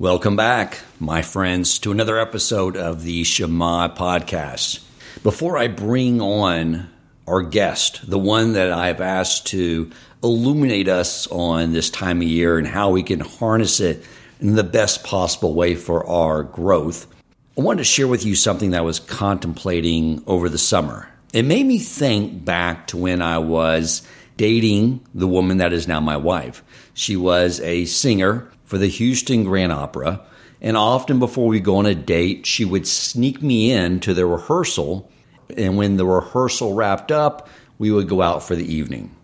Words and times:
Welcome 0.00 0.34
back, 0.34 0.80
my 0.98 1.22
friends, 1.22 1.78
to 1.78 1.92
another 1.92 2.18
episode 2.18 2.76
of 2.76 3.04
the 3.04 3.22
Shema 3.22 3.94
podcast. 3.94 4.82
Before 5.22 5.56
I 5.56 5.68
bring 5.68 6.20
on 6.20 6.90
our 7.28 7.42
guest, 7.42 8.10
the 8.10 8.18
one 8.18 8.54
that 8.54 8.72
I've 8.72 9.00
asked 9.00 9.46
to 9.48 9.92
illuminate 10.20 10.88
us 10.88 11.28
on 11.28 11.72
this 11.72 11.90
time 11.90 12.22
of 12.22 12.26
year 12.26 12.58
and 12.58 12.66
how 12.66 12.90
we 12.90 13.04
can 13.04 13.20
harness 13.20 13.78
it 13.78 14.04
in 14.40 14.56
the 14.56 14.64
best 14.64 15.04
possible 15.04 15.54
way 15.54 15.76
for 15.76 16.04
our 16.08 16.42
growth, 16.42 17.06
I 17.56 17.60
wanted 17.60 17.78
to 17.78 17.84
share 17.84 18.08
with 18.08 18.26
you 18.26 18.34
something 18.34 18.72
that 18.72 18.78
I 18.78 18.82
was 18.82 18.98
contemplating 18.98 20.24
over 20.26 20.48
the 20.48 20.58
summer. 20.58 21.08
It 21.32 21.44
made 21.44 21.66
me 21.66 21.78
think 21.78 22.44
back 22.44 22.88
to 22.88 22.96
when 22.96 23.22
I 23.22 23.38
was 23.38 24.02
dating 24.36 25.06
the 25.14 25.28
woman 25.28 25.58
that 25.58 25.72
is 25.72 25.86
now 25.86 26.00
my 26.00 26.16
wife. 26.16 26.64
She 26.94 27.14
was 27.14 27.60
a 27.60 27.84
singer 27.84 28.50
for 28.74 28.78
the 28.78 28.88
Houston 28.88 29.44
Grand 29.44 29.70
Opera. 29.70 30.20
And 30.60 30.76
often 30.76 31.20
before 31.20 31.46
we 31.46 31.60
go 31.60 31.76
on 31.76 31.86
a 31.86 31.94
date, 31.94 32.44
she 32.44 32.64
would 32.64 32.88
sneak 32.88 33.40
me 33.40 33.70
in 33.70 34.00
to 34.00 34.12
the 34.12 34.26
rehearsal. 34.26 35.08
And 35.56 35.76
when 35.76 35.96
the 35.96 36.04
rehearsal 36.04 36.74
wrapped 36.74 37.12
up, 37.12 37.48
we 37.78 37.92
would 37.92 38.08
go 38.08 38.20
out 38.20 38.42
for 38.42 38.56
the 38.56 38.66
evening. 38.66 39.14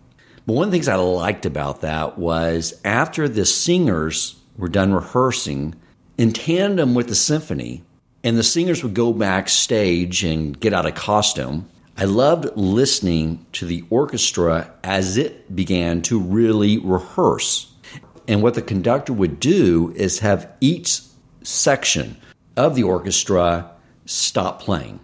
But 0.45 0.53
one 0.53 0.67
of 0.67 0.71
the 0.71 0.75
things 0.77 0.87
I 0.87 0.95
liked 0.95 1.45
about 1.45 1.81
that 1.81 2.17
was 2.17 2.79
after 2.85 3.27
the 3.27 3.45
singers 3.45 4.39
were 4.55 4.69
done 4.69 4.93
rehearsing, 4.93 5.75
in 6.17 6.31
tandem 6.31 6.93
with 6.93 7.09
the 7.09 7.15
symphony, 7.15 7.83
and 8.23 8.37
the 8.37 8.43
singers 8.43 8.83
would 8.83 8.93
go 8.93 9.11
backstage 9.11 10.23
and 10.23 10.57
get 10.57 10.71
out 10.71 10.85
of 10.85 10.95
costume, 10.95 11.67
I 11.97 12.05
loved 12.05 12.55
listening 12.55 13.45
to 13.51 13.65
the 13.65 13.83
orchestra 13.89 14.71
as 14.81 15.17
it 15.17 15.53
began 15.53 16.03
to 16.03 16.21
really 16.21 16.77
rehearse. 16.77 17.70
And 18.31 18.41
what 18.41 18.53
the 18.53 18.61
conductor 18.61 19.11
would 19.11 19.41
do 19.41 19.91
is 19.97 20.19
have 20.19 20.49
each 20.61 21.01
section 21.43 22.15
of 22.55 22.75
the 22.75 22.83
orchestra 22.83 23.69
stop 24.05 24.61
playing. 24.61 25.01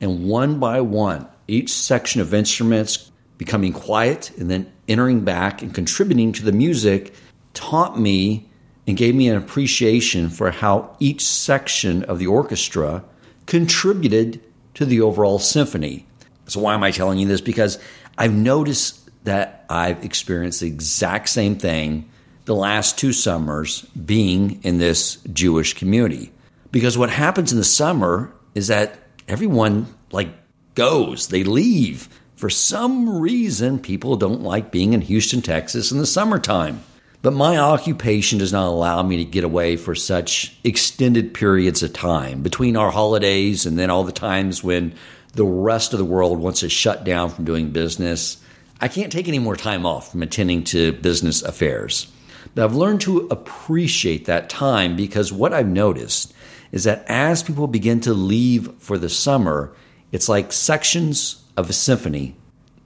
And 0.00 0.28
one 0.28 0.58
by 0.58 0.80
one, 0.80 1.28
each 1.46 1.72
section 1.72 2.20
of 2.20 2.34
instruments 2.34 3.12
becoming 3.38 3.72
quiet 3.72 4.32
and 4.38 4.50
then 4.50 4.72
entering 4.88 5.20
back 5.20 5.62
and 5.62 5.72
contributing 5.72 6.32
to 6.32 6.44
the 6.44 6.50
music 6.50 7.14
taught 7.52 7.96
me 7.96 8.50
and 8.88 8.96
gave 8.96 9.14
me 9.14 9.28
an 9.28 9.36
appreciation 9.36 10.28
for 10.28 10.50
how 10.50 10.96
each 10.98 11.24
section 11.24 12.02
of 12.02 12.18
the 12.18 12.26
orchestra 12.26 13.04
contributed 13.46 14.40
to 14.74 14.84
the 14.84 15.00
overall 15.00 15.38
symphony. 15.38 16.06
So, 16.48 16.58
why 16.58 16.74
am 16.74 16.82
I 16.82 16.90
telling 16.90 17.20
you 17.20 17.28
this? 17.28 17.40
Because 17.40 17.78
I've 18.18 18.34
noticed 18.34 19.08
that 19.22 19.64
I've 19.70 20.04
experienced 20.04 20.60
the 20.60 20.66
exact 20.66 21.28
same 21.28 21.54
thing 21.54 22.10
the 22.44 22.54
last 22.54 22.98
two 22.98 23.12
summers 23.12 23.82
being 23.92 24.60
in 24.62 24.78
this 24.78 25.16
Jewish 25.32 25.74
community. 25.74 26.32
Because 26.70 26.98
what 26.98 27.10
happens 27.10 27.52
in 27.52 27.58
the 27.58 27.64
summer 27.64 28.32
is 28.54 28.68
that 28.68 28.98
everyone 29.28 29.86
like 30.10 30.28
goes, 30.74 31.28
they 31.28 31.44
leave. 31.44 32.08
For 32.36 32.50
some 32.50 33.20
reason, 33.20 33.78
people 33.78 34.16
don't 34.16 34.42
like 34.42 34.70
being 34.70 34.92
in 34.92 35.00
Houston, 35.00 35.40
Texas 35.40 35.92
in 35.92 35.98
the 35.98 36.06
summertime. 36.06 36.82
But 37.22 37.32
my 37.32 37.56
occupation 37.56 38.38
does 38.38 38.52
not 38.52 38.66
allow 38.66 39.02
me 39.02 39.16
to 39.16 39.24
get 39.24 39.44
away 39.44 39.76
for 39.76 39.94
such 39.94 40.54
extended 40.62 41.32
periods 41.32 41.82
of 41.82 41.94
time 41.94 42.42
between 42.42 42.76
our 42.76 42.90
holidays 42.90 43.64
and 43.64 43.78
then 43.78 43.88
all 43.88 44.04
the 44.04 44.12
times 44.12 44.62
when 44.62 44.94
the 45.32 45.44
rest 45.44 45.94
of 45.94 45.98
the 45.98 46.04
world 46.04 46.38
wants 46.38 46.60
to 46.60 46.68
shut 46.68 47.04
down 47.04 47.30
from 47.30 47.46
doing 47.46 47.70
business. 47.70 48.36
I 48.78 48.88
can't 48.88 49.10
take 49.10 49.26
any 49.26 49.38
more 49.38 49.56
time 49.56 49.86
off 49.86 50.10
from 50.10 50.22
attending 50.22 50.64
to 50.64 50.92
business 50.92 51.40
affairs. 51.40 52.12
But 52.54 52.64
I've 52.64 52.76
learned 52.76 53.00
to 53.02 53.26
appreciate 53.30 54.26
that 54.26 54.48
time 54.48 54.96
because 54.96 55.32
what 55.32 55.52
I've 55.52 55.68
noticed 55.68 56.32
is 56.72 56.84
that 56.84 57.04
as 57.08 57.42
people 57.42 57.66
begin 57.66 58.00
to 58.00 58.14
leave 58.14 58.72
for 58.78 58.98
the 58.98 59.08
summer, 59.08 59.74
it's 60.12 60.28
like 60.28 60.52
sections 60.52 61.42
of 61.56 61.70
a 61.70 61.72
symphony 61.72 62.36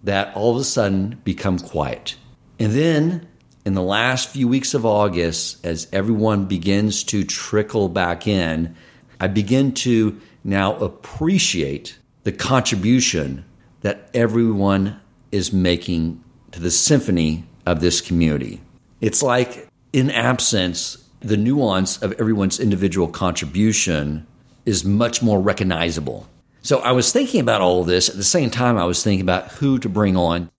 that 0.05 0.35
all 0.35 0.55
of 0.55 0.61
a 0.61 0.65
sudden 0.65 1.21
become 1.25 1.59
quiet. 1.59 2.17
And 2.59 2.73
then 2.73 3.29
in 3.65 3.75
the 3.75 3.83
last 3.83 4.31
few 4.31 4.49
weeks 4.49 4.75
of 4.75 4.87
August, 4.87 5.65
as 5.65 5.89
everyone 5.93 6.47
begins 6.47 7.05
to 7.05 7.25
trickle 7.25 7.89
back 7.89 8.27
in, 8.27 8.75
I 9.21 9.27
begin 9.27 9.73
to 9.75 10.21
now 10.45 10.77
appreciate 10.77 11.99
the 12.23 12.33
contribution 12.33 13.45
that 13.83 14.09
everyone 14.15 14.99
is 15.31 15.53
making 15.53 16.23
to 16.53 16.61
the 16.61 16.71
symphony 16.71 17.45
of 17.67 17.81
this 17.81 18.01
community. 18.01 18.61
It's 19.01 19.23
like, 19.23 19.68
in 19.93 20.11
absence, 20.11 20.99
the 21.21 21.37
nuance 21.37 22.01
of 22.03 22.13
everyone's 22.13 22.61
individual 22.61 23.09
contribution 23.09 24.27
is 24.67 24.85
much 24.85 25.23
more 25.23 25.41
recognizable. 25.41 26.29
So 26.63 26.81
I 26.81 26.93
was 26.93 27.13
thinking 27.13 27.41
about 27.41 27.61
all 27.61 27.81
of 27.81 27.87
this. 27.87 28.09
At 28.09 28.17
the 28.17 28.25
same 28.25 28.51
time, 28.51 28.77
I 28.77 28.85
was 28.85 29.03
thinking 29.03 29.23
about 29.23 29.53
who 29.53 29.79
to 29.79 29.89
bring 29.89 30.17
on. 30.17 30.51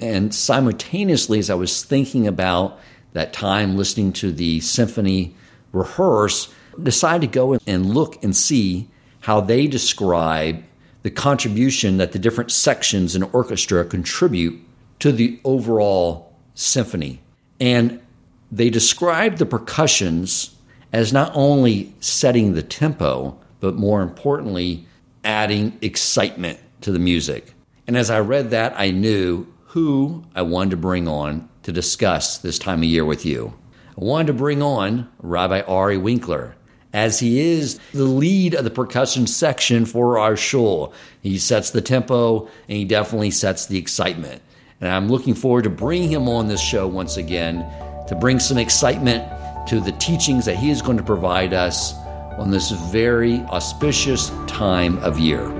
And 0.00 0.34
simultaneously, 0.34 1.38
as 1.38 1.50
I 1.50 1.54
was 1.54 1.82
thinking 1.82 2.26
about 2.26 2.78
that 3.14 3.32
time 3.32 3.76
listening 3.76 4.12
to 4.14 4.30
the 4.30 4.60
symphony 4.60 5.34
rehearse, 5.72 6.52
decided 6.82 7.32
to 7.32 7.34
go 7.34 7.58
and 7.66 7.94
look 7.94 8.22
and 8.22 8.36
see 8.36 8.88
how 9.20 9.40
they 9.40 9.66
describe 9.66 10.62
the 11.02 11.10
contribution 11.10 11.96
that 11.96 12.12
the 12.12 12.18
different 12.18 12.50
sections 12.50 13.16
in 13.16 13.22
orchestra 13.22 13.84
contribute 13.84 14.60
to 14.98 15.12
the 15.12 15.40
overall 15.44 16.36
symphony. 16.54 17.20
And 17.58 18.00
they 18.50 18.70
describe 18.70 19.36
the 19.36 19.46
percussions 19.46 20.54
as 20.92 21.12
not 21.12 21.32
only 21.34 21.92
setting 22.00 22.54
the 22.54 22.62
tempo, 22.62 23.38
but 23.60 23.74
more 23.74 24.02
importantly, 24.02 24.86
adding 25.24 25.76
excitement 25.82 26.58
to 26.80 26.92
the 26.92 26.98
music. 26.98 27.52
And 27.86 27.96
as 27.96 28.10
I 28.10 28.20
read 28.20 28.50
that, 28.50 28.74
I 28.76 28.90
knew 28.90 29.46
who 29.64 30.24
I 30.34 30.42
wanted 30.42 30.70
to 30.70 30.76
bring 30.76 31.08
on 31.08 31.48
to 31.64 31.72
discuss 31.72 32.38
this 32.38 32.58
time 32.58 32.78
of 32.78 32.84
year 32.84 33.04
with 33.04 33.26
you. 33.26 33.52
I 33.98 34.04
wanted 34.04 34.28
to 34.28 34.32
bring 34.34 34.62
on 34.62 35.08
Rabbi 35.20 35.62
Ari 35.62 35.98
Winkler, 35.98 36.54
as 36.92 37.18
he 37.18 37.40
is 37.40 37.78
the 37.92 38.04
lead 38.04 38.54
of 38.54 38.64
the 38.64 38.70
percussion 38.70 39.26
section 39.26 39.84
for 39.84 40.18
our 40.18 40.36
shul. 40.36 40.94
He 41.20 41.38
sets 41.38 41.70
the 41.70 41.82
tempo 41.82 42.46
and 42.68 42.78
he 42.78 42.84
definitely 42.84 43.32
sets 43.32 43.66
the 43.66 43.78
excitement. 43.78 44.42
And 44.80 44.90
I'm 44.90 45.08
looking 45.08 45.34
forward 45.34 45.64
to 45.64 45.70
bringing 45.70 46.10
him 46.10 46.28
on 46.28 46.48
this 46.48 46.60
show 46.60 46.86
once 46.86 47.16
again 47.16 47.70
to 48.06 48.14
bring 48.14 48.38
some 48.38 48.58
excitement 48.58 49.24
to 49.68 49.80
the 49.80 49.92
teachings 49.92 50.44
that 50.44 50.56
he 50.56 50.70
is 50.70 50.80
going 50.80 50.96
to 50.96 51.02
provide 51.02 51.52
us 51.52 51.94
on 52.38 52.50
this 52.50 52.70
very 52.70 53.40
auspicious 53.46 54.30
time 54.46 54.98
of 54.98 55.18
year. 55.18 55.50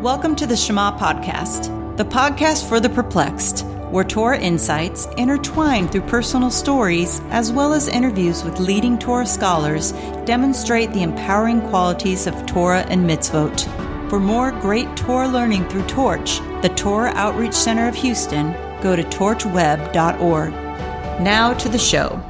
Welcome 0.00 0.36
to 0.36 0.46
the 0.46 0.56
Shema 0.56 0.98
Podcast, 0.98 1.96
the 1.96 2.04
podcast 2.04 2.68
for 2.68 2.78
the 2.78 2.90
perplexed, 2.90 3.64
where 3.90 4.04
Torah 4.04 4.38
insights, 4.38 5.06
intertwined 5.16 5.92
through 5.92 6.02
personal 6.02 6.50
stories 6.50 7.20
as 7.30 7.52
well 7.52 7.72
as 7.72 7.88
interviews 7.88 8.44
with 8.44 8.58
leading 8.58 8.98
Torah 8.98 9.26
scholars, 9.26 9.92
demonstrate 10.26 10.92
the 10.92 11.02
empowering 11.02 11.62
qualities 11.68 12.26
of 12.26 12.44
Torah 12.44 12.84
and 12.90 13.08
mitzvot. 13.08 13.60
For 14.10 14.20
more 14.20 14.50
great 14.50 14.94
Torah 14.96 15.28
learning 15.28 15.68
through 15.68 15.86
Torch, 15.86 16.40
the 16.60 16.72
Torah 16.76 17.12
Outreach 17.14 17.54
Center 17.54 17.88
of 17.88 17.94
Houston, 17.94 18.52
go 18.82 18.94
to 18.94 19.02
torchweb.org. 19.04 20.63
Now 21.20 21.54
to 21.54 21.68
the 21.68 21.78
show. 21.78 22.20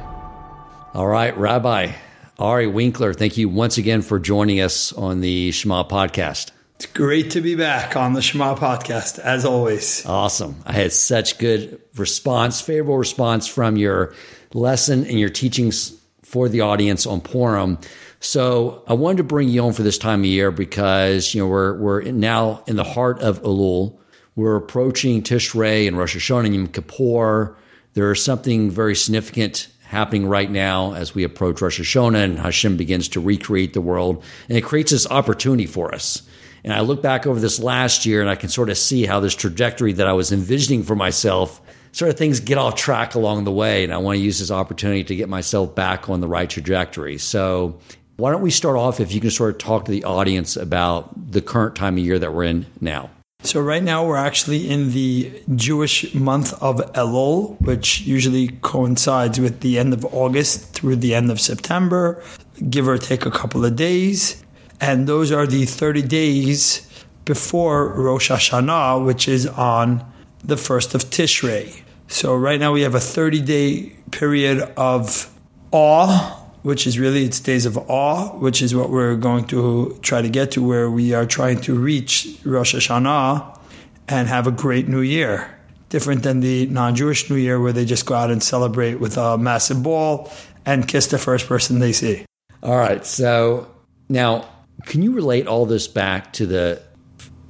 All 0.93 1.07
right, 1.07 1.35
Rabbi 1.37 1.93
Ari 2.37 2.67
Winkler, 2.67 3.13
thank 3.13 3.37
you 3.37 3.49
once 3.49 3.77
again 3.77 4.01
for 4.01 4.19
joining 4.19 4.59
us 4.59 4.93
on 4.93 5.21
the 5.21 5.51
Shema 5.51 5.83
podcast. 5.83 6.51
It's 6.75 6.85
great 6.85 7.31
to 7.31 7.41
be 7.41 7.55
back 7.55 7.95
on 7.95 8.13
the 8.13 8.21
Shema 8.21 8.55
podcast, 8.55 9.19
as 9.19 9.45
always. 9.45 10.05
Awesome. 10.05 10.55
I 10.65 10.73
had 10.73 10.93
such 10.93 11.37
good 11.37 11.81
response, 11.95 12.61
favorable 12.61 12.97
response 12.97 13.47
from 13.47 13.77
your 13.77 14.13
lesson 14.53 15.05
and 15.05 15.19
your 15.19 15.29
teachings 15.29 15.97
for 16.23 16.47
the 16.47 16.61
audience 16.61 17.05
on 17.05 17.21
Purim. 17.21 17.77
So 18.19 18.83
I 18.87 18.93
wanted 18.93 19.17
to 19.17 19.23
bring 19.23 19.49
you 19.49 19.63
on 19.63 19.73
for 19.73 19.83
this 19.83 19.97
time 19.97 20.19
of 20.21 20.25
year 20.25 20.51
because 20.51 21.33
you 21.33 21.41
know 21.41 21.47
we're 21.47 21.77
we're 21.77 22.01
now 22.03 22.63
in 22.67 22.75
the 22.75 22.83
heart 22.83 23.19
of 23.21 23.41
Elul. 23.43 23.97
We're 24.35 24.57
approaching 24.57 25.23
Tishrei 25.23 25.87
and 25.87 25.97
Rosh 25.97 26.15
Hashanah 26.15 26.45
and 26.45 26.55
Yom 26.55 26.67
Kippur. 26.67 27.55
There 27.95 28.11
is 28.11 28.21
something 28.21 28.69
very 28.69 28.93
significant 28.93 29.69
happening 29.85 30.27
right 30.27 30.51
now 30.51 30.93
as 30.93 31.15
we 31.15 31.23
approach 31.23 31.61
Rosh 31.61 31.79
Hashanah 31.79 32.23
and 32.23 32.37
Hashem 32.37 32.75
begins 32.75 33.07
to 33.09 33.21
recreate 33.21 33.73
the 33.73 33.79
world. 33.79 34.21
And 34.49 34.57
it 34.57 34.65
creates 34.65 34.91
this 34.91 35.07
opportunity 35.09 35.65
for 35.65 35.95
us. 35.95 36.21
And 36.65 36.73
I 36.73 36.81
look 36.81 37.01
back 37.01 37.25
over 37.25 37.39
this 37.39 37.57
last 37.57 38.05
year 38.05 38.19
and 38.19 38.29
I 38.29 38.35
can 38.35 38.49
sort 38.49 38.69
of 38.69 38.77
see 38.77 39.05
how 39.05 39.21
this 39.21 39.33
trajectory 39.33 39.93
that 39.93 40.07
I 40.07 40.13
was 40.13 40.33
envisioning 40.33 40.83
for 40.83 40.95
myself, 40.95 41.61
sort 41.93 42.11
of 42.11 42.17
things 42.17 42.41
get 42.41 42.57
off 42.57 42.75
track 42.75 43.15
along 43.15 43.45
the 43.45 43.51
way. 43.51 43.85
And 43.85 43.93
I 43.93 43.97
want 43.97 44.17
to 44.17 44.21
use 44.21 44.39
this 44.39 44.51
opportunity 44.51 45.05
to 45.05 45.15
get 45.15 45.29
myself 45.29 45.73
back 45.73 46.09
on 46.09 46.19
the 46.19 46.27
right 46.27 46.49
trajectory. 46.49 47.17
So 47.17 47.79
why 48.17 48.31
don't 48.31 48.41
we 48.41 48.51
start 48.51 48.75
off 48.75 48.99
if 48.99 49.13
you 49.13 49.21
can 49.21 49.31
sort 49.31 49.51
of 49.51 49.57
talk 49.57 49.85
to 49.85 49.91
the 49.91 50.03
audience 50.03 50.57
about 50.57 51.31
the 51.31 51.41
current 51.41 51.77
time 51.77 51.97
of 51.97 52.03
year 52.03 52.19
that 52.19 52.33
we're 52.33 52.43
in 52.43 52.65
now? 52.81 53.09
So 53.45 53.61
right 53.61 53.83
now 53.83 54.03
we're 54.03 54.17
actually 54.17 54.67
in 54.67 54.89
the 54.89 55.31
Jewish 55.55 56.15
month 56.15 56.51
of 56.63 56.77
Elul, 56.93 57.61
which 57.61 58.01
usually 58.01 58.47
coincides 58.63 59.39
with 59.39 59.59
the 59.59 59.77
end 59.77 59.93
of 59.93 60.03
August 60.05 60.73
through 60.73 60.95
the 60.95 61.13
end 61.13 61.29
of 61.29 61.39
September. 61.39 62.23
give 62.69 62.87
or 62.87 62.97
take 62.97 63.23
a 63.25 63.29
couple 63.29 63.63
of 63.63 63.75
days. 63.75 64.43
And 64.81 65.07
those 65.07 65.31
are 65.31 65.45
the 65.45 65.65
30 65.65 66.01
days 66.01 66.89
before 67.23 67.93
Rosh 67.93 68.31
Hashanah, 68.31 69.05
which 69.05 69.27
is 69.27 69.45
on 69.45 70.03
the 70.43 70.55
1st 70.55 70.95
of 70.95 71.03
Tishrei. 71.05 71.83
So 72.07 72.35
right 72.35 72.59
now 72.59 72.71
we 72.71 72.81
have 72.81 72.95
a 72.95 72.99
30 72.99 73.41
day 73.41 73.95
period 74.09 74.61
of 74.75 75.29
awe, 75.71 76.44
which 76.65 76.87
is 76.87 76.97
really 76.97 77.23
it's 77.23 77.39
days 77.39 77.67
of 77.67 77.77
awe, 77.77 78.29
which 78.39 78.59
is 78.59 78.73
what 78.73 78.89
we're 78.89 79.15
going 79.15 79.45
to 79.45 79.95
try 80.01 80.19
to 80.19 80.29
get 80.29 80.49
to, 80.49 80.67
where 80.67 80.89
we 80.89 81.13
are 81.13 81.23
trying 81.23 81.61
to 81.61 81.77
reach 81.77 82.39
Rosh 82.43 82.73
Hashanah 82.73 83.59
and 84.07 84.27
have 84.27 84.47
a 84.47 84.51
great 84.51 84.87
new 84.87 85.01
year. 85.01 85.55
Different 85.89 86.23
than 86.23 86.39
the 86.39 86.65
non 86.65 86.95
Jewish 86.95 87.29
New 87.29 87.35
Year, 87.35 87.59
where 87.59 87.71
they 87.71 87.85
just 87.85 88.07
go 88.07 88.15
out 88.15 88.31
and 88.31 88.41
celebrate 88.41 88.95
with 88.95 89.15
a 89.15 89.37
massive 89.37 89.83
ball 89.83 90.31
and 90.65 90.87
kiss 90.87 91.05
the 91.05 91.19
first 91.19 91.45
person 91.45 91.77
they 91.77 91.93
see. 91.93 92.25
All 92.63 92.77
right. 92.77 93.05
So 93.05 93.71
now, 94.09 94.49
can 94.87 95.03
you 95.03 95.11
relate 95.11 95.45
all 95.45 95.67
this 95.67 95.87
back 95.87 96.33
to 96.33 96.47
the 96.47 96.81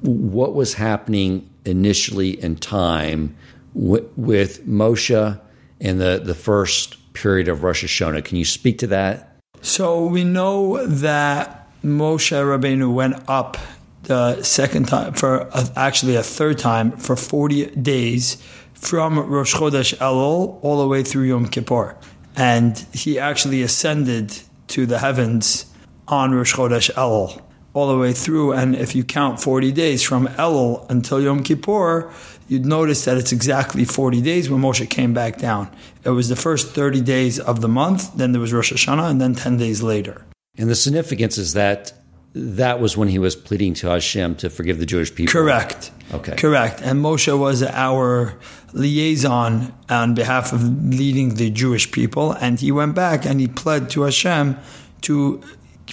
what 0.02 0.54
was 0.54 0.74
happening 0.74 1.50
initially 1.64 2.32
in 2.44 2.58
time 2.58 3.38
with, 3.74 4.06
with 4.18 4.68
Moshe 4.68 5.40
and 5.80 6.02
the, 6.02 6.22
the 6.22 6.36
first 6.36 6.98
period 7.16 7.48
of 7.48 7.64
Rosh 7.64 7.84
Hashanah? 7.84 8.24
Can 8.24 8.38
you 8.38 8.46
speak 8.46 8.78
to 8.80 8.88
that? 8.88 9.40
So 9.62 10.06
we 10.06 10.24
know 10.24 10.86
that 10.86 11.68
Moshe 11.84 12.32
Rabbeinu 12.32 12.94
went 12.94 13.16
up 13.28 13.58
the 14.04 14.42
second 14.44 14.88
time 14.88 15.14
for 15.14 15.50
a, 15.52 15.68
actually 15.76 16.16
a 16.16 16.24
third 16.24 16.60
time 16.60 16.92
for 16.92 17.16
40 17.16 17.68
days 17.76 18.38
from 18.74 19.20
Rosh 19.20 19.56
Chodesh 19.56 19.96
Elul 19.98 20.60
all 20.62 20.80
the 20.80 20.88
way 20.88 21.04
through 21.04 21.24
Yom 21.24 21.48
Kippur. 21.48 21.98
And 22.36 22.78
he 22.94 23.18
actually 23.18 23.64
ascended 23.64 24.38
to 24.68 24.86
the 24.86 25.00
heavens 25.00 25.66
on 26.08 26.34
Rosh 26.34 26.54
Chodesh 26.54 26.92
Elul 26.94 27.42
all 27.74 27.88
the 27.88 27.98
way 27.98 28.14
through. 28.14 28.54
And 28.54 28.76
if 28.76 28.96
you 28.96 29.04
count 29.04 29.40
40 29.40 29.72
days 29.72 30.02
from 30.02 30.28
Elul 30.28 30.90
until 30.90 31.22
Yom 31.22 31.44
Kippur, 31.44 32.12
you'd 32.48 32.66
notice 32.66 33.06
that 33.06 33.18
it's 33.18 33.32
exactly 33.32 33.86
40 33.86 34.22
days 34.22 34.50
when 34.50 34.62
Moshe 34.62 34.90
came 34.90 35.14
back 35.14 35.38
down. 35.38 35.70
It 36.04 36.12
was 36.12 36.30
the 36.30 36.36
first 36.36 36.72
30 36.72 37.02
days 37.02 37.40
of 37.40 37.62
the 37.62 37.68
month, 37.68 38.16
then 38.16 38.32
there 38.32 38.42
was 38.42 38.54
Rosh 38.54 38.72
Hashanah, 38.72 39.10
and 39.10 39.20
then 39.20 39.36
10 39.36 39.58
days 39.58 39.82
later. 39.82 40.26
And 40.58 40.70
the 40.70 40.76
significance 40.76 41.38
is 41.38 41.54
that 41.54 41.94
that 42.34 42.82
was 42.82 42.98
when 42.98 43.08
he 43.08 43.18
was 43.18 43.36
pleading 43.36 43.74
to 43.76 43.88
Hashem 43.88 44.36
to 44.36 44.50
forgive 44.50 44.78
the 44.78 44.86
Jewish 44.86 45.14
people. 45.14 45.32
Correct. 45.32 45.92
Okay. 46.14 46.36
Correct. 46.36 46.82
And 46.82 47.02
Moshe 47.02 47.38
was 47.38 47.64
our 47.64 48.38
liaison 48.74 49.74
on 49.90 50.16
behalf 50.16 50.52
of 50.52 50.62
leading 50.94 51.36
the 51.36 51.50
Jewish 51.50 51.92
people. 51.92 52.34
And 52.34 52.60
he 52.60 52.74
went 52.74 52.94
back 52.94 53.26
and 53.26 53.40
he 53.40 53.48
pled 53.48 53.90
to 53.92 54.02
Hashem 54.02 54.58
to 55.02 55.42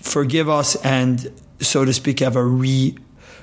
forgive 0.02 0.48
us 0.48 0.74
and, 0.84 1.32
so 1.60 1.84
to 1.84 1.92
speak, 1.92 2.18
have 2.18 2.34
a 2.34 2.44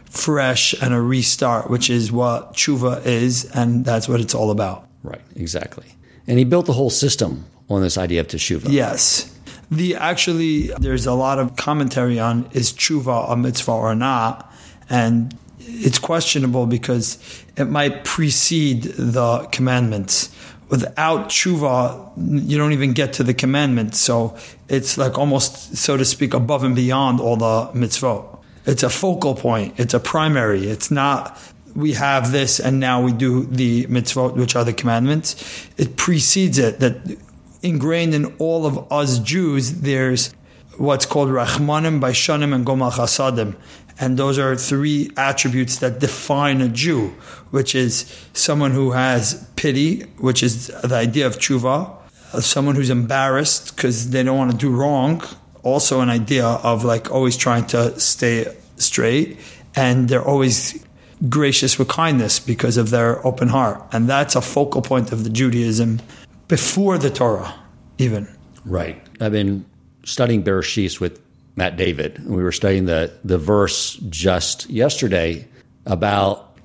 refresh 0.10 0.74
and 0.82 0.94
a 0.94 1.02
restart, 1.02 1.70
which 1.70 1.90
is 1.90 2.12
what 2.12 2.54
tshuva 2.54 3.06
is. 3.06 3.46
And 3.54 3.86
that's 3.86 4.10
what 4.10 4.20
it's 4.20 4.36
all 4.36 4.52
about. 4.52 4.88
Right. 5.04 5.22
Exactly. 5.36 5.86
And 6.28 6.38
he 6.38 6.46
built 6.46 6.66
the 6.66 6.74
whole 6.74 6.90
system 6.90 7.46
on 7.70 7.82
this 7.82 7.98
idea 7.98 8.22
of 8.22 8.28
teshuvah. 8.28 8.70
Yes. 8.70 9.36
The 9.72 9.96
actually, 9.96 10.68
there's 10.80 11.06
a 11.06 11.14
lot 11.14 11.40
of 11.40 11.56
commentary 11.56 12.20
on 12.20 12.50
is 12.54 12.74
tshuva 12.74 13.32
a 13.32 13.38
mitzvah 13.38 13.72
or 13.72 13.94
not, 13.96 14.52
and 14.90 15.38
it's 15.60 16.00
questionable 16.00 16.66
because 16.66 17.20
it 17.56 17.66
might 17.66 18.04
precede 18.04 18.84
the 18.84 19.48
commandments. 19.52 20.36
Without 20.70 21.30
tshuva, 21.30 22.12
you 22.18 22.58
don't 22.58 22.74
even 22.74 22.94
get 22.94 23.14
to 23.14 23.24
the 23.24 23.34
commandments. 23.36 24.00
So 24.00 24.36
it's 24.68 24.98
like 24.98 25.20
almost, 25.20 25.78
so 25.78 25.98
to 25.98 26.06
speak, 26.06 26.34
above 26.34 26.64
and 26.64 26.76
beyond 26.76 27.20
all 27.20 27.38
the 27.38 27.68
mitzvot. 27.80 28.39
It's 28.70 28.84
a 28.84 28.90
focal 28.90 29.34
point. 29.34 29.80
It's 29.80 29.96
a 29.96 30.00
primary. 30.00 30.68
It's 30.68 30.92
not 30.92 31.40
we 31.76 31.94
have 31.94 32.32
this 32.32 32.60
and 32.60 32.80
now 32.80 33.02
we 33.02 33.14
do 33.14 33.46
the 33.46 33.86
mitzvot, 33.86 34.36
which 34.36 34.56
are 34.56 34.64
the 34.64 34.74
commandments. 34.74 35.36
It 35.78 35.98
precedes 35.98 36.60
it 36.60 36.80
that 36.80 37.18
ingrained 37.64 38.14
in 38.14 38.26
all 38.38 38.66
of 38.68 38.92
us 38.92 39.20
Jews, 39.20 39.82
there's 39.82 40.34
what's 40.78 41.06
called 41.06 41.30
Rachmanim, 41.30 42.00
Baishanim, 42.00 42.54
and 42.54 42.66
Gomal 42.66 42.92
Chasadim. 42.92 43.56
And 44.00 44.18
those 44.18 44.38
are 44.38 44.56
three 44.56 45.12
attributes 45.18 45.80
that 45.80 46.00
define 46.00 46.62
a 46.62 46.70
Jew, 46.70 47.10
which 47.50 47.76
is 47.76 48.06
someone 48.34 48.72
who 48.72 48.92
has 48.92 49.50
pity, 49.56 50.02
which 50.20 50.42
is 50.44 50.68
the 50.68 50.96
idea 50.96 51.26
of 51.28 51.38
tshuva, 51.38 51.92
someone 52.42 52.76
who's 52.76 52.90
embarrassed 52.90 53.76
because 53.76 54.12
they 54.12 54.24
don't 54.24 54.38
want 54.38 54.52
to 54.52 54.58
do 54.58 54.70
wrong, 54.70 55.24
also 55.64 56.02
an 56.02 56.10
idea 56.10 56.46
of 56.46 56.84
like 56.84 57.12
always 57.12 57.38
trying 57.38 57.66
to 57.68 58.00
stay 58.00 58.46
straight, 58.78 59.38
and 59.76 60.10
they're 60.10 60.26
always 60.26 60.84
gracious 61.28 61.78
with 61.78 61.90
kindness 61.90 62.40
because 62.40 62.78
of 62.78 62.92
their 62.92 63.26
open 63.28 63.50
heart. 63.50 63.84
And 63.92 64.08
that's 64.08 64.36
a 64.36 64.42
focal 64.42 64.82
point 64.82 65.12
of 65.12 65.24
the 65.24 65.30
Judaism 65.30 66.00
before 66.48 66.98
the 66.98 67.10
Torah, 67.10 67.54
even. 67.98 68.28
Right. 68.66 69.02
I've 69.20 69.34
been 69.34 69.66
studying 70.06 70.44
Bereshit 70.44 71.00
with 71.00 71.22
Matt 71.56 71.76
David. 71.76 72.20
And 72.20 72.36
we 72.36 72.44
were 72.44 72.54
studying 72.54 72.86
the, 72.86 73.14
the 73.24 73.38
verse 73.38 73.96
just 74.10 74.70
yesterday 74.70 75.46
about 75.86 76.58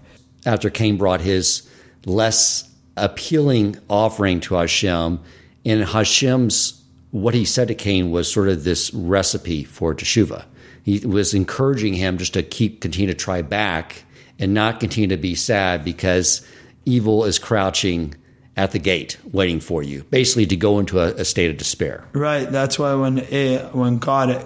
after 0.47 0.71
Cain 0.71 0.97
brought 0.97 1.21
his 1.21 1.69
less 2.07 2.71
appealing 2.97 3.77
offering 3.89 4.41
to 4.41 4.55
Hashem, 4.55 5.21
and 5.65 5.85
Hashem's 5.85 6.84
what 7.15 7.33
he 7.33 7.45
said 7.45 7.69
to 7.69 7.77
Cain 7.77 8.11
was 8.11 8.31
sort 8.31 8.49
of 8.49 8.65
this 8.65 8.93
recipe 8.93 9.63
for 9.63 9.95
teshuva. 9.95 10.45
He 10.83 10.99
was 11.07 11.33
encouraging 11.33 11.95
him 11.95 12.19
just 12.19 12.35
to 12.35 12.43
keep 12.43 12.81
continue 12.81 13.07
to 13.07 13.15
try 13.15 13.41
back 13.41 14.03
and 14.41 14.53
not 14.53 14.81
continue 14.81 15.07
to 15.11 15.17
be 15.17 15.37
sad 15.37 15.85
because 15.85 16.45
evil 16.85 17.25
is 17.25 17.39
crouching 17.39 18.17
at 18.57 18.73
the 18.73 18.81
gate 18.81 19.17
waiting 19.31 19.61
for 19.61 19.81
you, 19.81 20.03
basically 20.11 20.45
to 20.47 20.57
go 20.57 20.81
into 20.81 20.99
a, 20.99 21.15
a 21.15 21.25
state 21.25 21.53
of 21.53 21.57
despair. 21.57 22.05
Right. 22.15 22.51
That's 22.51 22.81
why 22.81 22.95
when 22.95 23.21
eh, 23.31 23.63
when 23.69 23.99
God 23.99 24.45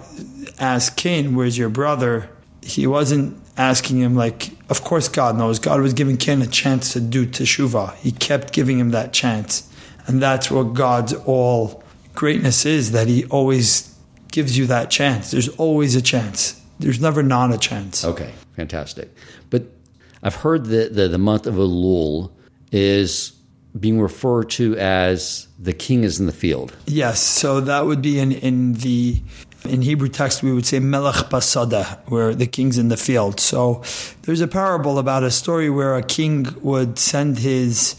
asked 0.59 0.95
Cain, 0.95 1.33
"Where's 1.33 1.57
your 1.57 1.69
brother?" 1.69 2.29
He 2.61 2.85
wasn't 2.85 3.41
asking 3.57 3.97
him 3.97 4.15
like, 4.15 4.51
of 4.69 4.83
course 4.83 5.07
God 5.07 5.35
knows. 5.35 5.57
God 5.57 5.81
was 5.81 5.95
giving 5.95 6.17
Cain 6.17 6.43
a 6.43 6.47
chance 6.47 6.93
to 6.93 7.01
do 7.01 7.25
teshuvah. 7.25 7.95
He 7.95 8.11
kept 8.11 8.53
giving 8.53 8.77
him 8.77 8.91
that 8.91 9.11
chance, 9.11 9.67
and 10.05 10.21
that's 10.21 10.51
what 10.51 10.75
God's 10.75 11.15
all 11.15 11.83
greatness 12.19 12.65
is. 12.65 12.91
That 12.91 13.07
He 13.07 13.23
always 13.25 13.95
gives 14.31 14.57
you 14.57 14.67
that 14.67 14.91
chance. 14.91 15.31
There's 15.31 15.49
always 15.57 15.95
a 15.95 16.01
chance. 16.01 16.61
There's 16.79 16.99
never 16.99 17.23
not 17.23 17.53
a 17.53 17.57
chance. 17.57 18.03
Okay, 18.03 18.33
fantastic. 18.55 19.09
But 19.49 19.63
I've 20.21 20.35
heard 20.35 20.65
that 20.65 20.93
the, 20.93 21.07
the 21.07 21.17
month 21.17 21.47
of 21.47 21.55
Elul 21.55 22.31
is 22.71 23.33
being 23.79 24.01
referred 24.01 24.49
to 24.49 24.75
as 24.77 25.47
the 25.57 25.73
king 25.73 26.03
is 26.03 26.19
in 26.19 26.25
the 26.25 26.33
field. 26.33 26.75
Yes, 26.85 27.21
so 27.21 27.61
that 27.61 27.85
would 27.85 28.01
be 28.01 28.19
in, 28.19 28.31
in 28.31 28.73
the 28.73 29.21
in 29.65 29.81
Hebrew 29.81 30.07
text 30.07 30.41
we 30.41 30.53
would 30.53 30.65
say 30.65 30.79
melech 30.79 31.29
basada, 31.29 31.99
where 32.09 32.33
the 32.33 32.47
king's 32.47 32.77
in 32.77 32.87
the 32.89 32.97
field. 32.97 33.39
So 33.39 33.83
there's 34.23 34.41
a 34.41 34.47
parable 34.47 34.97
about 34.97 35.23
a 35.23 35.31
story 35.31 35.69
where 35.69 35.95
a 35.95 36.03
king 36.03 36.47
would 36.61 36.97
send 36.97 37.39
his 37.39 37.95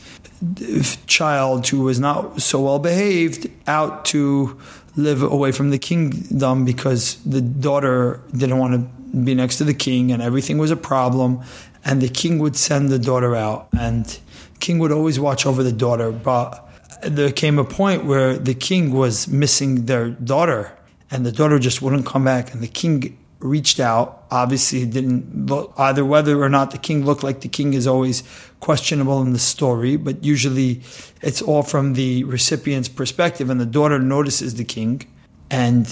child 1.07 1.67
who 1.69 1.83
was 1.83 2.01
not 2.01 2.41
so 2.41 2.61
well 2.61 2.79
behaved 2.79 3.49
out 3.67 4.05
to 4.07 4.59
live 4.97 5.23
away 5.23 5.53
from 5.53 5.71
the 5.71 5.79
kingdom 5.79 6.65
because 6.65 7.17
the 7.25 7.41
daughter 7.41 8.21
didn't 8.33 8.59
want 8.59 8.75
to 8.75 9.17
be 9.17 9.35
next 9.35 9.59
to 9.59 9.65
the 9.65 9.75
king 9.75 10.11
and 10.11 10.23
everything 10.23 10.59
was 10.59 10.71
a 10.71 10.77
problem 10.77 11.43
and 11.85 12.01
the 12.01 12.09
king 12.09 12.39
would 12.39 12.57
send 12.57 12.89
the 12.89 12.99
daughter 12.99 13.35
out 13.37 13.69
and 13.79 14.21
king 14.61 14.79
would 14.79 14.93
always 14.93 15.19
watch 15.19 15.47
over 15.47 15.63
the 15.63 15.73
daughter, 15.73 16.13
but 16.13 16.69
there 17.03 17.33
came 17.33 17.59
a 17.59 17.65
point 17.65 18.05
where 18.05 18.37
the 18.37 18.55
king 18.55 18.93
was 18.93 19.27
missing 19.27 19.87
their 19.87 20.11
daughter, 20.11 20.77
and 21.11 21.27
the 21.27 21.33
daughter 21.33 21.59
just 21.59 21.83
wouldn't 21.83 22.07
come 22.07 22.25
back. 22.25 22.53
And 22.53 22.63
the 22.63 22.69
king 22.69 23.19
reached 23.41 23.81
out. 23.81 24.20
Obviously, 24.31 24.83
it 24.83 24.91
didn't 24.91 25.47
look 25.47 25.73
either 25.77 26.05
whether 26.05 26.41
or 26.43 26.49
not 26.49 26.71
the 26.71 26.79
king 26.79 27.05
looked 27.05 27.23
like 27.23 27.41
the 27.41 27.49
king 27.49 27.75
is 27.75 27.87
always 27.87 28.23
questionable 28.61 29.21
in 29.23 29.33
the 29.33 29.39
story, 29.39 29.97
but 29.97 30.25
usually 30.25 30.83
it's 31.21 31.43
all 31.43 31.63
from 31.63 31.95
the 31.95 32.25
recipient's 32.25 32.89
perspective. 32.89 33.51
And 33.51 33.61
the 33.61 33.67
daughter 33.67 33.99
notices 33.99 34.55
the 34.55 34.65
king, 34.65 35.03
and 35.51 35.87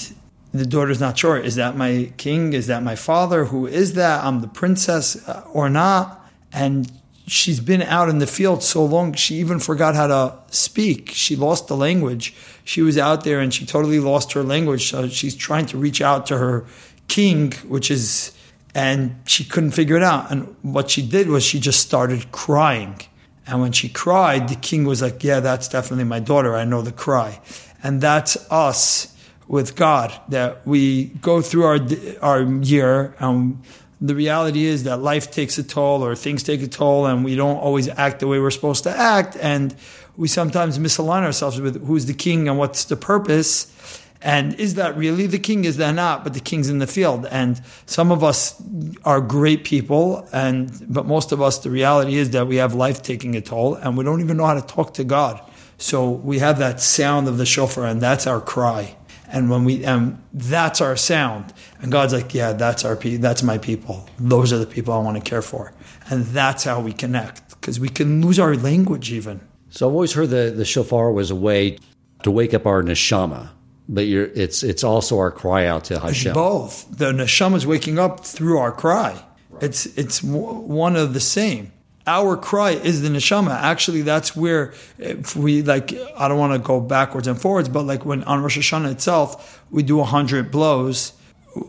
the 0.53 0.67
daughter's 0.67 1.01
not 1.01 1.19
sure 1.19 1.37
is 1.37 1.57
that 1.57 1.77
my 1.77 2.13
king? 2.17 2.53
Is 2.53 2.69
that 2.69 2.83
my 2.83 2.95
father? 2.95 3.47
Who 3.47 3.67
is 3.67 3.95
that? 3.95 4.25
I'm 4.25 4.41
the 4.41 4.49
princess 4.49 5.29
uh, 5.29 5.45
or 5.53 5.69
not? 5.69 6.25
And 6.53 6.91
she's 7.29 7.61
been 7.61 7.83
out 7.83 8.09
in 8.09 8.19
the 8.19 8.27
field 8.27 8.63
so 8.63 8.85
long, 8.85 9.13
she 9.13 9.37
even 9.37 9.59
forgot 9.59 9.95
how 9.95 10.07
to 10.07 10.35
speak. 10.51 11.11
She 11.11 11.37
lost 11.37 11.69
the 11.69 11.77
language. 11.77 12.35
She 12.65 12.83
was 12.83 12.97
out 12.99 13.25
there 13.25 13.41
and 13.41 13.53
she 13.53 13.67
totally 13.67 14.01
lost 14.01 14.33
her 14.33 14.43
language. 14.43 14.91
So 14.91 15.09
she's 15.09 15.37
trying 15.37 15.67
to 15.67 15.77
reach 15.77 16.01
out 16.01 16.27
to 16.27 16.39
her 16.39 16.65
king, 17.09 17.53
which 17.67 17.91
is, 17.91 18.33
and 18.75 19.17
she 19.27 19.45
couldn't 19.45 19.73
figure 19.73 19.97
it 19.97 20.03
out. 20.03 20.31
And 20.31 20.55
what 20.63 20.91
she 20.91 21.03
did 21.03 21.29
was 21.29 21.43
she 21.43 21.59
just 21.59 21.81
started 21.81 22.31
crying. 22.31 23.01
And 23.47 23.61
when 23.61 23.73
she 23.73 23.89
cried, 23.89 24.49
the 24.49 24.57
king 24.57 24.85
was 24.85 25.01
like, 25.03 25.25
Yeah, 25.25 25.41
that's 25.41 25.69
definitely 25.69 26.05
my 26.05 26.21
daughter. 26.21 26.55
I 26.55 26.65
know 26.65 26.83
the 26.83 26.93
cry. 26.93 27.41
And 27.83 28.01
that's 28.01 28.37
us 28.51 29.17
with 29.47 29.75
God 29.75 30.13
that 30.29 30.67
we 30.67 31.07
go 31.07 31.41
through 31.41 31.65
our 31.65 31.79
our 32.21 32.43
year 32.43 33.15
and 33.19 33.63
the 34.01 34.15
reality 34.15 34.65
is 34.65 34.85
that 34.85 34.99
life 34.99 35.31
takes 35.31 35.59
a 35.59 35.63
toll 35.63 36.05
or 36.05 36.15
things 36.15 36.43
take 36.43 36.63
a 36.63 36.69
toll 36.69 37.07
and 37.07 37.25
we 37.25 37.35
don't 37.35 37.57
always 37.57 37.89
act 37.89 38.21
the 38.21 38.27
way 38.29 38.39
we're 38.39 38.51
supposed 38.51 38.85
to 38.85 38.91
act 38.91 39.37
and 39.41 39.75
we 40.17 40.29
sometimes 40.29 40.79
misalign 40.79 41.23
ourselves 41.23 41.61
with 41.61 41.85
who's 41.87 42.07
the 42.07 42.15
king 42.15 42.49
and 42.49 42.59
what's 42.59 42.85
the 42.85 42.97
purpose 42.97 43.73
and 44.21 44.55
is 44.55 44.75
that 44.75 44.97
really 44.97 45.27
the 45.27 45.39
king? 45.39 45.65
Is 45.65 45.77
that 45.77 45.93
not? 45.93 46.25
But 46.25 46.35
the 46.35 46.41
king's 46.41 46.69
in 46.69 46.79
the 46.79 46.87
field. 46.87 47.27
And 47.27 47.61
some 47.87 48.11
of 48.11 48.25
us 48.25 48.61
are 49.05 49.21
great 49.21 49.65
people 49.65 50.29
and 50.33 50.87
but 50.93 51.07
most 51.07 51.31
of 51.31 51.41
us 51.41 51.59
the 51.59 51.71
reality 51.71 52.17
is 52.17 52.31
that 52.31 52.47
we 52.47 52.57
have 52.57 52.75
life 52.75 53.03
taking 53.03 53.37
a 53.37 53.41
toll 53.41 53.75
and 53.77 53.97
we 53.97 54.05
don't 54.05 54.21
even 54.21 54.37
know 54.37 54.47
how 54.47 54.55
to 54.55 54.67
talk 54.67 54.95
to 54.95 55.05
god. 55.05 55.41
So 55.79 56.11
we 56.11 56.41
have 56.41 56.59
that 56.59 56.81
sound 56.81 57.29
of 57.29 57.39
the 57.39 57.47
shofar 57.47 57.87
and 57.87 58.01
that's 58.01 58.27
our 58.27 58.41
cry. 58.41 58.97
And 59.29 59.51
when 59.51 59.65
we 59.65 59.85
and 59.85 60.21
that's 60.35 60.81
our 60.81 60.97
sound. 60.97 61.53
And 61.81 61.93
god's 61.93 62.13
like 62.13 62.35
yeah 62.35 62.53
that's 62.53 62.85
our 62.85 62.97
pe- 62.97 63.17
that's 63.17 63.45
my 63.45 63.59
people. 63.59 64.09
Those 64.19 64.53
are 64.53 64.59
the 64.59 64.67
people 64.67 64.95
i 64.95 64.99
want 64.99 65.17
to 65.17 65.23
care 65.23 65.43
for. 65.43 65.73
And 66.11 66.25
that's 66.27 66.65
how 66.65 66.81
we 66.81 66.93
connect 66.93 67.51
because 67.51 67.79
we 67.79 67.89
can 67.89 68.21
lose 68.21 68.41
our 68.41 68.57
language 68.57 69.13
even. 69.13 69.41
So 69.71 69.87
i've 69.87 69.95
always 69.95 70.15
heard 70.15 70.31
the, 70.31 70.53
the 70.57 70.65
shofar 70.65 71.13
was 71.13 71.31
a 71.31 71.37
way 71.37 71.79
to 72.25 72.33
wake 72.33 72.53
up 72.53 72.67
our 72.67 72.83
neshama 72.83 73.51
but 73.89 74.05
it's 74.05 74.63
it's 74.63 74.85
also 74.85 75.19
our 75.19 75.31
cry 75.31 75.67
out 75.67 75.85
to 75.85 75.99
Hashem. 75.99 76.31
It's 76.31 76.35
both 76.35 76.87
the 76.91 77.13
neshama 77.13 77.57
is 77.57 77.67
waking 77.67 77.99
up 77.99 78.25
through 78.25 78.59
our 78.59 78.73
cry. 78.73 79.21
Right. 79.51 79.63
It's 79.63 79.87
it's 79.99 80.23
one 80.23 80.97
of 80.97 81.15
the 81.15 81.21
same 81.21 81.73
our 82.09 82.39
cry 82.39 82.71
is 82.71 83.03
the 83.03 83.09
neshama. 83.09 83.51
Actually, 83.51 84.01
that's 84.03 84.35
where 84.35 84.73
if 84.99 85.37
we 85.37 85.63
like. 85.63 85.93
I 86.17 86.27
don't 86.27 86.39
want 86.39 86.55
to 86.55 86.59
go 86.59 86.81
backwards 86.81 87.29
and 87.29 87.41
forwards, 87.41 87.69
but 87.69 87.83
like 87.83 88.05
when 88.05 88.25
on 88.25 88.43
Rosh 88.43 88.59
Hashanah 88.59 88.91
itself, 88.91 89.63
we 89.71 89.83
do 89.83 90.03
hundred 90.03 90.51
blows, 90.51 91.13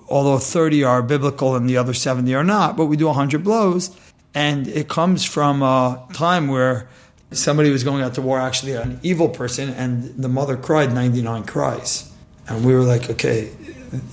although 0.08 0.38
thirty 0.40 0.84
are 0.84 1.04
biblical 1.04 1.56
and 1.56 1.70
the 1.70 1.76
other 1.76 1.94
seventy 1.94 2.34
are 2.34 2.44
not. 2.44 2.78
But 2.78 2.86
we 2.86 2.96
do 2.96 3.10
hundred 3.10 3.44
blows, 3.44 3.96
and 4.34 4.68
it 4.68 4.88
comes 4.88 5.26
from 5.26 5.62
a 5.62 6.08
time 6.14 6.48
where 6.48 6.88
somebody 7.32 7.70
was 7.70 7.84
going 7.84 8.02
out 8.02 8.14
to 8.14 8.22
war, 8.22 8.40
actually 8.40 8.74
an 8.74 9.00
evil 9.04 9.28
person, 9.28 9.70
and 9.70 10.16
the 10.16 10.30
mother 10.30 10.56
cried 10.56 10.94
ninety 10.94 11.22
nine 11.22 11.44
cries, 11.44 12.09
and 12.50 12.66
we 12.66 12.74
were 12.74 12.84
like, 12.84 13.10
okay, 13.10 13.48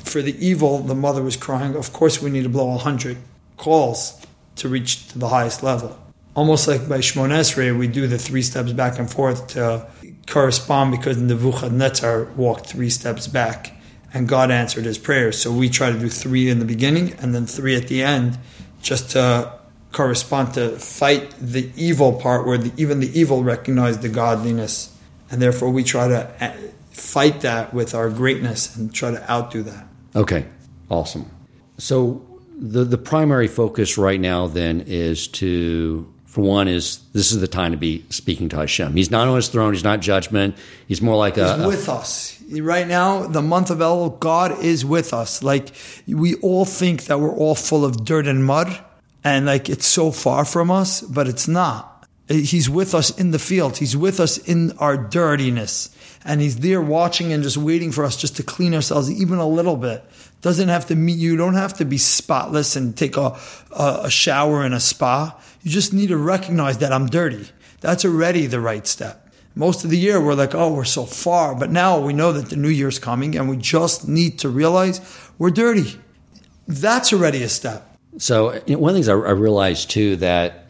for 0.04 0.22
the 0.22 0.36
evil, 0.44 0.78
the 0.78 0.94
mother 0.94 1.22
was 1.22 1.36
crying. 1.36 1.74
Of 1.74 1.92
course, 1.92 2.22
we 2.22 2.30
need 2.30 2.44
to 2.44 2.48
blow 2.48 2.76
hundred 2.78 3.16
calls 3.56 4.20
to 4.56 4.68
reach 4.68 5.08
to 5.08 5.18
the 5.18 5.28
highest 5.28 5.62
level 5.62 5.98
almost 6.36 6.68
like 6.68 6.86
by 6.88 6.98
Shmon 6.98 7.30
Esrei, 7.30 7.76
we 7.76 7.88
do 7.88 8.06
the 8.06 8.18
three 8.18 8.42
steps 8.42 8.72
back 8.72 8.98
and 8.98 9.10
forth 9.10 9.48
to 9.48 9.86
correspond 10.28 10.92
because 10.92 11.16
Nebuchadnezzar 11.16 12.24
walked 12.36 12.66
three 12.66 12.90
steps 12.90 13.26
back 13.26 13.72
and 14.12 14.28
God 14.28 14.50
answered 14.50 14.84
his 14.84 14.98
prayers. 14.98 15.40
So 15.40 15.50
we 15.50 15.68
try 15.68 15.90
to 15.90 15.98
do 15.98 16.08
three 16.08 16.48
in 16.50 16.58
the 16.58 16.64
beginning 16.64 17.14
and 17.14 17.34
then 17.34 17.46
three 17.46 17.74
at 17.74 17.88
the 17.88 18.02
end 18.02 18.38
just 18.82 19.10
to 19.12 19.58
correspond 19.92 20.54
to 20.54 20.78
fight 20.78 21.34
the 21.40 21.70
evil 21.74 22.12
part 22.12 22.46
where 22.46 22.58
the, 22.58 22.70
even 22.76 23.00
the 23.00 23.18
evil 23.18 23.42
recognize 23.42 23.98
the 23.98 24.10
godliness. 24.10 24.94
And 25.30 25.40
therefore 25.40 25.70
we 25.70 25.82
try 25.82 26.06
to 26.06 26.52
fight 26.96 27.42
that 27.42 27.74
with 27.74 27.94
our 27.94 28.10
greatness 28.10 28.74
and 28.76 28.92
try 28.92 29.10
to 29.10 29.30
outdo 29.30 29.62
that. 29.62 29.86
Okay, 30.14 30.46
awesome. 30.90 31.30
So 31.78 32.26
the 32.58 32.84
the 32.84 32.98
primary 32.98 33.48
focus 33.48 33.98
right 33.98 34.20
now 34.20 34.46
then 34.46 34.84
is 34.86 35.28
to 35.28 36.12
for 36.36 36.42
one, 36.42 36.68
is 36.68 37.00
this 37.14 37.32
is 37.32 37.40
the 37.40 37.48
time 37.48 37.72
to 37.72 37.78
be 37.78 38.04
speaking 38.10 38.50
to 38.50 38.58
Hashem. 38.58 38.94
He's 38.94 39.10
not 39.10 39.26
on 39.26 39.36
his 39.36 39.48
throne. 39.48 39.72
He's 39.72 39.82
not 39.82 40.00
judgment. 40.00 40.54
He's 40.86 41.00
more 41.00 41.16
like 41.16 41.38
a, 41.38 41.56
he's 41.56 41.66
with 41.66 41.88
us 41.88 42.42
right 42.60 42.86
now. 42.86 43.26
The 43.26 43.40
month 43.40 43.70
of 43.70 43.78
Elul, 43.78 44.20
God 44.20 44.62
is 44.62 44.84
with 44.84 45.14
us. 45.14 45.42
Like 45.42 45.70
we 46.06 46.34
all 46.36 46.66
think 46.66 47.04
that 47.04 47.20
we're 47.20 47.34
all 47.34 47.54
full 47.54 47.86
of 47.86 48.04
dirt 48.04 48.26
and 48.26 48.44
mud, 48.44 48.68
and 49.24 49.46
like 49.46 49.70
it's 49.70 49.86
so 49.86 50.10
far 50.10 50.44
from 50.44 50.70
us, 50.70 51.00
but 51.00 51.26
it's 51.26 51.48
not. 51.48 52.06
He's 52.28 52.68
with 52.68 52.94
us 52.94 53.18
in 53.18 53.30
the 53.30 53.38
field. 53.38 53.78
He's 53.78 53.96
with 53.96 54.20
us 54.20 54.36
in 54.36 54.76
our 54.78 54.98
dirtiness, 54.98 55.95
and 56.26 56.40
he's 56.40 56.58
there 56.58 56.82
watching 56.82 57.32
and 57.32 57.44
just 57.44 57.56
waiting 57.56 57.92
for 57.92 58.04
us 58.04 58.16
just 58.16 58.36
to 58.36 58.42
clean 58.42 58.74
ourselves 58.74 59.08
even 59.10 59.38
a 59.38 59.46
little 59.46 59.76
bit. 59.76 60.04
Doesn't 60.42 60.68
have 60.68 60.86
to 60.86 60.96
meet 60.96 61.16
you. 61.16 61.36
Don't 61.36 61.54
have 61.54 61.74
to 61.74 61.84
be 61.84 61.98
spotless 61.98 62.74
and 62.74 62.96
take 62.96 63.16
a, 63.16 63.38
a, 63.70 64.00
a 64.02 64.10
shower 64.10 64.66
in 64.66 64.72
a 64.72 64.80
spa. 64.80 65.40
You 65.62 65.70
just 65.70 65.94
need 65.94 66.08
to 66.08 66.16
recognize 66.16 66.78
that 66.78 66.92
i'm 66.92 67.06
dirty. 67.06 67.48
That's 67.80 68.04
already 68.04 68.46
the 68.46 68.60
right 68.60 68.86
step. 68.86 69.30
Most 69.54 69.84
of 69.84 69.90
the 69.90 69.96
year 69.96 70.20
we're 70.20 70.34
like 70.34 70.54
oh 70.54 70.74
we're 70.74 70.84
so 70.84 71.06
far. 71.06 71.54
But 71.54 71.70
now 71.70 72.00
we 72.00 72.12
know 72.12 72.32
that 72.32 72.50
the 72.50 72.56
new 72.56 72.68
year's 72.68 72.98
coming 72.98 73.36
and 73.36 73.48
we 73.48 73.56
just 73.56 74.08
need 74.08 74.40
to 74.40 74.48
realize 74.48 75.00
we're 75.38 75.50
dirty. 75.50 75.98
That's 76.66 77.12
already 77.12 77.44
a 77.44 77.48
step. 77.48 77.96
So 78.18 78.60
you 78.66 78.74
know, 78.74 78.78
one 78.80 78.90
of 78.90 78.94
the 78.94 78.98
things 78.98 79.08
I, 79.08 79.12
I 79.12 79.30
realized 79.30 79.90
too 79.90 80.16
that 80.16 80.66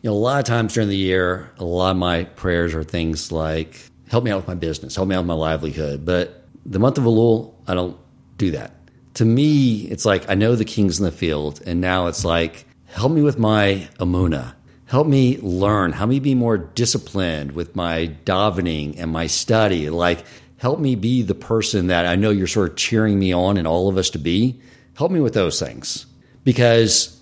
you 0.00 0.10
know 0.10 0.14
a 0.14 0.18
lot 0.18 0.38
of 0.38 0.44
times 0.44 0.74
during 0.74 0.88
the 0.88 0.96
year 0.96 1.50
a 1.58 1.64
lot 1.64 1.90
of 1.90 1.96
my 1.96 2.24
prayers 2.24 2.72
are 2.72 2.84
things 2.84 3.32
like 3.32 3.90
help 4.12 4.22
me 4.22 4.30
out 4.30 4.36
with 4.36 4.48
my 4.48 4.54
business 4.54 4.94
help 4.94 5.08
me 5.08 5.16
out 5.16 5.22
with 5.22 5.26
my 5.26 5.34
livelihood 5.34 6.06
but 6.06 6.46
the 6.64 6.78
month 6.78 6.98
of 6.98 7.04
Elul 7.04 7.54
I 7.66 7.74
don't 7.74 7.96
do 8.38 8.52
that 8.52 8.76
to 9.14 9.24
me, 9.24 9.82
it's 9.90 10.04
like 10.04 10.28
I 10.30 10.34
know 10.34 10.56
the 10.56 10.64
king's 10.64 10.98
in 10.98 11.04
the 11.04 11.12
field, 11.12 11.60
and 11.66 11.80
now 11.80 12.06
it's 12.06 12.24
like, 12.24 12.64
help 12.86 13.12
me 13.12 13.22
with 13.22 13.38
my 13.38 13.88
amuna. 13.98 14.54
Help 14.86 15.06
me 15.06 15.38
learn. 15.38 15.92
Help 15.92 16.10
me 16.10 16.20
be 16.20 16.34
more 16.34 16.58
disciplined 16.58 17.52
with 17.52 17.74
my 17.74 18.14
davening 18.24 18.98
and 18.98 19.10
my 19.10 19.26
study. 19.26 19.88
Like, 19.90 20.24
help 20.58 20.80
me 20.80 20.94
be 20.94 21.22
the 21.22 21.34
person 21.34 21.86
that 21.86 22.06
I 22.06 22.16
know 22.16 22.30
you're 22.30 22.46
sort 22.46 22.70
of 22.70 22.76
cheering 22.76 23.18
me 23.18 23.32
on 23.32 23.56
and 23.56 23.66
all 23.66 23.88
of 23.88 23.96
us 23.96 24.10
to 24.10 24.18
be. 24.18 24.60
Help 24.94 25.10
me 25.10 25.20
with 25.20 25.34
those 25.34 25.58
things. 25.58 26.04
Because 26.44 27.18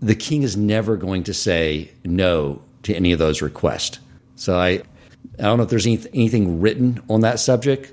the 0.00 0.16
king 0.16 0.42
is 0.42 0.56
never 0.56 0.96
going 0.96 1.24
to 1.24 1.34
say 1.34 1.90
no 2.04 2.62
to 2.82 2.94
any 2.94 3.12
of 3.12 3.18
those 3.18 3.42
requests. 3.42 4.00
So 4.34 4.58
I, 4.58 4.82
I 5.38 5.42
don't 5.42 5.58
know 5.58 5.64
if 5.64 5.70
there's 5.70 5.86
anything 5.86 6.60
written 6.60 7.02
on 7.08 7.20
that 7.20 7.40
subject, 7.40 7.92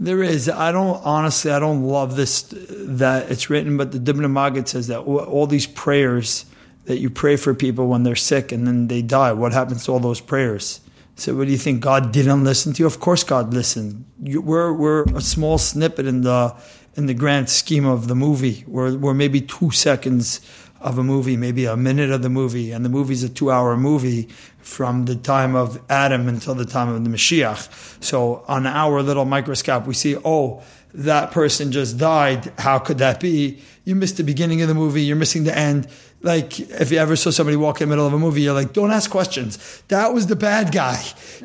there 0.00 0.22
is. 0.22 0.48
I 0.48 0.72
don't 0.72 0.96
honestly. 1.04 1.50
I 1.50 1.58
don't 1.58 1.82
love 1.82 2.16
this 2.16 2.42
that 2.52 3.30
it's 3.30 3.50
written, 3.50 3.76
but 3.76 3.92
the 3.92 3.98
Dibna 3.98 4.66
says 4.66 4.86
that 4.86 5.00
all 5.00 5.46
these 5.46 5.66
prayers 5.66 6.46
that 6.86 6.98
you 6.98 7.10
pray 7.10 7.36
for 7.36 7.54
people 7.54 7.86
when 7.86 8.02
they're 8.02 8.16
sick 8.16 8.50
and 8.50 8.66
then 8.66 8.88
they 8.88 9.02
die. 9.02 9.32
What 9.32 9.52
happens 9.52 9.84
to 9.84 9.92
all 9.92 10.00
those 10.00 10.20
prayers? 10.20 10.80
So, 11.16 11.34
what 11.36 11.44
do 11.44 11.52
you 11.52 11.58
think? 11.58 11.82
God 11.82 12.12
didn't 12.12 12.44
listen 12.44 12.72
to 12.72 12.82
you? 12.82 12.86
Of 12.86 12.98
course, 12.98 13.22
God 13.24 13.52
listened. 13.52 14.06
You, 14.22 14.40
we're 14.40 14.72
we're 14.72 15.04
a 15.14 15.20
small 15.20 15.58
snippet 15.58 16.06
in 16.06 16.22
the 16.22 16.56
in 16.94 17.04
the 17.04 17.14
grand 17.14 17.50
scheme 17.50 17.84
of 17.84 18.08
the 18.08 18.14
movie. 18.14 18.64
We're 18.66 18.96
we're 18.96 19.12
maybe 19.12 19.42
two 19.42 19.70
seconds 19.70 20.40
of 20.80 20.98
a 20.98 21.02
movie, 21.02 21.36
maybe 21.36 21.66
a 21.66 21.76
minute 21.76 22.10
of 22.10 22.22
the 22.22 22.30
movie, 22.30 22.72
and 22.72 22.84
the 22.84 22.88
movie's 22.88 23.22
a 23.22 23.28
two-hour 23.28 23.76
movie 23.76 24.28
from 24.58 25.04
the 25.04 25.14
time 25.16 25.54
of 25.54 25.80
Adam 25.90 26.28
until 26.28 26.54
the 26.54 26.64
time 26.64 26.88
of 26.88 27.04
the 27.04 27.10
Mashiach. 27.10 28.02
So 28.02 28.44
on 28.48 28.66
our 28.66 29.02
little 29.02 29.24
microscope, 29.26 29.86
we 29.86 29.94
see, 29.94 30.16
oh, 30.24 30.62
that 30.94 31.30
person 31.30 31.70
just 31.70 31.98
died. 31.98 32.52
How 32.58 32.78
could 32.78 32.98
that 32.98 33.20
be? 33.20 33.62
You 33.84 33.94
missed 33.94 34.16
the 34.16 34.24
beginning 34.24 34.62
of 34.62 34.68
the 34.68 34.74
movie. 34.74 35.02
You're 35.02 35.16
missing 35.16 35.44
the 35.44 35.56
end. 35.56 35.86
Like, 36.22 36.60
if 36.60 36.90
you 36.92 36.98
ever 36.98 37.16
saw 37.16 37.30
somebody 37.30 37.56
walk 37.56 37.80
in 37.80 37.88
the 37.88 37.92
middle 37.94 38.06
of 38.06 38.12
a 38.12 38.18
movie, 38.18 38.42
you're 38.42 38.54
like, 38.54 38.72
don't 38.72 38.90
ask 38.90 39.10
questions. 39.10 39.82
That 39.88 40.12
was 40.12 40.26
the 40.26 40.36
bad 40.36 40.70
guy. 40.72 40.96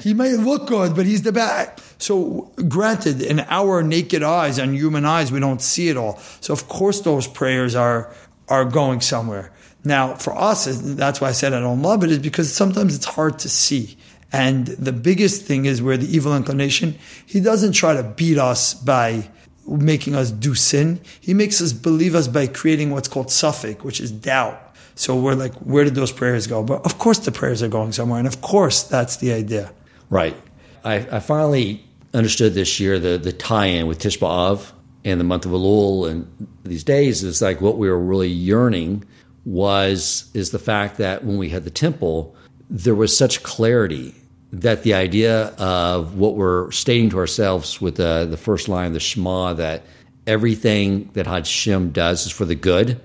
He 0.01 0.13
may 0.13 0.34
look 0.34 0.68
good, 0.68 0.96
but 0.96 1.06
he's 1.06 1.22
the 1.22 1.32
bad. 1.32 1.82
So, 1.98 2.51
granted, 2.68 3.22
in 3.22 3.39
our 3.42 3.84
naked 3.84 4.22
eyes 4.22 4.58
and 4.58 4.75
human 4.75 5.06
eyes, 5.06 5.32
we 5.32 5.39
don't 5.39 5.62
see 5.62 5.88
it 5.88 5.96
all. 5.96 6.18
So, 6.42 6.51
of 6.51 6.68
course, 6.68 7.00
those 7.01 7.25
prayers 7.25 7.74
are 7.74 8.13
are 8.50 8.66
going 8.66 9.02
somewhere. 9.02 9.52
Now, 9.84 10.16
for 10.16 10.36
us, 10.36 10.66
that's 10.66 11.22
why 11.22 11.30
I 11.30 11.32
said 11.32 11.54
I 11.54 11.60
don't 11.60 11.82
love 11.82 12.04
it, 12.04 12.12
is 12.12 12.20
because 12.20 12.52
sometimes 12.52 12.96
it's 12.96 13.06
hard 13.06 13.40
to 13.40 13.50
see. 13.50 13.98
And 14.34 14.66
the 14.68 14.92
biggest 14.92 15.44
thing 15.44 15.66
is 15.66 15.82
where 15.82 15.98
the 15.98 16.14
evil 16.14 16.36
inclination, 16.36 16.98
he 17.25 17.40
doesn't 17.40 17.74
try 17.74 17.94
to 17.94 18.04
beat 18.04 18.38
us 18.38 18.74
by 18.74 19.30
making 19.68 20.16
us 20.16 20.32
do 20.32 20.56
sin. 20.56 21.00
He 21.22 21.34
makes 21.34 21.62
us 21.62 21.74
believe 21.74 22.16
us 22.16 22.28
by 22.28 22.48
creating 22.48 22.92
what's 22.92 23.08
called 23.08 23.28
safek, 23.28 23.84
which 23.84 24.00
is 24.00 24.12
doubt. 24.12 24.62
So 24.96 25.16
we're 25.16 25.36
like, 25.36 25.54
where 25.56 25.84
did 25.84 25.96
those 25.96 26.12
prayers 26.12 26.48
go? 26.48 26.64
But 26.64 26.86
of 26.86 26.98
course 26.98 27.20
the 27.20 27.32
prayers 27.32 27.62
are 27.64 27.68
going 27.68 27.92
somewhere. 27.92 28.20
And 28.20 28.28
of 28.28 28.42
course 28.42 28.84
that's 28.84 29.18
the 29.18 29.34
idea. 29.34 29.72
Right. 30.10 30.36
I, 30.84 30.96
I 30.96 31.20
finally 31.20 31.84
understood 32.14 32.54
this 32.54 32.80
year 32.80 33.00
the, 33.00 33.18
the 33.18 33.34
tie 33.34 33.66
in 33.66 33.88
with 33.88 34.00
Tisha 34.00 34.20
B'Av 34.20 34.72
and 35.06 35.20
the 35.20 35.24
month 35.24 35.46
of 35.46 35.52
Elul 35.52 36.10
and 36.10 36.28
these 36.64 36.84
days 36.84 37.24
is 37.24 37.42
like 37.42 37.62
what 37.62 37.78
we 37.78 37.88
were 37.88 38.00
really 38.00 38.28
yearning 38.28 39.06
was 39.46 40.30
is 40.34 40.50
the 40.50 40.60
fact 40.60 40.98
that 40.98 41.24
when 41.24 41.38
we 41.38 41.50
had 41.50 41.64
the 41.64 41.70
temple, 41.70 42.36
there 42.70 42.96
was 42.96 43.16
such 43.16 43.44
clarity 43.44 44.16
that 44.52 44.82
the 44.84 44.96
idea 44.96 45.48
of 45.60 46.18
what 46.18 46.36
we're 46.36 46.72
stating 46.72 47.12
to 47.12 47.20
ourselves 47.20 47.80
with 47.80 47.96
the, 47.96 48.26
the 48.30 48.38
first 48.38 48.68
line 48.68 48.88
of 48.88 48.94
the 48.94 49.00
Shema 49.00 49.54
that 49.54 49.84
everything 50.26 51.10
that 51.14 51.28
Hashem 51.28 51.92
does 51.92 52.26
is 52.26 52.32
for 52.32 52.46
the 52.46 52.56
good. 52.56 53.00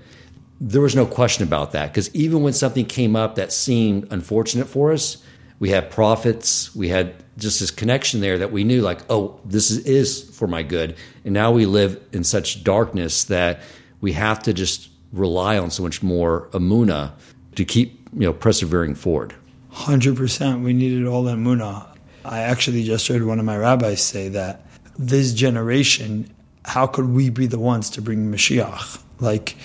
There 0.59 0.81
was 0.81 0.95
no 0.95 1.05
question 1.05 1.43
about 1.43 1.71
that 1.73 1.91
because 1.91 2.13
even 2.15 2.41
when 2.41 2.53
something 2.53 2.85
came 2.85 3.15
up 3.15 3.35
that 3.35 3.53
seemed 3.53 4.07
unfortunate 4.11 4.67
for 4.67 4.91
us, 4.91 5.23
we 5.61 5.69
had 5.69 5.91
prophets, 5.91 6.75
we 6.75 6.89
had 6.89 7.13
just 7.37 7.59
this 7.59 7.69
connection 7.69 8.19
there 8.19 8.39
that 8.39 8.51
we 8.51 8.63
knew, 8.63 8.81
like, 8.81 8.99
oh, 9.11 9.39
this 9.45 9.69
is, 9.69 10.27
for 10.35 10.47
my 10.47 10.63
good. 10.63 10.95
And 11.23 11.35
now 11.35 11.51
we 11.51 11.67
live 11.67 12.01
in 12.11 12.23
such 12.23 12.63
darkness 12.63 13.25
that 13.25 13.61
we 14.01 14.13
have 14.13 14.41
to 14.43 14.53
just 14.53 14.89
rely 15.13 15.59
on 15.59 15.69
so 15.69 15.83
much 15.83 16.01
more 16.01 16.49
amuna 16.53 17.11
to 17.57 17.63
keep 17.63 18.09
you 18.11 18.21
know 18.21 18.33
persevering 18.33 18.95
forward. 18.95 19.35
Hundred 19.69 20.17
percent, 20.17 20.63
we 20.63 20.73
needed 20.73 21.05
all 21.05 21.23
that 21.25 21.37
amuna. 21.37 21.87
I 22.25 22.39
actually 22.39 22.83
just 22.83 23.07
heard 23.07 23.23
one 23.23 23.37
of 23.37 23.45
my 23.45 23.55
rabbis 23.55 24.01
say 24.01 24.29
that 24.29 24.65
this 24.97 25.31
generation, 25.31 26.33
how 26.65 26.87
could 26.87 27.09
we 27.09 27.29
be 27.29 27.45
the 27.45 27.59
ones 27.59 27.91
to 27.91 28.01
bring 28.01 28.31
Mashiach? 28.31 28.99
Like, 29.21 29.55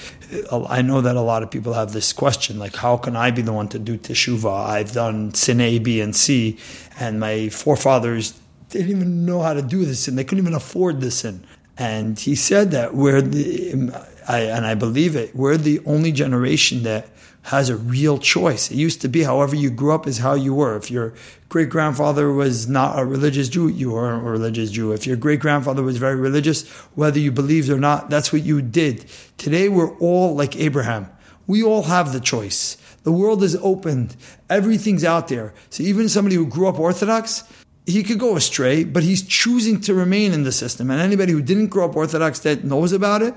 I 0.52 0.82
know 0.82 1.00
that 1.00 1.16
a 1.16 1.20
lot 1.22 1.42
of 1.42 1.50
people 1.50 1.72
have 1.72 1.92
this 1.92 2.12
question, 2.12 2.58
like, 2.58 2.76
how 2.76 2.98
can 2.98 3.16
I 3.16 3.30
be 3.30 3.42
the 3.42 3.52
one 3.52 3.68
to 3.68 3.78
do 3.78 3.96
teshuvah? 3.96 4.66
I've 4.66 4.92
done 4.92 5.32
sin 5.34 5.60
A, 5.60 5.78
B, 5.78 6.00
and 6.00 6.14
C, 6.14 6.58
and 7.00 7.18
my 7.18 7.48
forefathers 7.48 8.38
didn't 8.68 8.90
even 8.90 9.25
know 9.25 9.40
how 9.40 9.54
to 9.54 9.62
do 9.62 9.84
this, 9.84 10.08
and 10.08 10.18
they 10.18 10.25
couldn't 10.25 10.44
even 10.44 10.54
afford 10.54 11.00
this 11.00 11.20
sin. 11.20 11.44
And 11.78 12.18
he 12.18 12.34
said 12.34 12.70
that 12.72 12.94
we're 12.94 13.22
the, 13.22 13.90
I, 14.28 14.40
and 14.40 14.66
I 14.66 14.75
believe 14.75 15.16
it, 15.16 15.34
we're 15.34 15.56
the 15.56 15.80
only 15.86 16.12
generation 16.12 16.82
that 16.82 17.08
has 17.46 17.68
a 17.68 17.76
real 17.76 18.18
choice. 18.18 18.72
It 18.72 18.76
used 18.76 19.00
to 19.02 19.08
be 19.08 19.22
however 19.22 19.54
you 19.54 19.70
grew 19.70 19.94
up 19.94 20.08
is 20.08 20.18
how 20.18 20.34
you 20.34 20.52
were. 20.52 20.76
If 20.76 20.90
your 20.90 21.14
great 21.48 21.70
grandfather 21.70 22.32
was 22.32 22.68
not 22.68 22.98
a 22.98 23.04
religious 23.04 23.48
Jew, 23.48 23.68
you 23.68 23.92
weren't 23.92 24.26
a 24.26 24.28
religious 24.28 24.72
Jew. 24.72 24.90
If 24.90 25.06
your 25.06 25.16
great 25.16 25.38
grandfather 25.38 25.84
was 25.84 25.96
very 25.96 26.16
religious, 26.16 26.68
whether 26.96 27.20
you 27.20 27.30
believed 27.30 27.70
or 27.70 27.78
not, 27.78 28.10
that's 28.10 28.32
what 28.32 28.42
you 28.42 28.60
did. 28.62 29.06
Today 29.38 29.68
we're 29.68 29.96
all 29.98 30.34
like 30.34 30.56
Abraham. 30.56 31.08
We 31.46 31.62
all 31.62 31.84
have 31.84 32.12
the 32.12 32.18
choice. 32.18 32.78
The 33.04 33.12
world 33.12 33.44
is 33.44 33.54
opened. 33.62 34.16
Everything's 34.50 35.04
out 35.04 35.28
there. 35.28 35.54
So 35.70 35.84
even 35.84 36.08
somebody 36.08 36.34
who 36.34 36.46
grew 36.46 36.66
up 36.66 36.80
Orthodox, 36.80 37.44
he 37.86 38.02
could 38.02 38.18
go 38.18 38.34
astray, 38.34 38.82
but 38.82 39.04
he's 39.04 39.22
choosing 39.22 39.80
to 39.82 39.94
remain 39.94 40.32
in 40.32 40.42
the 40.42 40.50
system. 40.50 40.90
And 40.90 41.00
anybody 41.00 41.30
who 41.30 41.42
didn't 41.42 41.68
grow 41.68 41.88
up 41.88 41.94
Orthodox 41.94 42.40
that 42.40 42.64
knows 42.64 42.90
about 42.90 43.22
it, 43.22 43.34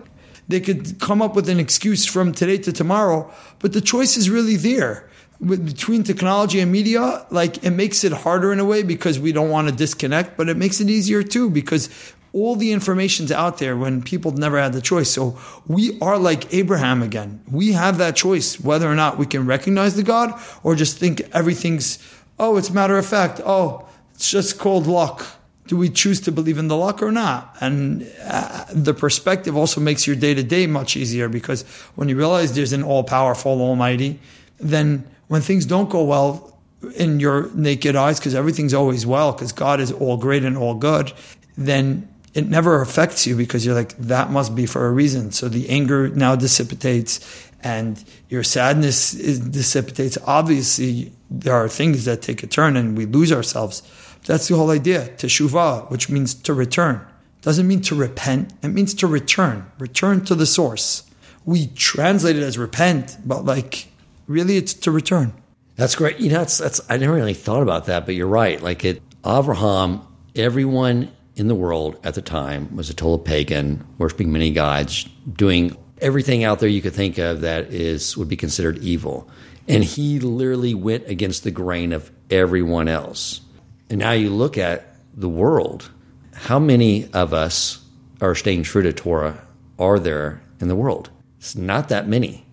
they 0.50 0.60
could 0.60 1.00
come 1.00 1.22
up 1.22 1.36
with 1.36 1.48
an 1.48 1.60
excuse 1.60 2.06
from 2.06 2.34
today 2.34 2.58
to 2.58 2.74
tomorrow, 2.74 3.32
but 3.60 3.72
the 3.72 3.82
choice 3.82 4.18
is 4.18 4.30
really 4.30 4.58
there. 4.58 5.10
Between 5.46 6.04
technology 6.04 6.60
and 6.60 6.70
media, 6.70 7.26
like 7.30 7.64
it 7.64 7.72
makes 7.72 8.04
it 8.04 8.12
harder 8.12 8.52
in 8.52 8.60
a 8.60 8.66
way 8.66 8.84
because 8.84 9.20
we 9.20 9.32
don't 9.32 9.50
want 9.50 9.70
to 9.70 9.74
disconnect, 9.74 10.36
but 10.36 10.50
it 10.50 10.58
makes 10.58 10.82
it 10.82 10.90
easier 10.90 11.24
too 11.24 11.50
because 11.50 11.90
all 12.34 12.56
the 12.56 12.74
information's 12.74 13.32
out 13.32 13.60
there 13.60 13.78
when 13.78 14.02
people 14.02 14.32
never 14.32 14.60
had 14.60 14.74
the 14.74 14.82
choice. 14.82 15.10
So 15.10 15.40
we 15.68 15.98
are 16.02 16.18
like 16.18 16.54
Abraham 16.54 17.02
again. 17.02 17.42
We 17.50 17.72
have 17.74 18.00
that 18.00 18.16
choice 18.16 18.60
whether 18.60 18.92
or 18.92 18.96
not 18.96 19.18
we 19.18 19.26
can 19.26 19.46
recognize 19.46 19.96
the 19.96 20.04
God 20.04 20.40
or 20.64 20.76
just 20.76 20.98
think 20.98 21.22
everything's, 21.32 22.00
oh, 22.38 22.58
it's 22.58 22.72
matter 22.72 22.98
of 22.98 23.06
fact. 23.06 23.40
Oh, 23.46 23.88
it's 24.14 24.30
just 24.30 24.60
called 24.60 24.88
luck 24.88 25.26
do 25.70 25.78
we 25.78 25.88
choose 25.88 26.20
to 26.22 26.32
believe 26.32 26.58
in 26.58 26.68
the 26.68 26.76
luck 26.76 27.04
or 27.04 27.12
not? 27.12 27.56
And 27.62 28.12
uh, 28.24 28.66
the 28.74 28.96
perspective 28.96 29.56
also 29.56 29.80
makes 29.80 30.08
your 30.08 30.16
day 30.16 30.34
to 30.34 30.42
day 30.42 30.66
much 30.66 30.98
easier 30.98 31.30
because 31.30 31.62
when 31.94 32.10
you 32.10 32.18
realize 32.18 32.56
there's 32.56 32.74
an 32.74 32.82
all 32.82 33.04
powerful 33.04 33.62
Almighty, 33.62 34.20
then 34.58 35.08
when 35.28 35.42
things 35.42 35.68
don't 35.68 35.88
go 35.88 36.04
well 36.04 36.58
in 36.96 37.20
your 37.20 37.52
naked 37.54 37.96
eyes, 37.96 38.20
because 38.20 38.34
everything's 38.34 38.74
always 38.74 39.06
well, 39.06 39.32
because 39.32 39.52
God 39.52 39.80
is 39.80 39.92
all 39.92 40.18
great 40.18 40.44
and 40.44 40.58
all 40.58 40.74
good, 40.74 41.14
then 41.56 42.10
it 42.34 42.48
never 42.48 42.82
affects 42.82 43.28
you 43.28 43.36
because 43.36 43.64
you're 43.64 43.76
like, 43.76 43.96
that 43.98 44.32
must 44.32 44.56
be 44.56 44.66
for 44.66 44.88
a 44.88 44.92
reason. 44.92 45.32
So 45.32 45.50
the 45.50 45.70
anger 45.70 46.10
now 46.10 46.36
dissipates 46.36 47.20
and 47.62 48.04
your 48.28 48.42
sadness 48.42 49.14
is, 49.14 49.40
dissipates. 49.40 50.18
Obviously, 50.26 51.12
there 51.30 51.54
are 51.54 51.70
things 51.70 52.06
that 52.06 52.24
take 52.24 52.42
a 52.42 52.48
turn 52.48 52.76
and 52.76 52.98
we 52.98 53.06
lose 53.06 53.32
ourselves. 53.32 53.84
That's 54.30 54.48
the 54.48 54.56
whole 54.56 54.70
idea. 54.70 55.08
Teshuvah, 55.18 55.90
which 55.90 56.08
means 56.08 56.36
to 56.36 56.54
return. 56.54 57.02
Doesn't 57.42 57.68
mean 57.68 57.82
to 57.82 57.96
repent, 57.96 58.54
it 58.62 58.68
means 58.68 58.94
to 58.94 59.08
return. 59.08 59.66
Return 59.80 60.24
to 60.26 60.36
the 60.36 60.46
source. 60.46 61.10
We 61.46 61.66
translate 61.70 62.36
it 62.36 62.44
as 62.44 62.56
repent, 62.56 63.18
but 63.26 63.44
like 63.44 63.88
really 64.28 64.56
it's 64.56 64.76
to 64.76 64.92
return. 64.92 65.34
That's 65.78 65.96
great. 65.96 66.20
You 66.20 66.30
know, 66.30 66.38
that's, 66.38 66.60
that's 66.60 66.80
I 66.88 66.98
never 66.98 67.16
really 67.16 67.34
thought 67.34 67.64
about 67.64 67.86
that, 67.86 68.06
but 68.06 68.14
you're 68.14 68.28
right. 68.28 68.62
Like 68.62 68.86
it 68.86 69.02
Avraham, 69.24 70.06
everyone 70.36 71.12
in 71.36 71.48
the 71.48 71.56
world 71.56 72.00
at 72.04 72.14
the 72.14 72.22
time 72.22 72.76
was 72.76 72.92
a 72.92 72.94
total 72.94 73.18
pagan, 73.18 73.84
worshiping 73.98 74.32
many 74.32 74.52
gods, 74.52 75.06
doing 75.34 75.76
everything 76.02 76.44
out 76.44 76.60
there 76.60 76.70
you 76.70 76.84
could 76.84 76.94
think 76.94 77.18
of 77.18 77.42
that 77.42 77.74
is 77.74 78.16
would 78.16 78.30
be 78.30 78.38
considered 78.38 78.78
evil. 78.78 79.28
And 79.68 79.84
he 79.84 80.20
literally 80.20 80.76
went 80.76 81.08
against 81.08 81.44
the 81.44 81.52
grain 81.52 81.94
of 81.94 82.12
everyone 82.30 82.88
else. 82.88 83.42
And 83.90 84.00
now 84.00 84.12
you 84.12 84.30
look 84.30 84.58
at 84.58 84.96
the 85.16 85.30
world, 85.30 85.90
how 86.34 86.60
many 86.60 87.12
of 87.14 87.34
us 87.34 87.84
are 88.22 88.36
staying 88.36 88.64
true 88.64 88.84
to 88.84 88.94
Torah 88.94 89.42
are 89.78 90.00
there 90.00 90.42
in 90.60 90.68
the 90.68 90.76
world? 90.76 91.10
It's 91.40 91.56
not 91.56 91.90
that 91.90 92.08
many. 92.08 92.46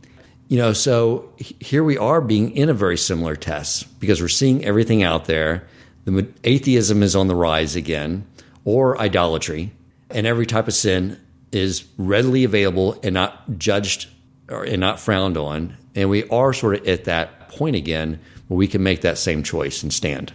You 0.48 0.58
know, 0.58 0.72
so 0.72 1.32
here 1.38 1.82
we 1.82 1.98
are 1.98 2.20
being 2.20 2.56
in 2.56 2.68
a 2.68 2.74
very 2.74 2.96
similar 2.96 3.34
test 3.34 3.98
because 3.98 4.20
we're 4.20 4.28
seeing 4.28 4.64
everything 4.64 5.02
out 5.02 5.24
there. 5.24 5.66
The 6.04 6.28
atheism 6.44 7.02
is 7.02 7.16
on 7.16 7.26
the 7.26 7.34
rise 7.34 7.74
again, 7.74 8.26
or 8.64 9.00
idolatry, 9.00 9.72
and 10.10 10.26
every 10.26 10.46
type 10.46 10.68
of 10.68 10.74
sin 10.74 11.20
is 11.50 11.84
readily 11.96 12.44
available 12.44 12.98
and 13.02 13.14
not 13.14 13.58
judged 13.58 14.08
or, 14.48 14.62
and 14.64 14.80
not 14.80 15.00
frowned 15.00 15.36
on. 15.36 15.76
And 15.96 16.10
we 16.10 16.28
are 16.28 16.52
sort 16.52 16.76
of 16.76 16.86
at 16.86 17.04
that 17.04 17.48
point 17.48 17.74
again 17.74 18.20
where 18.46 18.56
we 18.56 18.68
can 18.68 18.82
make 18.82 19.00
that 19.00 19.18
same 19.18 19.42
choice 19.42 19.82
and 19.82 19.92
stand. 19.92 20.32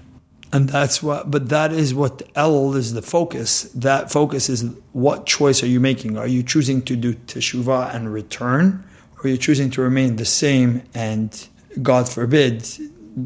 And 0.54 0.68
that's 0.68 1.02
what, 1.02 1.32
but 1.32 1.50
that 1.50 1.72
is 1.72 1.94
what 1.94 2.20
Elul 2.34 2.76
is 2.76 2.94
the 2.94 3.02
focus. 3.02 3.64
That 3.74 4.12
focus 4.12 4.50
is 4.50 4.66
what 4.92 5.26
choice 5.26 5.64
are 5.64 5.68
you 5.68 5.80
making? 5.80 6.18
Are 6.18 6.28
you 6.28 6.44
choosing 6.44 6.82
to 6.84 6.96
do 6.96 7.14
teshuvah 7.14 7.96
and 7.96 8.14
return? 8.14 8.84
Or 9.18 9.26
are 9.26 9.30
you 9.30 9.38
choosing 9.38 9.70
to 9.72 9.82
remain 9.82 10.18
the 10.18 10.26
same 10.26 10.84
and, 10.94 11.48
God 11.82 12.10
forbid, 12.10 12.68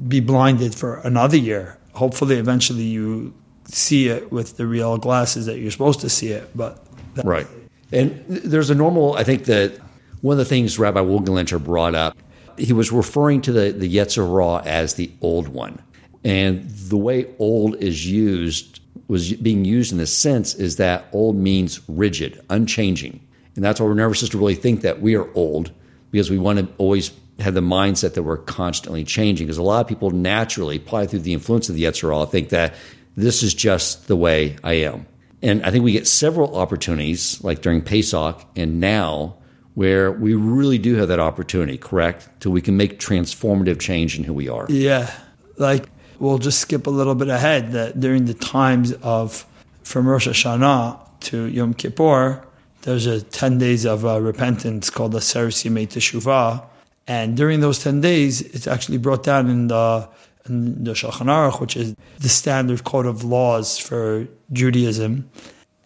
be 0.08 0.20
blinded 0.20 0.76
for 0.76 0.98
another 0.98 1.38
year? 1.38 1.78
Hopefully, 1.94 2.36
eventually 2.36 2.84
you 2.84 3.34
see 3.66 4.10
it 4.10 4.32
with 4.32 4.58
the 4.58 4.68
real 4.68 4.98
glasses 4.98 5.48
that 5.48 5.58
you're 5.58 5.72
supposed 5.72 6.02
to 6.02 6.10
see 6.10 6.28
it. 6.28 6.50
But 6.56 6.86
right. 7.24 7.48
And 7.92 8.24
there's 8.28 8.70
a 8.70 8.76
normal, 8.76 9.16
I 9.16 9.24
think 9.24 9.46
that 9.46 9.80
one 10.22 10.34
of 10.34 10.38
the 10.38 10.46
things 10.46 10.78
Rabbi 10.78 11.00
Wogenlenter 11.00 11.64
brought 11.64 11.96
up, 11.96 12.18
he 12.58 12.74
was 12.74 12.92
referring 12.92 13.42
to 13.42 13.52
the, 13.52 13.72
the 13.72 13.94
Yetzer 13.94 14.28
Hara 14.28 14.64
as 14.66 14.96
the 14.96 15.12
old 15.22 15.48
one. 15.48 15.82
And 16.26 16.68
the 16.70 16.98
way 16.98 17.28
old 17.40 17.76
is 17.76 18.06
used 18.06 18.82
was 19.08 19.32
being 19.34 19.64
used 19.64 19.92
in 19.92 20.00
this 20.00 20.16
sense 20.16 20.56
is 20.56 20.78
that 20.78 21.06
old 21.14 21.36
means 21.36 21.80
rigid, 21.88 22.44
unchanging. 22.50 23.20
And 23.56 23.64
that's 23.64 23.80
why 23.80 23.86
we're 23.86 23.94
nervous 23.94 24.28
to 24.28 24.38
really 24.38 24.56
think 24.56 24.82
that 24.82 25.02
we 25.02 25.16
are 25.16 25.32
old 25.36 25.72
because 26.10 26.32
we 26.32 26.40
want 26.40 26.60
to 26.60 26.68
always 26.78 27.12
have 27.40 27.54
the 27.54 27.62
mindset 27.62 28.16
that 28.16 28.24
we're 28.24 28.38
constantly 28.38 29.04
changing. 29.04 29.46
Because 29.46 29.60
a 29.60 29.64
lot 29.64 29.82
of 29.82 29.88
people 29.88 30.10
naturally, 30.10 30.80
probably 30.80 31.08
through 31.08 31.20
the 31.20 31.34
influence 31.34 31.70
of 31.70 31.76
the 31.76 31.84
Yetzer 31.84 32.12
Hara, 32.14 32.26
think 32.26 32.50
that 32.50 32.74
this 33.16 33.44
is 33.44 33.54
just 33.54 34.08
the 34.08 34.16
way 34.16 34.58
I 34.64 34.74
am. 34.74 35.06
And 35.44 35.64
I 35.64 35.70
think 35.70 35.84
we 35.84 35.92
get 35.92 36.08
several 36.08 36.58
opportunities, 36.58 37.44
like 37.44 37.62
during 37.62 37.82
Pesach 37.82 38.44
and 38.56 38.80
now, 38.80 39.38
where 39.76 40.12
we 40.12 40.34
really 40.34 40.80
do 40.80 40.96
have 40.96 41.10
that 41.10 41.20
opportunity, 41.20 41.78
correct? 41.78 42.28
Till 42.40 42.52
we 42.52 42.62
can 42.62 42.78
make 42.78 43.00
transformative 43.00 43.80
change 43.80 44.18
in 44.18 44.24
who 44.24 44.34
we 44.34 44.50
are. 44.50 44.66
Yeah. 44.70 45.14
Like 45.58 45.86
We'll 46.20 46.38
just 46.38 46.60
skip 46.60 46.88
a 46.88 46.90
little 46.90 47.16
bit 47.16 47.28
ahead 47.28 47.72
that 47.74 48.00
during 48.00 48.26
the 48.26 48.34
times 48.34 48.94
of 48.94 49.46
from 49.84 50.08
Rosh 50.08 50.28
Hashanah 50.28 51.00
to 51.22 51.46
Yom 51.46 51.74
Kippur, 51.74 52.46
there's 52.84 53.06
a 53.06 53.22
10 53.22 53.58
days 53.58 53.86
of 53.86 54.06
uh, 54.06 54.22
repentance 54.22 54.90
called 54.90 55.12
the 55.12 55.22
Seres 55.22 55.64
Yemei 55.64 55.88
Teshuvah. 55.88 56.64
And 57.08 57.36
during 57.36 57.60
those 57.60 57.80
10 57.84 58.02
days, 58.02 58.42
it's 58.42 58.68
actually 58.68 58.98
brought 58.98 59.24
down 59.24 59.50
in 59.50 59.68
the, 59.68 60.08
in 60.48 60.84
the 60.84 60.92
Shulchan 60.92 61.28
Aruch, 61.28 61.60
which 61.60 61.76
is 61.76 61.96
the 62.20 62.30
standard 62.30 62.84
code 62.84 63.06
of 63.06 63.24
laws 63.24 63.78
for 63.78 64.28
Judaism. 64.54 65.30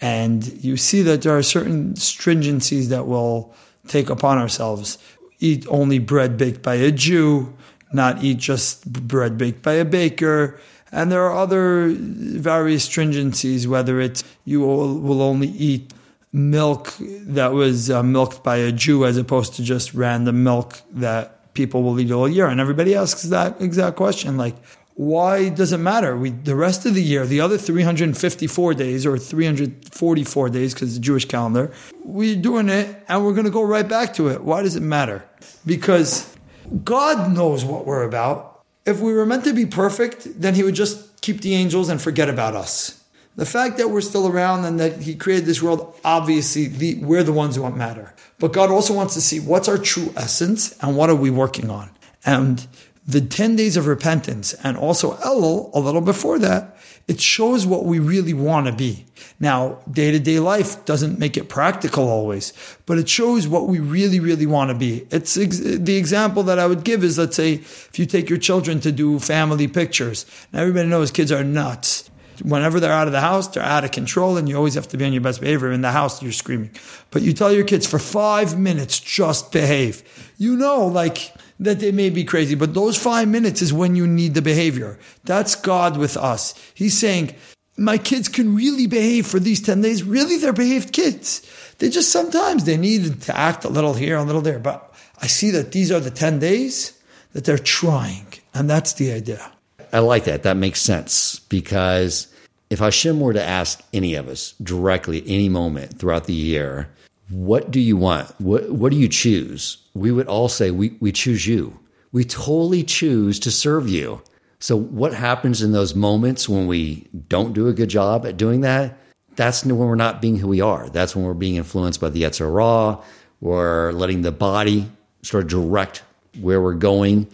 And 0.01 0.45
you 0.63 0.77
see 0.77 1.01
that 1.03 1.21
there 1.23 1.37
are 1.37 1.43
certain 1.43 1.93
stringencies 1.93 2.87
that 2.87 3.05
we'll 3.05 3.53
take 3.87 4.09
upon 4.09 4.37
ourselves. 4.37 4.97
Eat 5.39 5.65
only 5.69 5.99
bread 5.99 6.37
baked 6.37 6.61
by 6.61 6.75
a 6.75 6.91
Jew, 6.91 7.53
not 7.93 8.23
eat 8.23 8.37
just 8.37 8.91
bread 8.91 9.37
baked 9.37 9.61
by 9.61 9.73
a 9.73 9.85
baker. 9.85 10.59
And 10.91 11.11
there 11.11 11.23
are 11.23 11.37
other 11.37 11.89
various 11.89 12.87
stringencies, 12.87 13.67
whether 13.67 14.01
it's 14.01 14.23
you 14.45 14.61
will 14.61 15.21
only 15.21 15.49
eat 15.49 15.93
milk 16.31 16.93
that 16.99 17.53
was 17.53 17.89
uh, 17.89 18.03
milked 18.03 18.43
by 18.43 18.57
a 18.57 18.71
Jew 18.71 19.05
as 19.05 19.17
opposed 19.17 19.55
to 19.55 19.63
just 19.63 19.93
random 19.93 20.43
milk 20.43 20.81
that 20.91 21.53
people 21.53 21.83
will 21.83 21.99
eat 21.99 22.11
all 22.11 22.27
year. 22.27 22.47
And 22.47 22.59
everybody 22.59 22.95
asks 22.95 23.23
that 23.23 23.61
exact 23.61 23.97
question, 23.97 24.37
like, 24.37 24.55
why 24.95 25.47
does 25.47 25.71
it 25.71 25.77
matter? 25.77 26.17
We 26.17 26.31
the 26.31 26.57
rest 26.57 26.85
of 26.85 26.93
the 26.93 27.01
year, 27.01 27.25
the 27.25 27.39
other 27.39 27.57
354 27.57 28.73
days 28.73 29.05
or 29.05 29.17
344 29.17 30.49
days 30.49 30.73
because 30.73 30.95
the 30.95 30.99
Jewish 30.99 31.23
calendar, 31.23 31.71
we're 32.03 32.35
doing 32.35 32.67
it 32.67 33.01
and 33.07 33.25
we're 33.25 33.31
going 33.31 33.45
to 33.45 33.51
go 33.51 33.63
right 33.63 33.87
back 33.87 34.13
to 34.15 34.27
it. 34.27 34.43
Why 34.43 34.61
does 34.61 34.75
it 34.75 34.81
matter? 34.81 35.23
Because 35.65 36.35
God 36.83 37.33
knows 37.33 37.65
what 37.65 37.85
we're 37.85 38.03
about. 38.03 38.45
if 38.85 38.99
we 38.99 39.13
were 39.13 39.25
meant 39.25 39.43
to 39.43 39.53
be 39.53 39.65
perfect, 39.67 40.41
then 40.41 40.55
he 40.55 40.63
would 40.63 40.73
just 40.73 41.21
keep 41.21 41.41
the 41.41 41.53
angels 41.53 41.89
and 41.89 42.01
forget 42.01 42.29
about 42.29 42.55
us. 42.55 43.03
The 43.35 43.45
fact 43.45 43.77
that 43.77 43.89
we're 43.89 44.01
still 44.01 44.27
around 44.27 44.65
and 44.65 44.79
that 44.79 45.01
he 45.01 45.15
created 45.15 45.45
this 45.45 45.61
world, 45.61 45.95
obviously 46.03 46.65
the, 46.67 46.95
we're 47.03 47.23
the 47.23 47.31
ones 47.31 47.55
who 47.55 47.69
matter. 47.69 48.13
But 48.39 48.51
God 48.51 48.71
also 48.71 48.93
wants 48.93 49.13
to 49.13 49.21
see 49.21 49.39
what's 49.39 49.67
our 49.67 49.77
true 49.77 50.11
essence 50.17 50.77
and 50.81 50.97
what 50.97 51.09
are 51.09 51.15
we 51.15 51.29
working 51.29 51.69
on. 51.69 51.91
And 52.25 52.65
the 53.07 53.21
10 53.21 53.55
days 53.55 53.77
of 53.77 53.87
repentance 53.87 54.53
and 54.55 54.75
also 54.75 55.15
Elul, 55.17 55.69
a 55.73 55.79
little 55.79 56.01
before 56.01 56.39
that, 56.39 56.78
it 57.09 57.19
shows 57.19 57.65
what 57.65 57.85
we 57.85 57.97
really 57.97 58.35
want 58.35 58.67
to 58.67 58.71
be. 58.71 59.03
Now, 59.39 59.79
day 59.89 60.11
to 60.11 60.19
day 60.19 60.39
life 60.39 60.85
doesn't 60.85 61.17
make 61.17 61.37
it 61.37 61.49
practical 61.49 62.07
always, 62.07 62.53
but 62.85 62.99
it 62.99 63.09
shows 63.09 63.47
what 63.47 63.67
we 63.67 63.79
really, 63.79 64.19
really 64.19 64.45
want 64.45 64.69
to 64.69 64.75
be. 64.75 65.07
It's 65.09 65.35
ex- 65.35 65.57
the 65.57 65.97
example 65.97 66.43
that 66.43 66.59
I 66.59 66.67
would 66.67 66.83
give 66.83 67.03
is 67.03 67.17
let's 67.17 67.35
say 67.35 67.53
if 67.53 67.97
you 67.97 68.05
take 68.05 68.29
your 68.29 68.37
children 68.37 68.79
to 68.81 68.91
do 68.91 69.17
family 69.17 69.67
pictures. 69.67 70.27
Everybody 70.53 70.87
knows 70.87 71.09
kids 71.09 71.31
are 71.31 71.43
nuts. 71.43 72.11
Whenever 72.43 72.79
they're 72.79 72.93
out 72.93 73.07
of 73.07 73.11
the 73.13 73.21
house, 73.21 73.47
they're 73.47 73.63
out 73.63 73.83
of 73.83 73.91
control, 73.91 74.37
and 74.37 74.47
you 74.47 74.55
always 74.55 74.75
have 74.75 74.87
to 74.89 74.97
be 74.97 75.03
on 75.03 75.11
your 75.11 75.23
best 75.23 75.41
behavior. 75.41 75.71
In 75.71 75.81
the 75.81 75.91
house, 75.91 76.21
you're 76.21 76.31
screaming. 76.31 76.69
But 77.09 77.23
you 77.23 77.33
tell 77.33 77.51
your 77.51 77.65
kids 77.65 77.87
for 77.87 77.99
five 77.99 78.57
minutes, 78.57 78.99
just 78.99 79.51
behave. 79.51 80.03
You 80.37 80.55
know, 80.55 80.85
like, 80.85 81.33
that 81.59 81.79
they 81.79 81.91
may 81.91 82.09
be 82.09 82.23
crazy, 82.23 82.55
but 82.55 82.73
those 82.73 82.97
five 82.97 83.27
minutes 83.27 83.61
is 83.61 83.73
when 83.73 83.95
you 83.95 84.07
need 84.07 84.33
the 84.33 84.41
behavior. 84.41 84.97
That's 85.25 85.55
God 85.55 85.97
with 85.97 86.15
us. 86.15 86.53
He's 86.73 86.97
saying, 86.97 87.35
my 87.77 87.97
kids 87.97 88.27
can 88.27 88.55
really 88.55 88.87
behave 88.87 89.25
for 89.27 89.39
these 89.39 89.61
10 89.61 89.81
days. 89.81 90.03
Really, 90.03 90.37
they're 90.37 90.53
behaved 90.53 90.93
kids. 90.93 91.41
They 91.79 91.89
just 91.89 92.11
sometimes 92.11 92.65
they 92.65 92.77
need 92.77 93.21
to 93.23 93.37
act 93.37 93.63
a 93.63 93.69
little 93.69 93.93
here, 93.93 94.17
a 94.17 94.23
little 94.23 94.41
there. 94.41 94.59
But 94.59 94.93
I 95.21 95.27
see 95.27 95.51
that 95.51 95.71
these 95.71 95.91
are 95.91 95.99
the 95.99 96.11
10 96.11 96.39
days 96.39 96.99
that 97.33 97.45
they're 97.45 97.57
trying. 97.57 98.27
And 98.53 98.69
that's 98.69 98.93
the 98.93 99.11
idea. 99.11 99.51
I 99.91 99.99
like 99.99 100.25
that. 100.25 100.43
That 100.43 100.57
makes 100.57 100.81
sense 100.81 101.39
because 101.49 102.33
if 102.69 102.79
Hashem 102.79 103.19
were 103.19 103.33
to 103.33 103.43
ask 103.43 103.81
any 103.93 104.15
of 104.15 104.27
us 104.27 104.53
directly, 104.61 105.19
at 105.21 105.27
any 105.27 105.49
moment 105.49 105.97
throughout 105.97 106.25
the 106.25 106.33
year, 106.33 106.89
what 107.29 107.71
do 107.71 107.79
you 107.79 107.97
want? 107.97 108.29
What, 108.39 108.69
what 108.69 108.91
do 108.91 108.97
you 108.97 109.07
choose? 109.07 109.77
We 109.93 110.11
would 110.11 110.27
all 110.27 110.49
say, 110.49 110.71
we, 110.71 110.95
we 110.99 111.11
choose 111.11 111.47
you. 111.47 111.79
We 112.11 112.23
totally 112.23 112.83
choose 112.83 113.39
to 113.39 113.51
serve 113.51 113.87
you. 113.87 114.21
So, 114.59 114.75
what 114.75 115.13
happens 115.13 115.61
in 115.61 115.71
those 115.71 115.95
moments 115.95 116.49
when 116.49 116.67
we 116.67 117.07
don't 117.27 117.53
do 117.53 117.67
a 117.67 117.73
good 117.73 117.89
job 117.89 118.25
at 118.25 118.35
doing 118.35 118.61
that? 118.61 118.97
That's 119.35 119.63
when 119.63 119.77
we're 119.77 119.95
not 119.95 120.21
being 120.21 120.37
who 120.37 120.47
we 120.47 120.59
are. 120.59 120.89
That's 120.89 121.15
when 121.15 121.23
we're 121.23 121.33
being 121.33 121.55
influenced 121.55 122.01
by 122.01 122.09
the 122.09 122.23
Yetzer 122.23 122.51
Hara. 122.51 122.99
We're 123.39 123.93
letting 123.93 124.21
the 124.21 124.33
body 124.33 124.91
sort 125.21 125.43
of 125.43 125.49
direct 125.49 126.03
where 126.41 126.61
we're 126.61 126.73
going, 126.73 127.27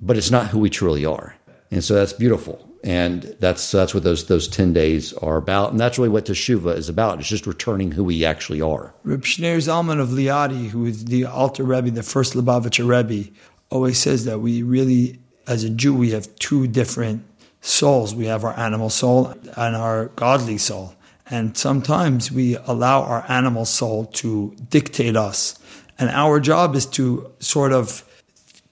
but 0.00 0.16
it's 0.16 0.30
not 0.30 0.48
who 0.48 0.60
we 0.60 0.70
truly 0.70 1.04
are. 1.04 1.34
And 1.70 1.82
so 1.82 1.94
that's 1.94 2.12
beautiful 2.12 2.67
and 2.84 3.22
that's 3.40 3.70
that's 3.70 3.94
what 3.94 4.04
those 4.04 4.26
those 4.26 4.48
ten 4.48 4.72
days 4.72 5.12
are 5.14 5.36
about, 5.36 5.70
and 5.70 5.80
that's 5.80 5.98
really 5.98 6.08
what 6.08 6.26
teshuva 6.26 6.76
is 6.76 6.88
about. 6.88 7.18
It's 7.18 7.28
just 7.28 7.46
returning 7.46 7.92
who 7.92 8.04
we 8.04 8.24
actually 8.24 8.60
are. 8.60 8.94
Reb 9.04 9.22
Shneur 9.22 9.58
Zalman 9.58 10.00
of 10.00 10.10
Liadi, 10.10 10.68
who 10.68 10.86
is 10.86 11.06
the 11.06 11.24
Alter 11.24 11.64
Rebbe, 11.64 11.90
the 11.90 12.02
first 12.02 12.34
Lubavitcher 12.34 12.86
Rebbe, 12.86 13.30
always 13.70 13.98
says 13.98 14.24
that 14.26 14.38
we 14.38 14.62
really, 14.62 15.18
as 15.46 15.64
a 15.64 15.70
Jew, 15.70 15.94
we 15.94 16.10
have 16.10 16.34
two 16.36 16.66
different 16.66 17.24
souls. 17.60 18.14
We 18.14 18.26
have 18.26 18.44
our 18.44 18.58
animal 18.58 18.90
soul 18.90 19.34
and 19.56 19.74
our 19.74 20.06
godly 20.16 20.58
soul, 20.58 20.94
and 21.30 21.56
sometimes 21.56 22.30
we 22.30 22.56
allow 22.56 23.02
our 23.02 23.24
animal 23.28 23.64
soul 23.64 24.06
to 24.06 24.54
dictate 24.70 25.16
us, 25.16 25.58
and 25.98 26.10
our 26.10 26.38
job 26.38 26.76
is 26.76 26.86
to 26.86 27.32
sort 27.40 27.72
of 27.72 28.04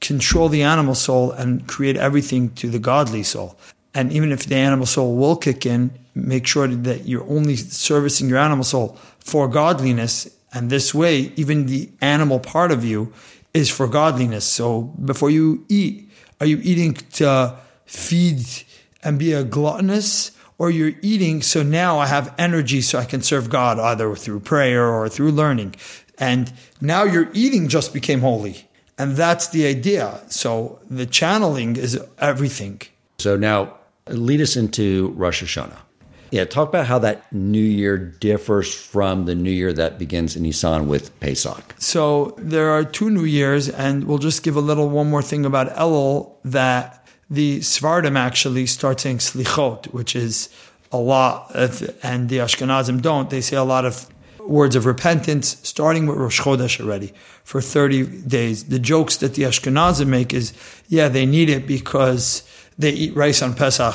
control 0.01 0.49
the 0.49 0.63
animal 0.63 0.95
soul 0.95 1.33
and 1.33 1.67
create 1.67 1.97
everything 1.97 2.51
to 2.51 2.69
the 2.69 2.79
godly 2.79 3.23
soul. 3.23 3.59
And 3.97 4.13
even 4.13 4.31
if 4.31 4.45
the 4.45 4.57
animal 4.57 4.85
soul 4.85 5.17
will 5.17 5.37
kick 5.37 5.65
in, 5.65 5.91
make 6.15 6.47
sure 6.47 6.69
that 6.69 7.09
you're 7.09 7.27
only 7.31 7.57
servicing 7.57 8.29
your 8.29 8.37
animal 8.37 8.63
soul 8.63 8.99
for 9.21 9.49
godliness. 9.49 10.29
And 10.53 10.69
this 10.69 10.93
way, 10.95 11.33
even 11.37 11.65
the 11.65 11.89
animal 12.03 12.39
part 12.39 12.73
of 12.73 12.85
you 12.85 13.15
is 13.55 13.71
for 13.71 13.89
godliness. 13.89 14.45
So 14.45 14.83
before 14.83 15.31
you 15.31 15.65
eat, 15.71 16.11
are 16.43 16.47
you 16.47 16.61
eating 16.63 16.93
to 17.15 17.57
feed 17.87 18.45
and 19.03 19.19
be 19.19 19.33
a 19.33 19.43
gluttonous? 19.43 20.33
Or 20.59 20.71
you're 20.71 20.93
eating, 21.01 21.41
so 21.41 21.63
now 21.63 21.99
I 21.99 22.07
have 22.07 22.35
energy 22.37 22.83
so 22.83 22.99
I 22.99 23.07
can 23.07 23.23
serve 23.23 23.49
God 23.49 23.79
either 23.79 24.15
through 24.15 24.41
prayer 24.41 24.87
or 24.87 25.09
through 25.09 25.33
learning. 25.33 25.75
And 26.19 26.53
now 26.83 27.05
your 27.05 27.31
eating 27.33 27.69
just 27.69 27.95
became 27.95 28.21
holy. 28.21 28.69
And 28.99 29.17
that's 29.17 29.49
the 29.49 29.67
idea. 29.67 30.21
So 30.29 30.81
the 30.91 31.07
channeling 31.07 31.77
is 31.77 31.99
everything. 32.19 32.83
So 33.19 33.39
now 33.39 33.77
lead 34.09 34.41
us 34.41 34.57
into 34.57 35.09
Rosh 35.17 35.43
Hashanah. 35.43 35.79
Yeah, 36.31 36.45
talk 36.45 36.69
about 36.69 36.87
how 36.87 36.99
that 37.01 37.33
new 37.33 37.59
year 37.63 37.97
differs 37.97 38.75
from 38.75 39.27
the 39.27 39.35
new 39.35 39.51
year 39.51 39.73
that 39.73 39.99
begins 39.99 40.35
in 40.35 40.43
Nisan 40.43 40.89
with 40.89 41.19
Pesach. 41.21 41.75
So 41.79 42.35
there 42.37 42.71
are 42.71 42.85
two 42.85 43.11
new 43.11 43.25
years, 43.25 43.69
and 43.69 44.05
we'll 44.05 44.19
just 44.19 44.43
give 44.43 44.57
a 44.57 44.61
little 44.61 44.89
one 44.89 45.09
more 45.09 45.23
thing 45.23 45.47
about 45.47 45.73
Elul 45.77 46.35
that 46.45 47.07
the 47.31 47.61
Sephardim 47.61 48.17
actually 48.17 48.67
start 48.67 49.01
saying 49.01 49.19
Slichot, 49.19 49.87
which 49.93 50.17
is 50.17 50.49
a 50.91 50.99
lot, 50.99 51.55
of, 51.55 51.83
and 52.03 52.29
the 52.29 52.39
Ashkenazim 52.39 53.03
don't. 53.03 53.31
They 53.31 53.41
say 53.41 53.57
a 53.57 53.65
lot 53.65 53.85
of 53.85 54.09
words 54.41 54.77
of 54.77 54.87
repentance, 54.87 55.59
starting 55.63 56.07
with 56.07 56.17
Rosh 56.17 56.41
Chodesh 56.41 56.81
already 56.81 57.13
for 57.45 57.61
30 57.61 58.23
days. 58.23 58.65
The 58.65 58.79
jokes 58.79 59.17
that 59.19 59.35
the 59.35 59.43
Ashkenazim 59.43 60.07
make 60.09 60.33
is, 60.33 60.53
yeah, 60.89 61.09
they 61.09 61.27
need 61.27 61.51
it 61.51 61.67
because 61.67 62.46
they 62.79 62.91
eat 62.91 63.17
rice 63.17 63.43
on 63.43 63.55
Pesach 63.55 63.95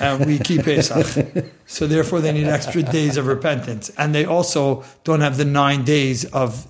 and 0.00 0.26
we 0.26 0.38
keep 0.38 0.64
Pesach. 0.64 1.44
So 1.70 1.86
therefore 1.86 2.20
they 2.20 2.32
need 2.32 2.48
extra 2.48 2.82
days 2.82 3.16
of 3.16 3.28
repentance. 3.28 3.92
And 3.96 4.12
they 4.12 4.24
also 4.24 4.82
don't 5.04 5.20
have 5.20 5.36
the 5.36 5.44
nine 5.44 5.84
days 5.84 6.24
of 6.24 6.68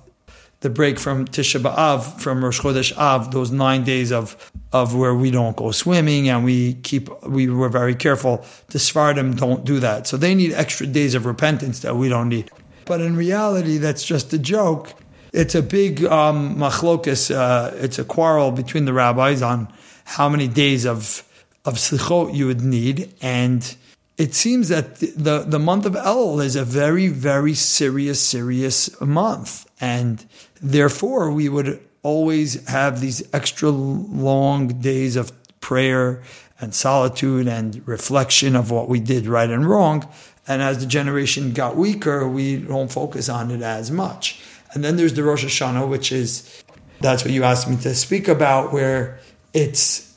the 0.59 0.69
break 0.69 0.99
from 0.99 1.25
Tisha 1.25 1.59
B'Av, 1.59 2.21
from 2.21 2.43
Rosh 2.45 2.61
Chodesh 2.61 2.95
Av, 2.95 3.31
those 3.31 3.49
nine 3.49 3.83
days 3.83 4.11
of, 4.11 4.51
of 4.71 4.95
where 4.95 5.15
we 5.15 5.31
don't 5.31 5.57
go 5.57 5.71
swimming 5.71 6.29
and 6.29 6.45
we 6.45 6.75
keep, 6.75 7.09
we 7.23 7.49
were 7.49 7.67
very 7.67 7.95
careful. 7.95 8.45
The 8.67 8.77
Sephardim 8.77 9.33
don't 9.33 9.65
do 9.65 9.79
that. 9.79 10.05
So 10.05 10.17
they 10.17 10.35
need 10.35 10.53
extra 10.53 10.85
days 10.85 11.15
of 11.15 11.25
repentance 11.25 11.79
that 11.79 11.95
we 11.95 12.09
don't 12.09 12.29
need. 12.29 12.51
But 12.85 13.01
in 13.01 13.15
reality, 13.15 13.79
that's 13.79 14.03
just 14.03 14.31
a 14.33 14.37
joke. 14.37 14.93
It's 15.33 15.55
a 15.55 15.63
big 15.63 16.05
um, 16.05 16.57
machlokas, 16.57 17.33
uh, 17.35 17.71
it's 17.77 17.97
a 17.97 18.03
quarrel 18.03 18.51
between 18.51 18.85
the 18.85 18.93
rabbis 18.93 19.41
on 19.41 19.67
how 20.05 20.29
many 20.29 20.47
days 20.47 20.85
of 20.85 21.23
of 21.65 21.75
slichot 21.75 22.33
you 22.33 22.47
would 22.47 22.61
need. 22.61 23.13
And 23.21 23.75
it 24.17 24.35
seems 24.35 24.69
that 24.69 24.95
the, 24.95 25.45
the 25.47 25.59
month 25.59 25.85
of 25.85 25.93
Elul 25.93 26.43
is 26.43 26.55
a 26.55 26.63
very, 26.63 27.07
very 27.07 27.53
serious, 27.53 28.21
serious 28.21 28.99
month. 29.01 29.69
And 29.79 30.25
therefore, 30.61 31.31
we 31.31 31.49
would 31.49 31.79
always 32.03 32.67
have 32.67 32.99
these 32.99 33.23
extra 33.33 33.69
long 33.69 34.67
days 34.79 35.15
of 35.15 35.31
prayer 35.59 36.21
and 36.59 36.73
solitude 36.73 37.47
and 37.47 37.87
reflection 37.87 38.55
of 38.55 38.71
what 38.71 38.89
we 38.89 38.99
did 38.99 39.27
right 39.27 39.49
and 39.49 39.67
wrong. 39.67 40.07
And 40.47 40.61
as 40.61 40.79
the 40.79 40.85
generation 40.85 41.53
got 41.53 41.75
weaker, 41.75 42.27
we 42.27 42.57
don't 42.57 42.91
focus 42.91 43.29
on 43.29 43.51
it 43.51 43.61
as 43.61 43.91
much. 43.91 44.41
And 44.73 44.83
then 44.83 44.95
there's 44.95 45.13
the 45.13 45.23
Rosh 45.23 45.45
Hashanah, 45.45 45.87
which 45.87 46.11
is 46.11 46.63
that's 46.99 47.23
what 47.23 47.33
you 47.33 47.43
asked 47.43 47.69
me 47.69 47.77
to 47.77 47.95
speak 47.95 48.27
about, 48.27 48.71
where 48.71 49.19
it's 49.53 50.10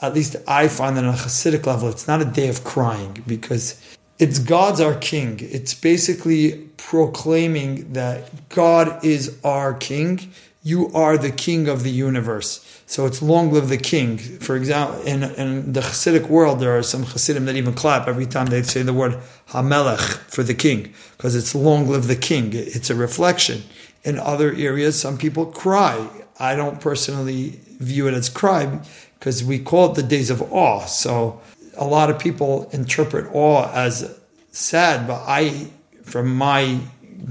at 0.00 0.14
least 0.14 0.36
I 0.46 0.68
find 0.68 0.96
that 0.96 1.04
on 1.04 1.14
a 1.14 1.16
Hasidic 1.16 1.66
level, 1.66 1.88
it's 1.88 2.06
not 2.06 2.22
a 2.22 2.24
day 2.24 2.48
of 2.48 2.64
crying 2.64 3.22
because 3.26 3.80
it's 4.18 4.38
God's 4.38 4.80
our 4.80 4.94
king. 4.94 5.38
It's 5.40 5.74
basically 5.74 6.68
proclaiming 6.76 7.92
that 7.92 8.48
God 8.48 9.04
is 9.04 9.38
our 9.44 9.74
king. 9.74 10.32
You 10.62 10.92
are 10.92 11.16
the 11.16 11.30
king 11.30 11.68
of 11.68 11.82
the 11.82 11.90
universe. 11.90 12.64
So 12.86 13.06
it's 13.06 13.20
long 13.20 13.52
live 13.52 13.68
the 13.68 13.76
king. 13.76 14.18
For 14.18 14.56
example, 14.56 15.00
in, 15.02 15.22
in 15.22 15.72
the 15.72 15.80
Hasidic 15.80 16.28
world, 16.28 16.58
there 16.58 16.76
are 16.76 16.82
some 16.82 17.02
Hasidim 17.04 17.44
that 17.44 17.56
even 17.56 17.74
clap 17.74 18.08
every 18.08 18.26
time 18.26 18.46
they 18.46 18.62
say 18.62 18.82
the 18.82 18.94
word 18.94 19.18
Hamelech 19.50 20.00
for 20.30 20.42
the 20.42 20.54
king, 20.54 20.94
because 21.16 21.36
it's 21.36 21.54
long 21.54 21.88
live 21.88 22.06
the 22.06 22.16
king. 22.16 22.50
It's 22.52 22.90
a 22.90 22.94
reflection. 22.94 23.62
In 24.04 24.18
other 24.18 24.54
areas, 24.54 24.98
some 24.98 25.18
people 25.18 25.46
cry. 25.46 26.08
I 26.38 26.54
don't 26.54 26.80
personally 26.80 27.60
view 27.78 28.08
it 28.08 28.14
as 28.14 28.28
crime 28.28 28.82
because 29.18 29.42
we 29.42 29.58
call 29.58 29.92
it 29.92 29.94
the 29.94 30.02
days 30.02 30.30
of 30.30 30.52
awe. 30.52 30.84
So 30.86 31.40
a 31.76 31.84
lot 31.84 32.10
of 32.10 32.18
people 32.18 32.68
interpret 32.72 33.26
awe 33.34 33.70
as 33.72 34.18
sad, 34.52 35.06
but 35.06 35.22
I, 35.26 35.68
from 36.02 36.34
my 36.34 36.80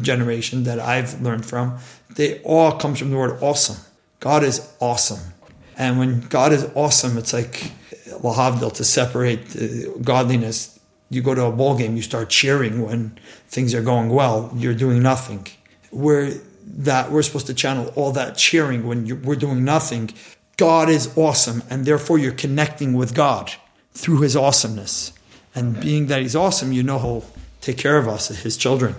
generation 0.02 0.64
that 0.66 0.80
I've 0.80 1.22
learned 1.22 1.46
from, 1.46 1.78
the 2.16 2.42
awe 2.44 2.72
comes 2.78 3.00
from 3.00 3.12
the 3.12 3.18
word 3.18 3.42
awesome. 3.42 3.78
God 4.20 4.44
is 4.44 4.68
awesome. 4.80 5.34
And 5.78 6.00
when 6.00 6.22
God 6.22 6.52
is 6.52 6.70
awesome, 6.74 7.18
it's 7.18 7.34
like 7.34 7.72
lahavdil 8.08 8.74
to 8.74 8.84
separate 8.84 10.04
godliness. 10.04 10.80
You 11.10 11.22
go 11.22 11.36
to 11.36 11.46
a 11.46 11.52
ball 11.52 11.78
game, 11.78 11.96
you 11.96 12.02
start 12.02 12.30
cheering 12.30 12.82
when 12.86 13.18
things 13.48 13.74
are 13.74 13.82
going 13.82 14.10
well. 14.10 14.52
You're 14.56 14.74
doing 14.74 15.02
nothing. 15.02 15.48
We're 15.92 16.34
that 16.78 17.12
we're 17.12 17.24
supposed 17.24 17.48
to 17.48 17.54
channel 17.54 17.92
all 17.96 18.12
that 18.12 18.38
cheering 18.38 18.86
when 18.88 19.22
we're 19.24 19.36
doing 19.36 19.64
nothing 19.64 20.12
God 20.58 20.90
is 20.90 21.16
awesome, 21.16 21.62
and 21.70 21.86
therefore 21.86 22.18
you're 22.18 22.32
connecting 22.32 22.94
with 22.94 23.14
God 23.14 23.52
through 23.92 24.22
His 24.22 24.36
awesomeness. 24.36 25.14
And 25.54 25.80
being 25.80 26.08
that 26.08 26.22
He's 26.22 26.36
awesome, 26.36 26.72
you 26.72 26.82
know 26.82 26.98
He'll 26.98 27.26
take 27.62 27.78
care 27.78 27.98
of 27.98 28.08
us, 28.08 28.28
His 28.30 28.58
children. 28.58 28.96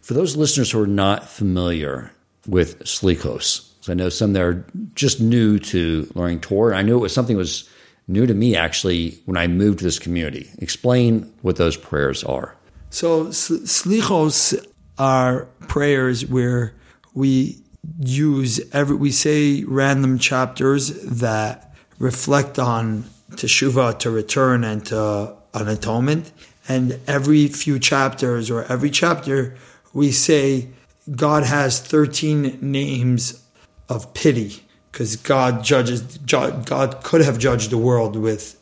For 0.00 0.14
those 0.14 0.36
listeners 0.36 0.70
who 0.70 0.80
are 0.80 0.86
not 0.86 1.28
familiar 1.28 2.12
with 2.46 2.78
Slichos, 2.84 3.68
so 3.80 3.92
I 3.92 3.94
know 3.96 4.08
some 4.08 4.32
that 4.34 4.42
are 4.42 4.64
just 4.94 5.20
new 5.20 5.58
to 5.58 6.10
learning 6.14 6.40
Torah. 6.40 6.76
I 6.76 6.82
knew 6.82 6.96
it 6.96 7.00
was 7.00 7.12
something 7.12 7.36
that 7.36 7.40
was 7.40 7.68
new 8.06 8.26
to 8.26 8.34
me 8.34 8.54
actually 8.56 9.18
when 9.26 9.36
I 9.36 9.48
moved 9.48 9.78
to 9.78 9.84
this 9.84 9.98
community. 9.98 10.48
Explain 10.58 11.32
what 11.42 11.56
those 11.56 11.76
prayers 11.76 12.22
are. 12.22 12.54
So 12.90 13.26
Slichos 13.26 14.64
are 14.98 15.46
prayers 15.68 16.26
where 16.26 16.74
we 17.14 17.62
use 18.00 18.60
every 18.72 18.96
we 18.96 19.10
say 19.10 19.64
random 19.64 20.18
chapters 20.18 21.00
that 21.02 21.74
reflect 21.98 22.58
on 22.58 23.04
teshuva 23.32 23.98
to 23.98 24.10
return 24.10 24.64
and 24.64 24.84
to 24.86 25.34
an 25.54 25.68
atonement. 25.68 26.32
And 26.68 27.00
every 27.06 27.48
few 27.48 27.78
chapters 27.78 28.50
or 28.50 28.64
every 28.64 28.90
chapter 28.90 29.56
we 29.92 30.12
say 30.12 30.68
god 31.16 31.44
has 31.44 31.80
13 31.80 32.58
names 32.60 33.42
of 33.88 34.12
pity 34.12 34.62
because 34.92 35.16
god 35.16 35.64
judges 35.64 36.18
god 36.18 37.02
could 37.02 37.22
have 37.22 37.38
judged 37.38 37.70
the 37.70 37.78
world 37.78 38.16
with 38.16 38.58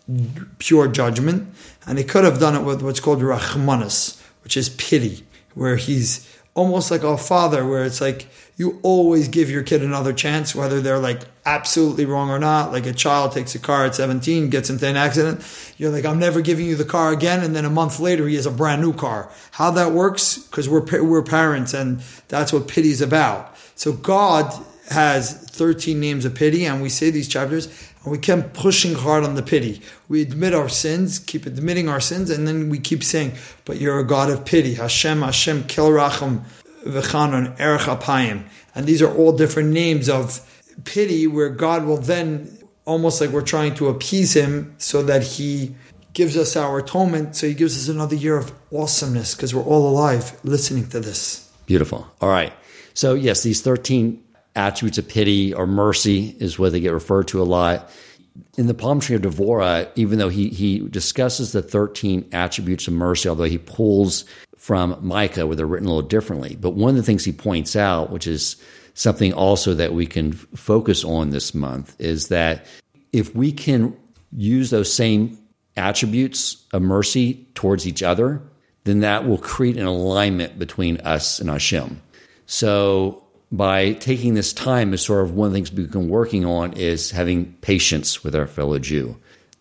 pure 0.59 0.88
judgment. 0.88 1.53
And 1.87 1.99
he 1.99 2.05
could 2.05 2.25
have 2.25 2.38
done 2.38 2.55
it 2.55 2.62
with 2.62 2.83
what's 2.83 3.01
called 3.01 3.20
rachmanis 3.20 4.22
which 4.44 4.57
is 4.57 4.68
pity 4.68 5.25
where 5.57 5.77
he's 5.77 6.31
almost 6.55 6.90
like 6.90 7.03
a 7.03 7.19
father 7.19 7.66
where 7.66 7.85
it's 7.85 8.01
like 8.01 8.29
you 8.57 8.79
always 8.83 9.29
give 9.29 9.51
your 9.51 9.62
kid 9.62 9.83
another 9.83 10.12
chance, 10.12 10.55
whether 10.55 10.81
they're 10.81 10.99
like 10.99 11.21
absolutely 11.45 12.07
wrong 12.07 12.31
or 12.31 12.38
not. 12.38 12.73
Like 12.73 12.87
a 12.87 12.92
child 12.92 13.33
takes 13.33 13.55
a 13.55 13.59
car 13.59 13.87
at 13.87 13.95
17, 13.95 14.49
gets 14.49 14.71
into 14.71 14.87
an 14.87 14.97
accident. 14.97 15.42
You're 15.77 15.90
like, 15.90 16.05
I'm 16.05 16.19
never 16.19 16.40
giving 16.40 16.66
you 16.66 16.77
the 16.77 16.85
car 16.85 17.12
again. 17.12 17.42
And 17.42 17.55
then 17.55 17.64
a 17.64 17.71
month 17.71 18.01
later, 18.01 18.27
he 18.29 18.37
has 18.37 18.47
a 18.47 18.51
brand 18.51 18.81
new 18.81 18.92
car. 18.95 19.31
How 19.53 19.71
that 19.73 19.92
works? 19.92 20.38
Because 20.38 20.69
we're, 20.69 21.03
we're 21.03 21.23
parents 21.23 21.75
and 21.75 22.01
that's 22.29 22.53
what 22.53 22.69
pity 22.69 22.90
is 22.90 23.03
about. 23.03 23.55
So 23.75 23.92
God 23.92 24.53
has 24.90 25.35
13 25.51 26.01
names 26.01 26.25
of 26.25 26.35
pity 26.35 26.64
and 26.64 26.81
we 26.81 26.88
say 26.88 27.11
these 27.11 27.29
chapters 27.29 27.66
and 28.07 28.12
we 28.12 28.19
keep 28.19 28.53
pushing 28.53 28.95
hard 28.95 29.25
on 29.25 29.35
the 29.35 29.42
pity. 29.42 29.83
We 30.09 30.23
admit 30.23 30.55
our 30.55 30.69
sins, 30.69 31.19
keep 31.19 31.45
admitting 31.45 31.88
our 31.88 32.01
sins, 32.01 32.31
and 32.31 32.47
then 32.47 32.69
we 32.69 32.79
keep 32.79 33.03
saying, 33.03 33.33
but 33.64 33.81
you're 33.81 33.99
a 33.99 34.07
God 34.07 34.31
of 34.31 34.45
pity. 34.45 34.75
Hashem, 34.75 35.23
Hashem, 35.23 35.64
Kel 35.64 35.90
Racham, 35.90 36.45
Erech 36.87 37.81
Apayim. 37.81 38.45
And 38.77 38.87
these 38.87 39.03
are 39.03 39.12
all 39.12 39.37
different 39.37 39.71
names 39.71 40.09
of 40.09 40.40
pity 40.85 41.27
where 41.27 41.49
God 41.49 41.85
will 41.85 41.97
then, 41.97 42.57
almost 42.85 43.21
like 43.21 43.31
we're 43.31 43.42
trying 43.42 43.75
to 43.75 43.88
appease 43.88 44.37
Him 44.37 44.77
so 44.79 45.03
that 45.03 45.25
He 45.25 45.75
gives 46.12 46.37
us 46.37 46.55
our 46.55 46.79
atonement. 46.79 47.35
So 47.35 47.49
He 47.49 47.55
gives 47.55 47.77
us 47.77 47.92
another 47.92 48.14
year 48.14 48.37
of 48.37 48.53
awesomeness 48.73 49.35
because 49.35 49.53
we're 49.53 49.64
all 49.64 49.88
alive 49.88 50.38
listening 50.45 50.88
to 50.90 51.01
this. 51.01 51.51
Beautiful. 51.66 52.07
All 52.21 52.29
right. 52.29 52.53
So, 52.95 53.14
yes, 53.14 53.42
these 53.42 53.62
13 53.62 54.23
attributes 54.57 54.99
of 54.99 55.09
pity 55.09 55.55
or 55.55 55.66
mercy 55.66 56.37
is 56.40 56.59
what 56.59 56.73
they 56.73 56.81
get 56.81 56.92
referred 56.92 57.29
to 57.29 57.40
a 57.40 57.45
lot. 57.45 57.90
In 58.59 58.66
the 58.66 58.75
Palm 58.75 59.01
Tree 59.01 59.16
of 59.16 59.23
Devorah, 59.23 59.90
even 59.95 60.19
though 60.19 60.29
he, 60.29 60.49
he 60.49 60.81
discusses 60.81 61.53
the 61.53 61.62
13 61.62 62.29
attributes 62.33 62.88
of 62.88 62.95
mercy, 62.95 63.29
although 63.29 63.45
he 63.45 63.59
pulls 63.59 64.25
from 64.57 64.99
Micah, 65.01 65.47
where 65.47 65.57
they're 65.57 65.66
written 65.66 65.87
a 65.87 65.95
little 65.95 66.09
differently. 66.09 66.57
But 66.61 66.71
one 66.71 66.90
of 66.90 66.97
the 66.97 67.03
things 67.03 67.25
he 67.25 67.33
points 67.33 67.77
out, 67.77 68.11
which 68.11 68.27
is 68.27 68.57
something 68.95 69.33
also 69.33 69.75
that 69.75 69.95
we 69.95 70.07
can 70.07 70.33
focus 70.33 71.05
on 71.05 71.31
this 71.31 71.55
month, 71.55 71.95
is 71.99 72.29
that 72.29 72.66
if 73.12 73.35
we 73.35 73.53
can 73.53 73.97
use 74.33 74.71
those 74.71 74.92
same 74.92 75.38
attributes 75.77 76.64
of 76.73 76.83
mercy 76.83 77.47
towards 77.55 77.87
each 77.87 78.03
other, 78.03 78.42
then 78.85 79.01
that 79.01 79.27
will 79.27 79.38
create 79.38 79.77
an 79.77 79.87
alignment 79.87 80.59
between 80.59 80.99
us 80.99 81.40
and 81.40 81.51
Hashem. 81.51 82.01
So 82.47 83.25
by 83.52 83.92
taking 83.92 84.35
this 84.35 84.52
time 84.52 84.92
as 84.92 85.02
sort 85.02 85.22
of 85.22 85.32
one 85.32 85.46
of 85.46 85.52
the 85.52 85.56
things 85.56 85.72
we've 85.72 85.90
been 85.90 86.09
working 86.09 86.44
on 86.44 86.72
is 86.72 87.11
having 87.11 87.52
patience 87.61 88.24
with 88.24 88.35
our 88.35 88.46
fellow 88.46 88.78
Jew. 88.78 89.16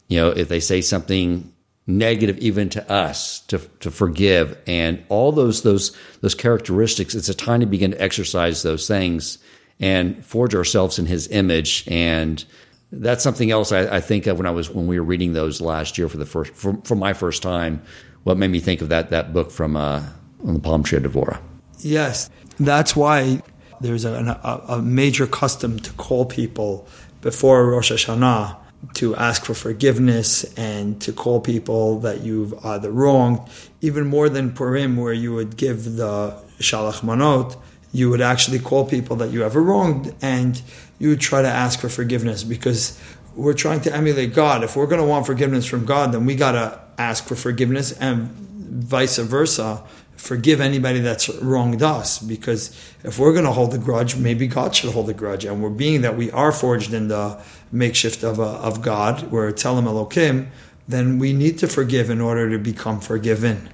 You 0.08 0.20
know, 0.20 0.30
if 0.30 0.50
they 0.50 0.60
say 0.60 0.82
something 0.82 1.52
negative 1.88 2.38
even 2.40 2.70
to 2.70 2.92
us 2.92 3.42
to, 3.42 3.60
to 3.80 3.92
forgive 3.92 4.58
and 4.66 5.04
all 5.08 5.32
those 5.32 5.62
those 5.62 5.96
those 6.22 6.34
characteristics 6.34 7.14
it's 7.14 7.30
a 7.30 7.34
time 7.36 7.60
to 7.60 7.68
begin 7.68 7.92
to 7.92 8.02
exercise 8.02 8.64
those 8.64 8.88
things 8.88 9.38
and 9.80 10.26
forge 10.26 10.56
ourselves 10.56 11.00
in 11.00 11.06
his 11.06 11.28
image. 11.30 11.84
And 11.88 12.44
that's 12.92 13.24
something 13.24 13.52
else 13.52 13.72
I, 13.72 13.98
I 13.98 14.02
think 14.02 14.28
of 14.28 14.38
when 14.38 14.48
I 14.48 14.52
was 14.52 14.70
when 14.70 14.88
we 14.88 15.00
were 15.00 15.06
reading 15.06 15.34
those 15.34 15.62
last 15.62 15.98
year 15.98 16.08
for 16.10 16.18
the 16.18 16.26
first 16.26 16.54
for, 16.54 16.80
for 16.84 16.96
my 16.96 17.14
first 17.14 17.42
time 17.42 17.82
what 18.24 18.38
made 18.38 18.50
me 18.50 18.60
think 18.60 18.82
of 18.82 18.90
that 18.90 19.10
that 19.10 19.34
book 19.34 19.52
from 19.52 19.76
uh, 19.76 20.04
on 20.46 20.54
the 20.54 20.60
palm 20.60 20.84
tree 20.84 20.98
of 20.98 21.04
Devorah. 21.04 21.42
Yes. 21.80 22.30
That's 22.60 22.96
why 22.96 23.42
there's 23.82 24.06
a, 24.06 24.40
a, 24.44 24.76
a 24.76 24.82
major 24.82 25.28
custom 25.28 25.80
to 25.80 25.92
call 25.94 26.26
people 26.26 26.88
before 27.22 27.66
Rosh 27.70 27.92
Hashanah 27.92 28.58
to 28.94 29.16
ask 29.16 29.46
for 29.46 29.54
forgiveness 29.54 30.44
and 30.58 31.02
to 31.02 31.12
call 31.12 31.42
people 31.42 32.00
that 32.00 32.22
you've 32.22 32.54
either 32.66 32.92
wronged, 32.92 33.40
even 33.82 34.06
more 34.06 34.30
than 34.30 34.54
Purim, 34.54 34.98
where 34.98 35.14
you 35.14 35.34
would 35.34 35.58
give 35.58 35.96
the 35.96 36.40
Shalach 36.60 37.02
Manot, 37.02 37.58
you 37.92 38.10
would 38.10 38.22
actually 38.22 38.60
call 38.60 38.86
people 38.86 39.16
that 39.18 39.32
you 39.32 39.44
ever 39.44 39.62
wronged 39.62 40.14
and 40.22 40.62
you 41.00 41.10
would 41.10 41.22
try 41.22 41.42
to 41.42 41.48
ask 41.48 41.80
for 41.80 41.90
forgiveness 41.90 42.44
because 42.44 43.00
we're 43.36 43.54
trying 43.54 43.82
to 43.82 43.94
emulate 43.94 44.34
God. 44.34 44.64
If 44.64 44.76
we're 44.76 44.88
going 44.88 45.02
to 45.02 45.08
want 45.08 45.26
forgiveness 45.26 45.66
from 45.66 45.86
God, 45.86 46.12
then 46.12 46.26
we 46.26 46.36
got 46.36 46.54
to 46.54 46.80
ask 46.98 47.26
for 47.26 47.36
forgiveness 47.36 47.92
and 47.94 48.30
vice 48.30 49.18
versa 49.18 49.84
forgive 50.26 50.60
anybody 50.60 51.00
that's 51.00 51.30
wronged 51.36 51.84
us 51.84 52.20
because 52.20 52.70
if 53.04 53.20
we're 53.20 53.32
going 53.32 53.46
to 53.46 53.52
hold 53.52 53.74
a 53.74 53.78
grudge, 53.78 54.16
maybe 54.16 54.48
God 54.48 54.76
should 54.76 54.92
hold 54.92 55.10
a 55.10 55.14
grudge. 55.14 55.46
And 55.46 55.62
we're 55.62 55.70
being 55.70 56.02
that 56.02 56.18
we 56.18 56.32
are 56.32 56.52
forged 56.52 56.94
in 56.94 57.08
the 57.10 57.42
makeshift 57.72 58.24
of, 58.24 58.40
uh, 58.40 58.60
of 58.60 58.82
God, 58.82 59.32
we're 59.32 59.52
Tzelem 59.52 59.86
Elokim, 59.86 60.48
then 60.88 61.20
we 61.20 61.32
need 61.34 61.60
to 61.60 61.68
forgive 61.68 62.10
in 62.10 62.22
order 62.22 62.50
to 62.50 62.58
become 62.58 63.00
forgiven. 63.00 63.70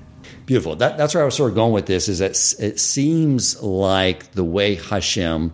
Beautiful. 0.46 0.76
That, 0.76 0.98
that's 0.98 1.14
where 1.14 1.24
I 1.24 1.26
was 1.26 1.36
sort 1.36 1.52
of 1.52 1.56
going 1.56 1.72
with 1.72 1.86
this. 1.86 2.10
Is 2.10 2.20
that 2.20 2.32
it 2.60 2.80
seems 2.80 3.62
like 3.62 4.32
the 4.32 4.44
way 4.44 4.76
Hashem 4.76 5.54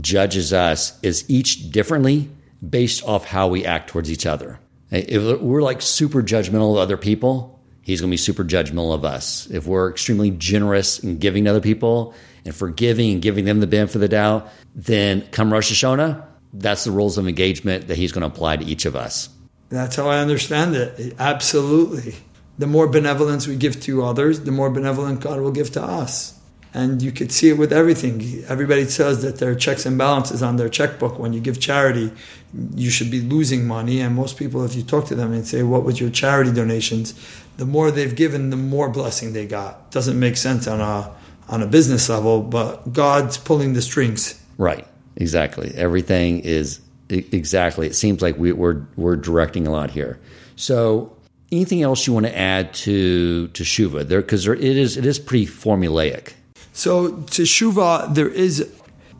judges 0.00 0.52
us 0.52 0.98
is 1.02 1.28
each 1.28 1.70
differently 1.70 2.30
based 2.66 3.04
off 3.04 3.24
how 3.24 3.48
we 3.48 3.64
act 3.64 3.90
towards 3.90 4.10
each 4.10 4.26
other. 4.26 4.58
If 4.90 5.40
we're 5.40 5.62
like 5.62 5.82
super 5.82 6.22
judgmental 6.22 6.72
of 6.72 6.78
other 6.78 6.96
people, 6.96 7.57
he's 7.88 8.02
going 8.02 8.10
to 8.10 8.12
be 8.12 8.18
super 8.18 8.44
judgmental 8.44 8.94
of 8.94 9.02
us. 9.06 9.48
If 9.50 9.66
we're 9.66 9.90
extremely 9.90 10.30
generous 10.30 10.98
and 10.98 11.18
giving 11.18 11.44
to 11.44 11.50
other 11.50 11.60
people 11.62 12.14
and 12.44 12.54
forgiving 12.54 13.14
and 13.14 13.22
giving 13.22 13.46
them 13.46 13.60
the 13.60 13.66
benefit 13.66 13.94
of 13.94 14.02
the 14.02 14.08
doubt, 14.08 14.50
then 14.74 15.22
come 15.30 15.50
Rosh 15.50 15.72
Hashanah, 15.72 16.22
that's 16.52 16.84
the 16.84 16.90
rules 16.90 17.16
of 17.16 17.26
engagement 17.26 17.88
that 17.88 17.96
he's 17.96 18.12
going 18.12 18.20
to 18.20 18.26
apply 18.28 18.58
to 18.58 18.64
each 18.64 18.84
of 18.84 18.94
us. 18.94 19.30
That's 19.70 19.96
how 19.96 20.06
I 20.06 20.18
understand 20.18 20.76
it. 20.76 21.14
Absolutely. 21.18 22.14
The 22.58 22.66
more 22.66 22.88
benevolence 22.88 23.46
we 23.46 23.56
give 23.56 23.80
to 23.84 24.04
others, 24.04 24.40
the 24.40 24.52
more 24.52 24.68
benevolent 24.68 25.20
God 25.20 25.40
will 25.40 25.50
give 25.50 25.70
to 25.72 25.82
us. 25.82 26.38
And 26.74 27.00
you 27.00 27.10
could 27.10 27.32
see 27.32 27.48
it 27.48 27.56
with 27.56 27.72
everything. 27.72 28.44
Everybody 28.48 28.84
says 28.84 29.22
that 29.22 29.38
there 29.38 29.50
are 29.50 29.54
checks 29.54 29.86
and 29.86 29.96
balances 29.96 30.42
on 30.42 30.56
their 30.56 30.68
checkbook. 30.68 31.18
When 31.18 31.32
you 31.32 31.40
give 31.40 31.58
charity, 31.58 32.12
you 32.74 32.90
should 32.90 33.10
be 33.10 33.22
losing 33.22 33.66
money. 33.66 34.00
And 34.02 34.14
most 34.14 34.36
people, 34.36 34.62
if 34.64 34.74
you 34.74 34.82
talk 34.82 35.06
to 35.06 35.14
them 35.14 35.32
and 35.32 35.46
say, 35.46 35.62
What 35.62 35.84
was 35.84 35.98
your 35.98 36.10
charity 36.10 36.52
donations? 36.52 37.14
The 37.58 37.66
more 37.66 37.90
they've 37.90 38.14
given, 38.14 38.50
the 38.50 38.56
more 38.56 38.88
blessing 38.88 39.34
they 39.34 39.46
got. 39.46 39.90
Doesn't 39.90 40.18
make 40.18 40.36
sense 40.36 40.66
on 40.66 40.80
a 40.80 41.14
on 41.48 41.62
a 41.62 41.66
business 41.66 42.08
level, 42.08 42.42
but 42.42 42.92
God's 42.92 43.36
pulling 43.38 43.74
the 43.74 43.82
strings. 43.82 44.42
Right. 44.56 44.86
Exactly. 45.16 45.72
Everything 45.74 46.40
is 46.40 46.80
exactly. 47.08 47.86
It 47.86 47.94
seems 47.94 48.22
like 48.22 48.38
we, 48.38 48.52
we're 48.52 48.86
we're 48.96 49.16
directing 49.16 49.66
a 49.66 49.70
lot 49.70 49.90
here. 49.90 50.18
So, 50.56 51.16
anything 51.50 51.82
else 51.82 52.06
you 52.06 52.12
want 52.12 52.26
to 52.26 52.36
add 52.36 52.72
to 52.74 53.48
teshuva 53.52 54.06
there? 54.06 54.20
Because 54.20 54.46
it 54.46 54.60
is 54.60 54.96
it 54.96 55.04
is 55.04 55.18
pretty 55.18 55.46
formulaic. 55.46 56.32
So 56.72 57.10
teshuva, 57.10 58.14
there 58.14 58.28
is 58.28 58.72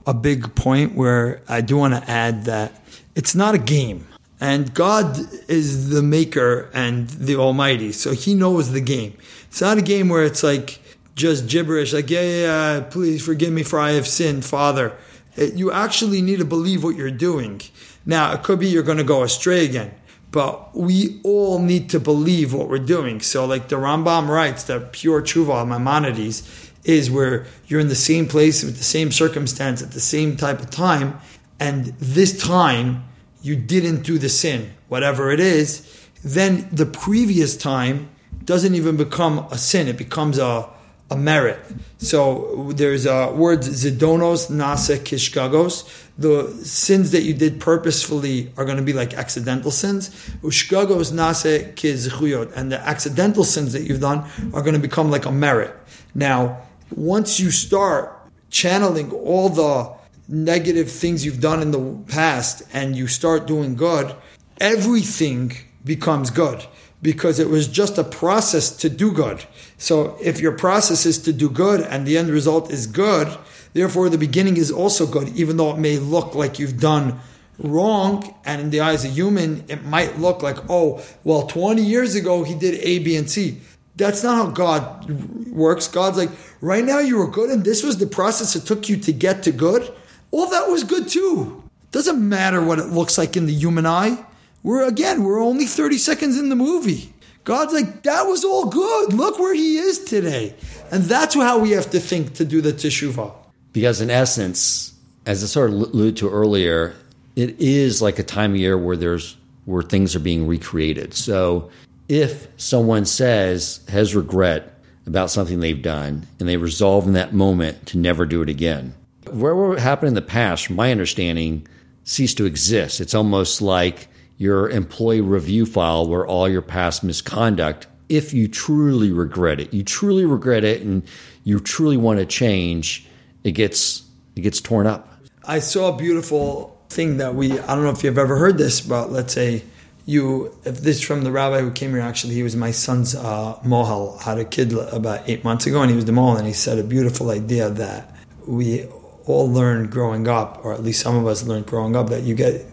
a 0.07 0.15
big 0.15 0.55
point 0.55 0.95
where 0.95 1.43
I 1.49 1.61
do 1.61 1.77
want 1.77 1.95
to 1.95 2.09
add 2.09 2.45
that 2.45 2.81
it's 3.17 3.35
not 3.35 3.57
a 3.57 3.59
game. 3.59 4.07
And 4.41 4.73
God 4.73 5.19
is 5.49 5.91
the 5.91 6.03
maker 6.03 6.71
and 6.73 7.09
the 7.09 7.37
Almighty, 7.37 7.93
so 7.93 8.13
He 8.13 8.35
knows 8.35 8.73
the 8.73 8.81
game. 8.81 9.17
It's 9.49 9.61
not 9.61 9.79
a 9.79 9.83
game 9.83 10.09
where 10.09 10.25
it's 10.25 10.43
like 10.43 10.81
just 11.15 11.49
gibberish, 11.49 11.93
like, 11.93 12.09
yeah, 12.09 12.23
yeah, 12.23 12.75
yeah 12.77 12.81
please 12.81 13.25
forgive 13.25 13.53
me 13.53 13.65
for 13.65 13.81
I 13.81 13.93
have 13.93 14.07
sinned, 14.07 14.45
Father. 14.45 14.97
It, 15.37 15.55
you 15.55 15.73
actually 15.73 16.23
need 16.23 16.39
to 16.39 16.45
believe 16.45 16.85
what 16.85 16.97
you're 16.97 17.11
doing. 17.11 17.61
Now, 18.07 18.33
it 18.33 18.43
could 18.43 18.61
be 18.61 18.69
you're 18.69 18.83
going 18.85 18.99
to 18.99 19.05
go 19.05 19.25
astray 19.25 19.65
again, 19.65 19.93
but 20.31 20.77
we 20.77 21.21
all 21.25 21.59
need 21.59 21.91
to 21.91 22.01
believe 22.01 22.55
what 22.55 22.69
we're 22.69 22.79
doing. 22.79 23.21
So, 23.21 23.45
like 23.45 23.69
the 23.69 23.77
Rambam 23.77 24.29
writes, 24.29 24.65
that 24.65 24.93
pure 24.93 25.23
tshuva, 25.23 25.67
Maimonides, 25.67 26.73
is 26.85 27.11
where 27.11 27.47
you're 27.67 27.81
in 27.81 27.89
the 27.89 27.95
same 27.95 28.27
place 28.27 28.63
with 28.63 28.79
the 28.79 28.85
same 28.85 29.11
circumstance 29.11 29.83
at 29.83 29.91
the 29.91 30.01
same 30.01 30.37
type 30.37 30.61
of 30.61 30.71
time, 30.71 31.19
and 31.59 31.87
this 31.99 32.41
time 32.41 33.05
you 33.49 33.57
didn't 33.57 34.03
do 34.03 34.19
the 34.19 34.29
sin, 34.29 34.75
whatever 34.89 35.31
it 35.31 35.41
is, 35.41 35.83
then 36.23 36.69
the 36.71 36.87
previous 36.87 37.57
time 37.57 38.09
doesn't 38.45 38.75
even 38.75 38.97
become 38.97 39.47
a 39.51 39.59
sin. 39.59 39.89
It 39.89 39.97
becomes 39.97 40.39
a, 40.39 40.69
a 41.11 41.17
merit. 41.17 41.59
So 41.99 42.73
there's 42.75 43.07
uh, 43.07 43.31
a 43.31 43.35
word 43.35 43.61
zidonos 43.61 44.51
nase 44.51 44.99
kishgagos. 44.99 46.07
The 46.19 46.49
sins 46.65 47.11
that 47.13 47.23
you 47.23 47.35
did 47.35 47.61
purposefully 47.61 48.53
are 48.57 48.65
going 48.65 48.77
to 48.77 48.83
be 48.83 48.93
like 48.93 49.15
accidental 49.15 49.71
sins. 49.71 50.11
Ushgagos 50.43 51.13
nase 51.13 51.75
kizchuyot. 51.75 52.53
And 52.55 52.71
the 52.71 52.81
accidental 52.81 53.45
sins 53.45 53.73
that 53.73 53.83
you've 53.83 54.01
done 54.01 54.29
are 54.53 54.63
going 54.63 54.75
to 54.75 54.81
become 54.81 55.11
like 55.11 55.25
a 55.25 55.33
merit. 55.33 55.75
Now, 56.15 56.63
once 56.95 57.39
you 57.39 57.51
start 57.51 58.15
channeling 58.51 59.13
all 59.13 59.49
the 59.49 59.98
negative 60.29 60.91
things 60.91 61.25
you've 61.25 61.41
done 61.41 61.63
in 61.63 61.71
the 61.71 61.99
past 62.09 62.63
and 62.73 62.95
you 62.95 63.07
start 63.07 63.47
doing 63.47 63.75
good, 63.75 64.15
everything 64.61 65.53
becomes 65.85 66.31
good 66.31 66.65
because 67.01 67.39
it 67.39 67.49
was 67.49 67.67
just 67.67 67.97
a 67.97 68.05
process 68.05 68.71
to 68.71 68.91
do 68.91 69.11
good. 69.13 69.45
So 69.79 70.19
if 70.21 70.41
your 70.41 70.53
process 70.53 71.07
is 71.07 71.19
to 71.23 71.33
do 71.33 71.49
good 71.49 71.81
and 71.81 72.07
the 72.07 72.19
end 72.19 72.29
result 72.29 72.71
is 72.71 72.87
good, 72.87 73.35
therefore 73.73 74.09
the 74.09 74.19
beginning 74.19 74.57
is 74.57 74.71
also 74.71 75.07
good, 75.07 75.29
even 75.37 75.57
though 75.57 75.71
it 75.71 75.79
may 75.79 75.99
look 75.99 76.35
like 76.35 76.59
you've 76.59 76.81
done 76.81 77.21
wrong. 77.59 78.35
And 78.45 78.61
in 78.61 78.71
the 78.71 78.81
eyes 78.81 79.05
of 79.05 79.13
human, 79.13 79.65
it 79.69 79.85
might 79.85 80.19
look 80.19 80.43
like, 80.43 80.59
oh, 80.69 81.03
well, 81.25 81.47
20 81.47 81.83
years 81.83 82.15
ago 82.15 82.45
he 82.45 82.55
did 82.55 82.75
A, 82.83 82.99
B, 82.99 83.17
and 83.17 83.31
C. 83.31 83.61
That's 83.97 84.23
not 84.23 84.37
how 84.37 84.51
God 84.51 85.11
works. 85.49 85.89
God's 85.89 86.19
like, 86.19 86.31
right 86.61 86.85
now 86.85 87.01
you 87.01 87.19
were 87.19 87.29
good, 87.29 87.51
and 87.51 87.65
this 87.65 87.83
was 87.83 87.99
the 87.99 88.07
process 88.07 88.55
it 88.55 88.65
took 88.65 88.89
you 88.89 88.97
to 88.99 89.13
get 89.13 89.43
to 89.45 89.51
good. 89.51 89.93
All 90.31 90.51
that 90.51 90.69
was 90.69 90.85
good 90.85 91.09
too. 91.09 91.63
Doesn't 91.91 92.27
matter 92.27 92.63
what 92.63 92.79
it 92.79 92.87
looks 92.87 93.17
like 93.17 93.37
in 93.37 93.47
the 93.47 93.55
human 93.55 93.87
eye. 93.87 94.25
We're 94.63 94.87
again, 94.87 95.25
we're 95.25 95.41
only 95.41 95.65
30 95.65 95.99
seconds 95.99 96.39
in 96.39 96.49
the 96.49 96.57
movie. 96.57 97.13
God's 97.45 97.73
like, 97.73 98.03
that 98.03 98.25
was 98.25 98.45
all 98.45 98.67
good. 98.67 99.15
Look 99.15 99.39
where 99.39 99.55
he 99.55 99.79
is 99.79 100.05
today. 100.05 100.55
And 100.93 101.05
that's 101.05 101.35
how 101.35 101.59
we 101.59 101.71
have 101.71 101.91
to 101.91 102.01
think 102.01 102.35
to 102.35 102.45
do 102.45 102.61
the 102.61 102.73
teshuva. 102.73 103.33
Because 103.73 104.01
in 104.03 104.11
essence, 104.11 104.93
as 105.25 105.43
I 105.43 105.47
sort 105.47 105.71
of 105.71 105.77
alluded 105.77 106.19
to 106.19 106.29
earlier, 106.29 106.95
it 107.37 107.59
is 107.59 108.03
like 108.03 108.19
a 108.19 108.23
time 108.23 108.51
of 108.51 108.59
year 108.59 108.77
where 108.77 108.97
there's 108.97 109.37
where 109.65 109.83
things 109.83 110.17
are 110.17 110.21
being 110.21 110.47
recreated. 110.47 111.15
So 111.15 111.71
if 112.09 112.49
someone 112.57 113.05
says 113.05 113.81
has 113.89 114.15
regret 114.15 114.75
about 115.07 115.31
something 115.31 115.61
they've 115.61 115.81
done 115.81 116.27
and 116.39 116.49
they 116.49 116.57
resolve 116.57 117.07
in 117.07 117.13
that 117.15 117.33
moment 117.33 117.87
to 117.87 117.99
never 117.99 118.27
do 118.27 118.43
it 118.43 118.49
again, 118.49 118.95
whatever 119.29 119.79
happened 119.79 120.09
in 120.09 120.15
the 120.15 120.23
past, 120.23 120.67
from 120.67 120.77
my 120.77 120.91
understanding, 120.91 121.67
ceased 122.05 122.39
to 122.39 122.47
exist. 122.47 123.01
It's 123.01 123.15
almost 123.15 123.61
like 123.61 124.09
your 124.39 124.71
employee 124.71 125.21
review 125.21 125.67
file 125.67 126.07
where 126.07 126.27
all 126.27 126.49
your 126.49 126.63
past 126.63 127.05
misconduct, 127.05 127.87
if 128.09 128.33
you 128.33 128.49
truly 128.49 129.13
regret 129.13 129.61
it, 129.61 129.75
you 129.75 129.83
truly 129.83 130.25
regret 130.25 130.65
it 130.65 130.83
and 130.83 131.03
you 131.45 131.61
truly 131.61 131.97
want 131.97 132.19
to 132.19 132.27
change, 132.27 133.07
it 133.45 133.53
gets 133.53 134.05
it 134.37 134.43
gets 134.43 134.61
torn 134.61 134.87
up. 134.87 135.21
I 135.45 135.59
saw 135.59 135.95
a 135.95 135.97
beautiful 135.97 136.81
thing 136.89 137.19
that 137.19 137.35
we 137.35 137.53
I 137.59 137.75
don't 137.75 137.85
know 137.85 137.91
if 137.91 138.05
you've 138.05 138.19
ever 138.19 138.37
heard 138.37 138.59
this, 138.59 138.81
but 138.81 139.11
let's 139.11 139.33
say 139.35 139.65
you 140.07 140.57
if 140.65 140.79
this 140.81 141.03
from 141.03 141.23
the 141.23 141.31
rabbi 141.31 141.61
who 141.61 141.71
came 141.71 141.91
here 141.91 142.01
actually 142.01 142.33
he 142.33 142.43
was 142.43 142.57
my 142.57 142.71
son's 142.71 143.15
uh, 143.15 143.55
mohel 143.63 144.19
had 144.23 144.39
a 144.39 144.45
kid 144.45 144.73
about 144.73 145.29
eight 145.29 145.45
months 145.45 145.67
ago 145.67 145.83
and 145.83 145.91
he 145.91 145.97
was 145.97 146.07
the 146.07 146.13
mohel 146.13 146.39
and 146.39 146.47
he 146.47 146.53
said 146.55 146.79
a 146.79 146.83
beautiful 146.83 147.29
idea 147.29 147.69
that 147.69 148.17
we 148.47 148.87
all 149.29 149.49
learned 149.51 149.91
growing 149.91 150.27
up 150.27 150.65
or 150.65 150.73
at 150.73 150.83
least 150.83 151.01
some 151.03 151.15
of 151.15 151.27
us 151.27 151.45
learned 151.45 151.67
growing 151.67 151.95
up 151.95 152.09
that 152.09 152.23
you 152.23 152.35
get 152.35 152.65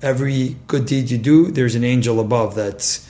every 0.00 0.56
good 0.66 0.86
deed 0.86 1.10
you 1.10 1.18
do, 1.18 1.50
there's 1.50 1.74
an 1.74 1.84
angel 1.84 2.18
above 2.18 2.54
that's 2.54 3.06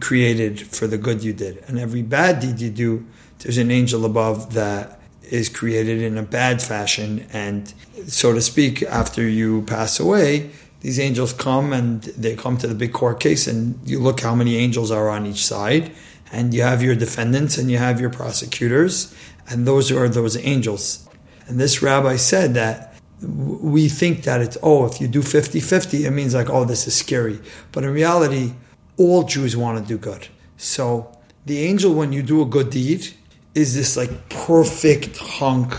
created 0.00 0.60
for 0.60 0.86
the 0.86 0.98
good 0.98 1.22
you 1.22 1.32
did. 1.32 1.62
And 1.68 1.78
every 1.78 2.02
bad 2.02 2.40
deed 2.40 2.60
you 2.60 2.70
do, 2.70 3.06
there's 3.38 3.58
an 3.58 3.70
angel 3.70 4.04
above 4.04 4.54
that 4.54 5.00
is 5.22 5.48
created 5.48 6.02
in 6.02 6.18
a 6.18 6.22
bad 6.22 6.60
fashion. 6.60 7.26
And 7.32 7.72
so 8.06 8.32
to 8.32 8.40
speak, 8.40 8.82
after 8.82 9.26
you 9.26 9.62
pass 9.62 10.00
away, 10.00 10.50
these 10.80 10.98
angels 10.98 11.32
come 11.32 11.72
and 11.72 12.02
they 12.02 12.36
come 12.36 12.58
to 12.58 12.66
the 12.66 12.74
big 12.74 12.92
court 12.92 13.20
case, 13.20 13.46
and 13.46 13.78
you 13.88 13.98
look 13.98 14.20
how 14.20 14.34
many 14.34 14.56
angels 14.56 14.90
are 14.90 15.08
on 15.08 15.24
each 15.24 15.46
side. 15.46 15.92
And 16.32 16.52
you 16.52 16.62
have 16.62 16.82
your 16.82 16.96
defendants 16.96 17.58
and 17.58 17.70
you 17.70 17.78
have 17.78 18.00
your 18.00 18.10
prosecutors, 18.10 19.14
and 19.48 19.66
those 19.66 19.92
are 19.92 20.08
those 20.08 20.36
angels. 20.36 21.08
And 21.46 21.60
this 21.60 21.82
rabbi 21.82 22.16
said 22.16 22.54
that 22.54 22.94
we 23.22 23.88
think 23.88 24.24
that 24.24 24.40
it's, 24.40 24.58
oh, 24.62 24.86
if 24.86 25.00
you 25.00 25.08
do 25.08 25.22
50 25.22 25.60
50, 25.60 26.06
it 26.06 26.10
means 26.10 26.34
like, 26.34 26.50
oh, 26.50 26.64
this 26.64 26.86
is 26.86 26.94
scary. 26.94 27.40
But 27.72 27.84
in 27.84 27.90
reality, 27.90 28.54
all 28.96 29.24
Jews 29.24 29.56
want 29.56 29.78
to 29.78 29.84
do 29.86 29.98
good. 29.98 30.28
So 30.56 31.16
the 31.46 31.60
angel, 31.60 31.94
when 31.94 32.12
you 32.12 32.22
do 32.22 32.42
a 32.42 32.46
good 32.46 32.70
deed, 32.70 33.08
is 33.54 33.74
this 33.74 33.96
like 33.96 34.28
perfect 34.28 35.16
hunk 35.18 35.72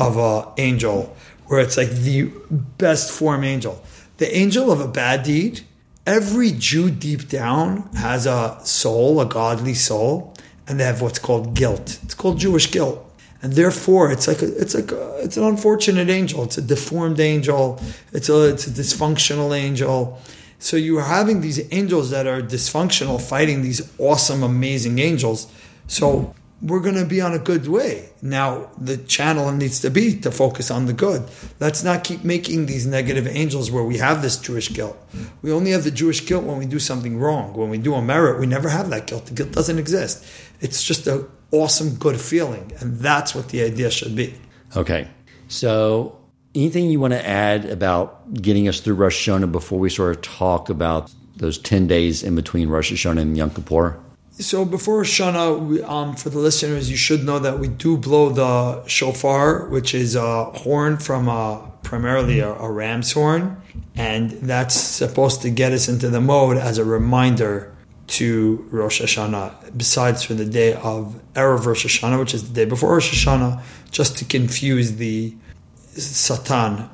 of 0.00 0.16
a 0.16 0.52
angel 0.58 1.16
where 1.46 1.60
it's 1.60 1.76
like 1.76 1.90
the 1.90 2.30
best 2.78 3.10
form 3.10 3.44
angel. 3.44 3.82
The 4.18 4.34
angel 4.36 4.70
of 4.72 4.80
a 4.80 4.88
bad 4.88 5.22
deed, 5.22 5.60
every 6.06 6.52
Jew 6.52 6.90
deep 6.90 7.28
down 7.28 7.88
has 7.94 8.26
a 8.26 8.58
soul, 8.64 9.20
a 9.20 9.26
godly 9.26 9.74
soul, 9.74 10.34
and 10.66 10.80
they 10.80 10.84
have 10.84 11.02
what's 11.02 11.18
called 11.18 11.54
guilt. 11.54 11.98
It's 12.02 12.14
called 12.14 12.38
Jewish 12.38 12.70
guilt 12.70 13.05
and 13.42 13.52
therefore 13.52 14.10
it's 14.10 14.26
like 14.26 14.42
a, 14.42 14.60
it's 14.60 14.74
like 14.74 14.92
a, 14.92 15.18
it's 15.22 15.36
an 15.36 15.44
unfortunate 15.44 16.08
angel. 16.08 16.44
It's 16.44 16.58
a 16.58 16.62
deformed 16.62 17.20
angel. 17.20 17.80
It's 18.12 18.28
a 18.28 18.48
it's 18.48 18.66
a 18.66 18.70
dysfunctional 18.70 19.56
angel. 19.56 20.18
So 20.58 20.76
you 20.76 20.98
are 20.98 21.04
having 21.04 21.42
these 21.42 21.60
angels 21.72 22.10
that 22.10 22.26
are 22.26 22.40
dysfunctional 22.40 23.20
fighting 23.20 23.62
these 23.62 23.92
awesome, 23.98 24.42
amazing 24.42 24.98
angels. 24.98 25.46
So 25.86 26.34
we're 26.62 26.80
going 26.80 26.94
to 26.94 27.04
be 27.04 27.20
on 27.20 27.34
a 27.34 27.38
good 27.38 27.68
way. 27.68 28.08
Now 28.22 28.70
the 28.78 28.96
channel 28.96 29.52
needs 29.52 29.80
to 29.80 29.90
be 29.90 30.18
to 30.20 30.30
focus 30.30 30.70
on 30.70 30.86
the 30.86 30.92
good. 30.92 31.28
Let's 31.60 31.84
not 31.84 32.02
keep 32.02 32.24
making 32.24 32.66
these 32.66 32.86
negative 32.86 33.26
angels 33.26 33.70
where 33.70 33.84
we 33.84 33.98
have 33.98 34.22
this 34.22 34.36
Jewish 34.38 34.72
guilt. 34.72 34.96
We 35.42 35.52
only 35.52 35.72
have 35.72 35.84
the 35.84 35.90
Jewish 35.90 36.24
guilt 36.26 36.44
when 36.44 36.56
we 36.56 36.66
do 36.66 36.78
something 36.78 37.18
wrong. 37.18 37.52
When 37.52 37.68
we 37.68 37.78
do 37.78 37.94
a 37.94 38.02
merit, 38.02 38.40
we 38.40 38.46
never 38.46 38.68
have 38.68 38.88
that 38.90 39.06
guilt. 39.06 39.26
The 39.26 39.34
guilt 39.34 39.52
doesn't 39.52 39.78
exist. 39.78 40.24
It's 40.60 40.82
just 40.82 41.06
a 41.06 41.26
awesome, 41.50 41.96
good 41.96 42.20
feeling. 42.20 42.72
And 42.80 42.98
that's 42.98 43.34
what 43.34 43.50
the 43.50 43.62
idea 43.62 43.90
should 43.90 44.16
be. 44.16 44.34
Okay. 44.74 45.08
So, 45.48 46.18
anything 46.54 46.90
you 46.90 47.00
want 47.00 47.12
to 47.12 47.26
add 47.26 47.66
about 47.66 48.32
getting 48.34 48.66
us 48.68 48.80
through 48.80 48.94
Rosh 48.94 49.28
Hashanah 49.28 49.52
before 49.52 49.78
we 49.78 49.90
sort 49.90 50.16
of 50.16 50.22
talk 50.22 50.70
about 50.70 51.12
those 51.36 51.58
10 51.58 51.86
days 51.86 52.22
in 52.22 52.34
between 52.34 52.68
Rosh 52.68 52.92
Hashanah 52.92 53.20
and 53.20 53.36
Yom 53.36 53.50
Kippur? 53.50 54.00
So, 54.38 54.66
before 54.66 54.98
Rosh 54.98 55.18
Hashanah, 55.18 55.88
um, 55.88 56.14
for 56.14 56.28
the 56.28 56.38
listeners, 56.38 56.90
you 56.90 56.96
should 56.98 57.24
know 57.24 57.38
that 57.38 57.58
we 57.58 57.68
do 57.68 57.96
blow 57.96 58.28
the 58.28 58.86
shofar, 58.86 59.66
which 59.68 59.94
is 59.94 60.14
a 60.14 60.44
horn 60.44 60.98
from 60.98 61.26
a, 61.26 61.72
primarily 61.82 62.40
a, 62.40 62.52
a 62.52 62.70
ram's 62.70 63.12
horn. 63.12 63.62
And 63.94 64.32
that's 64.32 64.74
supposed 64.74 65.40
to 65.40 65.50
get 65.50 65.72
us 65.72 65.88
into 65.88 66.10
the 66.10 66.20
mode 66.20 66.58
as 66.58 66.76
a 66.76 66.84
reminder 66.84 67.74
to 68.08 68.68
Rosh 68.70 69.00
Hashanah, 69.00 69.74
besides 69.74 70.22
for 70.22 70.34
the 70.34 70.44
day 70.44 70.74
of 70.74 71.18
Erev 71.32 71.64
Rosh 71.64 71.86
Hashanah, 71.86 72.18
which 72.18 72.34
is 72.34 72.46
the 72.46 72.54
day 72.54 72.66
before 72.66 72.92
Rosh 72.92 73.26
Hashanah, 73.26 73.62
just 73.90 74.18
to 74.18 74.26
confuse 74.26 74.96
the 74.96 75.34
Satan, 75.92 76.90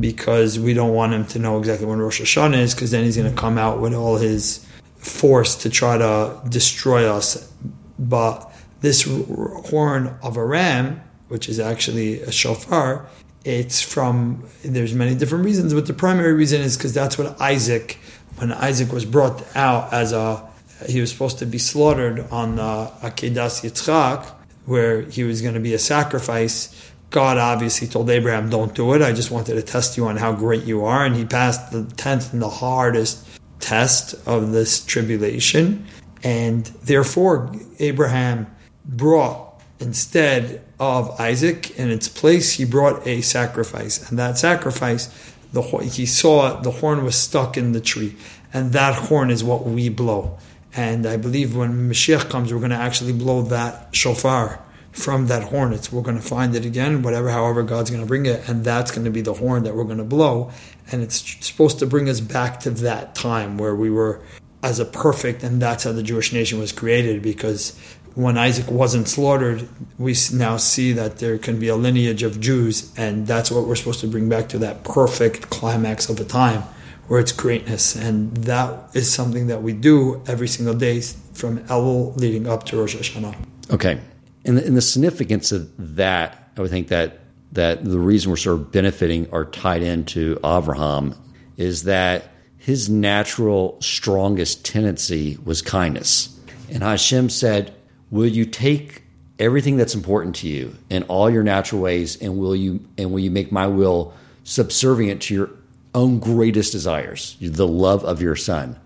because 0.00 0.58
we 0.58 0.74
don't 0.74 0.94
want 0.94 1.12
him 1.12 1.26
to 1.26 1.38
know 1.38 1.58
exactly 1.58 1.86
when 1.86 2.00
Rosh 2.00 2.20
Hashanah 2.20 2.58
is, 2.58 2.74
because 2.74 2.90
then 2.90 3.04
he's 3.04 3.16
going 3.16 3.32
to 3.32 3.40
come 3.40 3.56
out 3.56 3.80
with 3.80 3.94
all 3.94 4.16
his 4.16 4.66
force 5.02 5.56
to 5.56 5.70
try 5.70 5.98
to 5.98 6.40
destroy 6.48 7.10
us. 7.10 7.52
But 7.98 8.50
this 8.80 9.02
horn 9.02 10.16
of 10.22 10.36
a 10.36 10.44
ram, 10.44 11.02
which 11.28 11.48
is 11.48 11.60
actually 11.60 12.22
a 12.22 12.32
shofar, 12.32 13.06
it's 13.44 13.82
from, 13.82 14.44
there's 14.64 14.94
many 14.94 15.14
different 15.14 15.44
reasons, 15.44 15.74
but 15.74 15.86
the 15.86 15.94
primary 15.94 16.32
reason 16.32 16.60
is 16.60 16.76
because 16.76 16.94
that's 16.94 17.18
what 17.18 17.40
Isaac 17.40 17.98
when 18.36 18.52
Isaac 18.52 18.92
was 18.92 19.04
brought 19.04 19.44
out 19.56 19.92
as 19.92 20.12
a, 20.12 20.42
he 20.88 21.00
was 21.00 21.10
supposed 21.10 21.38
to 21.38 21.46
be 21.46 21.58
slaughtered 21.58 22.20
on 22.30 22.56
the 22.56 22.90
Akedas 23.02 23.62
Yitzchak, 23.62 24.26
where 24.66 25.02
he 25.02 25.24
was 25.24 25.42
going 25.42 25.54
to 25.54 25.60
be 25.60 25.74
a 25.74 25.78
sacrifice. 25.78 26.90
God 27.10 27.36
obviously 27.36 27.86
told 27.88 28.08
Abraham, 28.08 28.48
"Don't 28.48 28.74
do 28.74 28.94
it. 28.94 29.02
I 29.02 29.12
just 29.12 29.30
wanted 29.30 29.54
to 29.54 29.62
test 29.62 29.96
you 29.96 30.06
on 30.06 30.16
how 30.16 30.32
great 30.32 30.64
you 30.64 30.84
are." 30.84 31.04
And 31.04 31.14
he 31.14 31.24
passed 31.24 31.70
the 31.70 31.84
tenth 31.96 32.32
and 32.32 32.40
the 32.40 32.48
hardest 32.48 33.24
test 33.62 34.14
of 34.26 34.52
this 34.52 34.84
tribulation, 34.84 35.86
and 36.22 36.66
therefore 36.84 37.54
Abraham 37.78 38.54
brought 38.84 39.60
instead 39.80 40.62
of 40.78 41.18
Isaac 41.20 41.78
in 41.78 41.90
its 41.90 42.08
place, 42.08 42.52
he 42.52 42.64
brought 42.64 43.06
a 43.06 43.20
sacrifice, 43.22 44.08
and 44.10 44.18
that 44.18 44.38
sacrifice 44.38 45.08
the 45.52 45.62
he 45.62 46.06
saw 46.06 46.60
the 46.60 46.70
horn 46.70 47.04
was 47.04 47.16
stuck 47.16 47.56
in 47.56 47.72
the 47.72 47.80
tree, 47.80 48.16
and 48.52 48.72
that 48.72 48.94
horn 48.94 49.30
is 49.30 49.42
what 49.44 49.64
we 49.64 49.88
blow. 49.88 50.38
And 50.74 51.06
I 51.06 51.18
believe 51.18 51.54
when 51.54 51.90
Mashiach 51.90 52.30
comes, 52.30 52.52
we're 52.52 52.58
going 52.58 52.70
to 52.70 52.76
actually 52.76 53.12
blow 53.12 53.42
that 53.42 53.94
shofar 53.94 54.61
from 54.92 55.26
that 55.26 55.44
horn. 55.44 55.72
It's 55.72 55.90
we're 55.90 56.02
going 56.02 56.18
to 56.18 56.22
find 56.22 56.54
it 56.54 56.64
again, 56.64 57.02
whatever, 57.02 57.30
however 57.30 57.62
God's 57.62 57.90
going 57.90 58.02
to 58.02 58.06
bring 58.06 58.26
it, 58.26 58.48
and 58.48 58.64
that's 58.64 58.90
going 58.90 59.04
to 59.04 59.10
be 59.10 59.22
the 59.22 59.34
horn 59.34 59.64
that 59.64 59.74
we're 59.74 59.84
going 59.84 59.98
to 59.98 60.04
blow, 60.04 60.50
and 60.90 61.02
it's 61.02 61.16
supposed 61.44 61.78
to 61.80 61.86
bring 61.86 62.08
us 62.08 62.20
back 62.20 62.60
to 62.60 62.70
that 62.70 63.14
time 63.14 63.58
where 63.58 63.74
we 63.74 63.90
were 63.90 64.22
as 64.62 64.78
a 64.78 64.84
perfect, 64.84 65.42
and 65.42 65.60
that's 65.60 65.84
how 65.84 65.92
the 65.92 66.02
Jewish 66.02 66.32
nation 66.32 66.58
was 66.58 66.70
created. 66.70 67.22
Because 67.22 67.76
when 68.14 68.36
Isaac 68.36 68.70
wasn't 68.70 69.08
slaughtered, 69.08 69.68
we 69.98 70.14
now 70.32 70.58
see 70.58 70.92
that 70.92 71.18
there 71.18 71.38
can 71.38 71.58
be 71.58 71.68
a 71.68 71.76
lineage 71.76 72.22
of 72.22 72.40
Jews, 72.40 72.92
and 72.96 73.26
that's 73.26 73.50
what 73.50 73.66
we're 73.66 73.74
supposed 73.74 74.00
to 74.00 74.06
bring 74.06 74.28
back 74.28 74.48
to 74.50 74.58
that 74.58 74.84
perfect 74.84 75.50
climax 75.50 76.08
of 76.08 76.20
a 76.20 76.24
time 76.24 76.62
where 77.08 77.18
it's 77.18 77.32
greatness, 77.32 77.96
and 77.96 78.36
that 78.36 78.90
is 78.94 79.12
something 79.12 79.48
that 79.48 79.62
we 79.62 79.72
do 79.72 80.22
every 80.26 80.48
single 80.48 80.74
day 80.74 81.00
from 81.32 81.58
Elul 81.64 82.16
leading 82.16 82.46
up 82.46 82.64
to 82.66 82.76
Rosh 82.76 82.94
Hashanah. 82.94 83.34
Okay, 83.70 83.98
and 84.44 84.58
the, 84.58 84.66
and 84.66 84.76
the 84.76 84.82
significance 84.82 85.52
of 85.52 85.70
that, 85.96 86.50
I 86.56 86.60
would 86.60 86.70
think 86.70 86.88
that 86.88 87.20
that 87.52 87.84
the 87.84 87.98
reason 87.98 88.30
we're 88.30 88.36
sort 88.36 88.58
of 88.58 88.72
benefiting 88.72 89.28
are 89.30 89.44
tied 89.44 89.82
into 89.82 90.36
Avraham 90.36 91.14
is 91.58 91.82
that 91.82 92.30
his 92.56 92.88
natural 92.88 93.76
strongest 93.80 94.64
tendency 94.64 95.36
was 95.44 95.60
kindness, 95.60 96.38
and 96.70 96.82
Hashem 96.82 97.28
said, 97.28 97.74
"Will 98.10 98.26
you 98.26 98.44
take 98.46 99.02
everything 99.38 99.76
that's 99.76 99.94
important 99.94 100.36
to 100.36 100.48
you 100.48 100.74
in 100.88 101.02
all 101.04 101.28
your 101.28 101.42
natural 101.42 101.82
ways, 101.82 102.16
and 102.16 102.38
will 102.38 102.56
you 102.56 102.80
and 102.96 103.12
will 103.12 103.20
you 103.20 103.30
make 103.30 103.52
my 103.52 103.66
will 103.66 104.14
subservient 104.44 105.22
to 105.22 105.34
your 105.34 105.50
own 105.94 106.18
greatest 106.18 106.72
desires, 106.72 107.36
the 107.40 107.68
love 107.68 108.04
of 108.04 108.22
your 108.22 108.36
son?" 108.36 108.76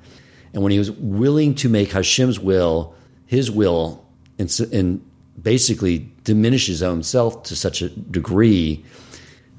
And 0.52 0.62
when 0.62 0.72
he 0.72 0.78
was 0.78 0.90
willing 0.90 1.54
to 1.56 1.68
make 1.68 1.92
Hashem's 1.92 2.40
will 2.40 2.94
his 3.26 3.50
will, 3.50 4.04
and 4.38 5.00
basically 5.40 6.10
diminish 6.24 6.66
his 6.66 6.82
own 6.82 7.02
self 7.02 7.42
to 7.44 7.56
such 7.56 7.82
a 7.82 7.88
degree 7.88 8.84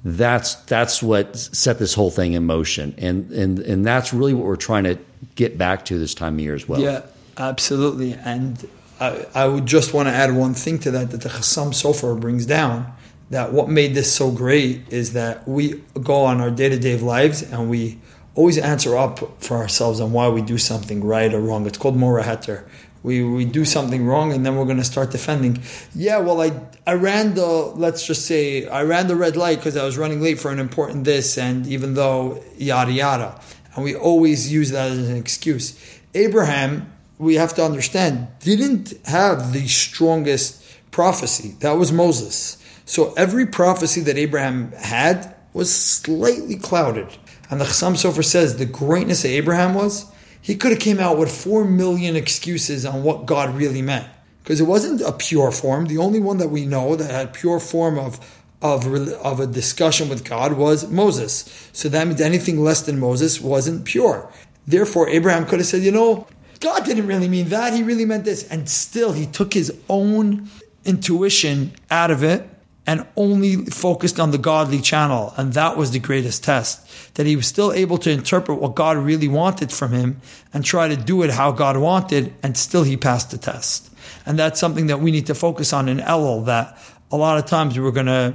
that's 0.04 0.56
that's 0.66 1.04
what 1.04 1.36
set 1.36 1.80
this 1.80 1.94
whole 1.94 2.12
thing 2.12 2.34
in 2.34 2.46
motion. 2.46 2.96
And 2.98 3.30
and 3.32 3.60
and 3.60 3.86
that's 3.86 4.14
really 4.14 4.34
what 4.34 4.46
we're 4.46 4.56
trying 4.56 4.86
to 4.86 4.98
get 5.36 5.58
back 5.58 5.86
to 5.86 5.98
this 5.98 6.14
time 6.14 6.36
of 6.36 6.40
year 6.40 6.56
as 6.56 6.68
well. 6.68 6.80
Yeah 6.80 7.02
absolutely. 7.38 8.14
And 8.14 8.68
i, 9.00 9.26
I 9.34 9.48
would 9.48 9.66
just 9.66 9.94
want 9.94 10.08
to 10.08 10.14
add 10.14 10.36
one 10.36 10.54
thing 10.54 10.80
to 10.80 10.92
that 10.92 11.12
that 11.12 11.22
the 11.22 11.30
Chassam 11.30 11.70
Sofer 11.70 12.20
brings 12.20 12.46
down 12.46 12.92
that 13.30 13.54
what 13.54 13.70
made 13.70 13.94
this 13.94 14.12
so 14.12 14.32
great 14.32 14.82
is 14.90 15.14
that 15.14 15.48
we 15.48 15.82
go 16.02 16.24
on 16.24 16.40
our 16.40 16.50
day-to-day 16.50 16.98
lives 16.98 17.42
and 17.42 17.70
we 17.70 18.00
always 18.36 18.58
answer 18.58 18.96
up 18.96 19.42
for 19.42 19.58
ourselves 19.58 20.00
on 20.00 20.14
why 20.14 20.30
we 20.30 20.42
do 20.42 20.58
something 20.58 21.04
right 21.04 21.34
or 21.34 21.42
wrong. 21.42 21.66
It's 21.68 21.78
called 21.78 21.96
mora 21.96 22.24
heter 22.24 22.68
we, 23.04 23.24
we 23.24 23.46
do 23.46 23.66
something 23.66 24.06
wrong 24.06 24.34
and 24.34 24.46
then 24.46 24.56
we're 24.56 24.66
going 24.66 24.78
to 24.78 24.84
start 24.84 25.12
defending. 25.12 25.62
Yeah, 25.96 26.18
well, 26.18 26.42
I, 26.42 26.52
I 26.86 26.94
ran 26.94 27.36
the, 27.36 27.46
let's 27.46 28.06
just 28.06 28.26
say, 28.26 28.68
I 28.68 28.84
ran 28.84 29.08
the 29.08 29.16
red 29.16 29.36
light 29.36 29.58
because 29.58 29.78
I 29.78 29.86
was 29.86 29.98
running 29.98 30.22
late 30.22 30.40
for 30.40 30.52
an 30.52 30.60
important 30.60 31.06
this, 31.06 31.38
and 31.38 31.68
even 31.68 31.94
though 31.94 32.44
yada 32.58 32.92
yada. 32.92 33.40
And 33.76 33.84
we 33.84 33.96
always 33.96 34.52
use 34.52 34.72
that 34.72 34.92
as 34.92 35.10
an 35.10 35.16
excuse. 35.16 35.80
Abraham, 36.14 36.92
we 37.18 37.36
have 37.36 37.54
to 37.56 37.64
understand, 37.64 38.28
didn't 38.40 38.94
have 39.06 39.54
the 39.54 39.68
strongest 39.68 40.64
prophecy. 40.92 41.56
That 41.60 41.74
was 41.74 41.92
Moses. 41.92 42.58
So 42.86 43.14
every 43.14 43.46
prophecy 43.46 44.02
that 44.02 44.18
Abraham 44.18 44.72
had 44.72 45.36
was 45.54 45.74
slightly 45.74 46.56
clouded. 46.56 47.18
And 47.50 47.62
the 47.62 47.66
Chassam 47.66 47.94
Sofer 47.94 48.24
says 48.24 48.58
the 48.58 48.66
greatness 48.66 49.24
of 49.24 49.32
Abraham 49.32 49.74
was 49.74 50.12
he 50.48 50.56
could 50.56 50.72
have 50.72 50.80
came 50.80 50.98
out 50.98 51.18
with 51.18 51.30
four 51.30 51.66
million 51.66 52.16
excuses 52.16 52.86
on 52.86 53.04
what 53.04 53.26
God 53.26 53.54
really 53.54 53.82
meant 53.82 54.08
because 54.42 54.62
it 54.62 54.64
wasn't 54.64 55.02
a 55.02 55.12
pure 55.12 55.52
form. 55.52 55.88
The 55.88 55.98
only 55.98 56.22
one 56.22 56.38
that 56.38 56.48
we 56.48 56.66
know 56.66 56.96
that 56.96 57.12
had 57.12 57.34
pure 57.34 57.60
form 57.60 58.00
of 58.00 58.18
of 58.62 58.86
of 58.86 59.42
a 59.42 59.46
discussion 59.46 60.08
with 60.08 60.24
God 60.24 60.54
was 60.54 60.90
Moses. 60.90 61.70
So 61.74 61.90
that 61.90 62.08
means 62.08 62.22
anything 62.22 62.64
less 62.64 62.82
than 62.84 62.98
Moses 62.98 63.42
wasn't 63.42 63.84
pure. 63.84 64.32
Therefore, 64.66 65.10
Abraham 65.10 65.46
could 65.46 65.60
have 65.60 65.68
said, 65.68 65.82
you 65.82 65.92
know, 65.92 66.28
God 66.62 66.86
didn't 66.86 67.08
really 67.08 67.28
mean 67.28 67.50
that. 67.50 67.74
He 67.74 67.84
really 67.84 68.06
meant 68.06 68.24
this, 68.24 68.48
and 68.48 68.70
still 68.70 69.12
he 69.12 69.26
took 69.26 69.54
his 69.54 69.78
own 69.90 70.50
intuition 70.86 71.74
out 71.92 72.10
of 72.10 72.24
it 72.24 72.50
and 72.88 73.06
only 73.18 73.58
focused 73.66 74.18
on 74.18 74.32
the 74.32 74.38
godly 74.38 74.80
channel. 74.80 75.34
And 75.36 75.54
that 75.54 75.76
was 75.76 75.92
the 75.92 76.00
greatest 76.00 76.46
test 76.46 77.16
that 77.16 77.26
he 77.26 77.36
was 77.36 77.46
still 77.46 77.74
able 77.74 77.98
to 78.00 78.10
interpret 78.10 78.62
what 78.62 78.76
God 78.76 78.96
really 78.96 79.28
wanted 79.28 79.74
from 79.74 79.92
him 79.92 80.22
and 80.54 80.64
try 80.64 80.88
to 80.88 80.96
do 80.96 81.22
it 81.24 81.30
how 81.30 81.52
God 81.52 81.78
wanted. 81.78 82.34
And 82.42 82.58
still 82.58 82.84
he 82.84 82.96
passed 82.96 83.32
the 83.32 83.38
test. 83.38 83.94
And 84.26 84.40
that's 84.40 84.60
something 84.60 84.88
that 84.88 85.02
we 85.02 85.12
need 85.12 85.28
to 85.28 85.36
focus 85.36 85.74
on 85.74 85.90
in 85.90 85.98
Elul 85.98 86.46
that 86.46 86.78
a 87.12 87.18
lot 87.18 87.38
of 87.38 87.46
times 87.46 87.78
we're 87.78 87.92
going 87.92 88.06
to 88.06 88.34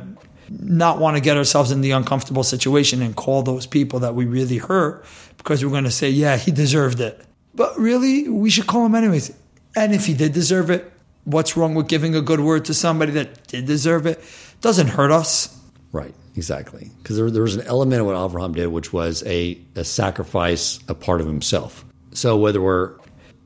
not 0.50 0.98
want 0.98 1.16
to 1.16 1.22
get 1.22 1.38
ourselves 1.38 1.70
in 1.70 1.80
the 1.80 1.92
uncomfortable 1.92 2.44
situation 2.44 3.00
and 3.00 3.16
call 3.16 3.42
those 3.42 3.66
people 3.66 4.00
that 4.00 4.14
we 4.14 4.26
really 4.26 4.58
hurt 4.58 5.04
because 5.38 5.64
we're 5.64 5.70
going 5.70 5.84
to 5.84 5.90
say, 5.90 6.10
yeah, 6.10 6.36
he 6.36 6.50
deserved 6.50 7.00
it. 7.00 7.18
But 7.54 7.78
really, 7.78 8.28
we 8.28 8.50
should 8.50 8.66
call 8.66 8.84
him 8.84 8.94
anyways. 8.94 9.34
And 9.74 9.94
if 9.94 10.04
he 10.04 10.12
did 10.12 10.34
deserve 10.34 10.68
it, 10.68 10.91
what's 11.24 11.56
wrong 11.56 11.74
with 11.74 11.88
giving 11.88 12.14
a 12.14 12.20
good 12.20 12.40
word 12.40 12.64
to 12.66 12.74
somebody 12.74 13.12
that 13.12 13.46
did 13.48 13.66
deserve 13.66 14.06
it? 14.06 14.22
Doesn't 14.60 14.88
hurt 14.88 15.10
us. 15.10 15.58
Right, 15.92 16.14
exactly. 16.34 16.90
Because 16.98 17.16
there, 17.16 17.30
there 17.30 17.42
was 17.42 17.56
an 17.56 17.66
element 17.66 18.00
of 18.00 18.06
what 18.06 18.16
Avraham 18.16 18.54
did, 18.54 18.68
which 18.68 18.92
was 18.92 19.22
a, 19.26 19.58
a 19.74 19.84
sacrifice, 19.84 20.80
a 20.88 20.94
part 20.94 21.20
of 21.20 21.26
himself. 21.26 21.84
So 22.12 22.36
whether 22.36 22.60
we're 22.60 22.94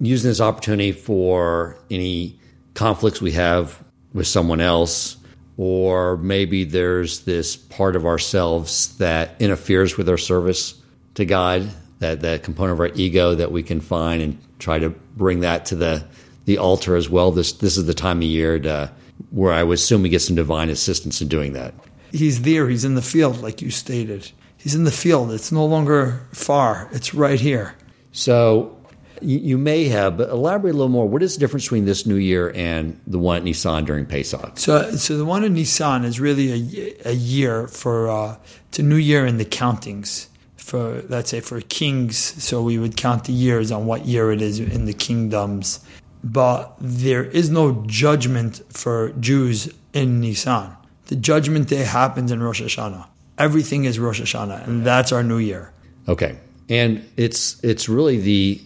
using 0.00 0.30
this 0.30 0.40
opportunity 0.40 0.92
for 0.92 1.78
any 1.90 2.38
conflicts 2.74 3.20
we 3.20 3.32
have 3.32 3.82
with 4.12 4.26
someone 4.26 4.60
else, 4.60 5.16
or 5.56 6.18
maybe 6.18 6.64
there's 6.64 7.20
this 7.20 7.56
part 7.56 7.96
of 7.96 8.04
ourselves 8.04 8.96
that 8.98 9.40
interferes 9.40 9.96
with 9.96 10.08
our 10.08 10.18
service 10.18 10.80
to 11.14 11.24
God, 11.24 11.68
that, 11.98 12.20
that 12.20 12.42
component 12.42 12.74
of 12.74 12.80
our 12.80 12.94
ego 12.94 13.34
that 13.34 13.50
we 13.50 13.62
can 13.62 13.80
find 13.80 14.22
and 14.22 14.38
try 14.58 14.78
to 14.78 14.90
bring 14.90 15.40
that 15.40 15.66
to 15.66 15.76
the 15.76 16.04
the 16.46 16.58
altar 16.58 16.96
as 16.96 17.10
well. 17.10 17.30
This 17.30 17.52
this 17.52 17.76
is 17.76 17.84
the 17.84 17.94
time 17.94 18.18
of 18.18 18.24
year 18.24 18.58
to, 18.60 18.90
where 19.30 19.52
I 19.52 19.62
would 19.62 19.74
assume 19.74 20.02
we 20.02 20.08
get 20.08 20.22
some 20.22 20.36
divine 20.36 20.70
assistance 20.70 21.20
in 21.20 21.28
doing 21.28 21.52
that. 21.52 21.74
He's 22.12 22.42
there. 22.42 22.68
He's 22.68 22.84
in 22.84 22.94
the 22.94 23.02
field, 23.02 23.42
like 23.42 23.60
you 23.60 23.70
stated. 23.70 24.30
He's 24.56 24.74
in 24.74 24.84
the 24.84 24.90
field. 24.90 25.32
It's 25.32 25.52
no 25.52 25.66
longer 25.66 26.26
far. 26.32 26.88
It's 26.92 27.12
right 27.12 27.38
here. 27.38 27.74
So 28.12 28.76
you, 29.20 29.38
you 29.38 29.58
may 29.58 29.84
have, 29.84 30.16
but 30.16 30.30
elaborate 30.30 30.70
a 30.70 30.72
little 30.72 30.88
more. 30.88 31.08
What 31.08 31.22
is 31.22 31.34
the 31.34 31.40
difference 31.40 31.64
between 31.64 31.84
this 31.84 32.06
New 32.06 32.16
Year 32.16 32.52
and 32.54 32.98
the 33.06 33.18
one 33.18 33.36
at 33.36 33.42
Nissan 33.42 33.84
during 33.84 34.06
Pesach? 34.06 34.58
So, 34.58 34.92
so 34.92 35.18
the 35.18 35.24
one 35.24 35.44
at 35.44 35.50
Nissan 35.50 36.04
is 36.04 36.18
really 36.18 36.52
a, 36.52 37.10
a 37.10 37.12
year 37.12 37.68
for 37.68 38.08
uh, 38.08 38.36
it's 38.68 38.78
a 38.78 38.82
New 38.82 38.96
Year 38.96 39.26
in 39.26 39.38
the 39.38 39.44
countings 39.44 40.28
for 40.56 41.02
let's 41.08 41.30
say 41.30 41.40
for 41.40 41.60
kings. 41.60 42.18
So 42.18 42.62
we 42.62 42.78
would 42.78 42.96
count 42.96 43.24
the 43.24 43.32
years 43.32 43.70
on 43.70 43.86
what 43.86 44.06
year 44.06 44.32
it 44.32 44.42
is 44.42 44.58
in 44.58 44.84
the 44.84 44.94
kingdoms 44.94 45.80
but 46.24 46.74
there 46.80 47.24
is 47.24 47.50
no 47.50 47.84
judgment 47.86 48.62
for 48.68 49.10
Jews 49.20 49.72
in 49.92 50.20
Nisan. 50.20 50.76
The 51.06 51.16
judgment 51.16 51.68
day 51.68 51.84
happens 51.84 52.32
in 52.32 52.42
Rosh 52.42 52.62
Hashanah. 52.62 53.06
Everything 53.38 53.84
is 53.84 53.98
Rosh 53.98 54.20
Hashanah, 54.20 54.66
and 54.66 54.84
that's 54.84 55.12
our 55.12 55.22
new 55.22 55.38
year. 55.38 55.72
Okay, 56.08 56.38
and 56.68 57.06
it's 57.16 57.62
it's 57.62 57.88
really 57.88 58.18
the 58.18 58.60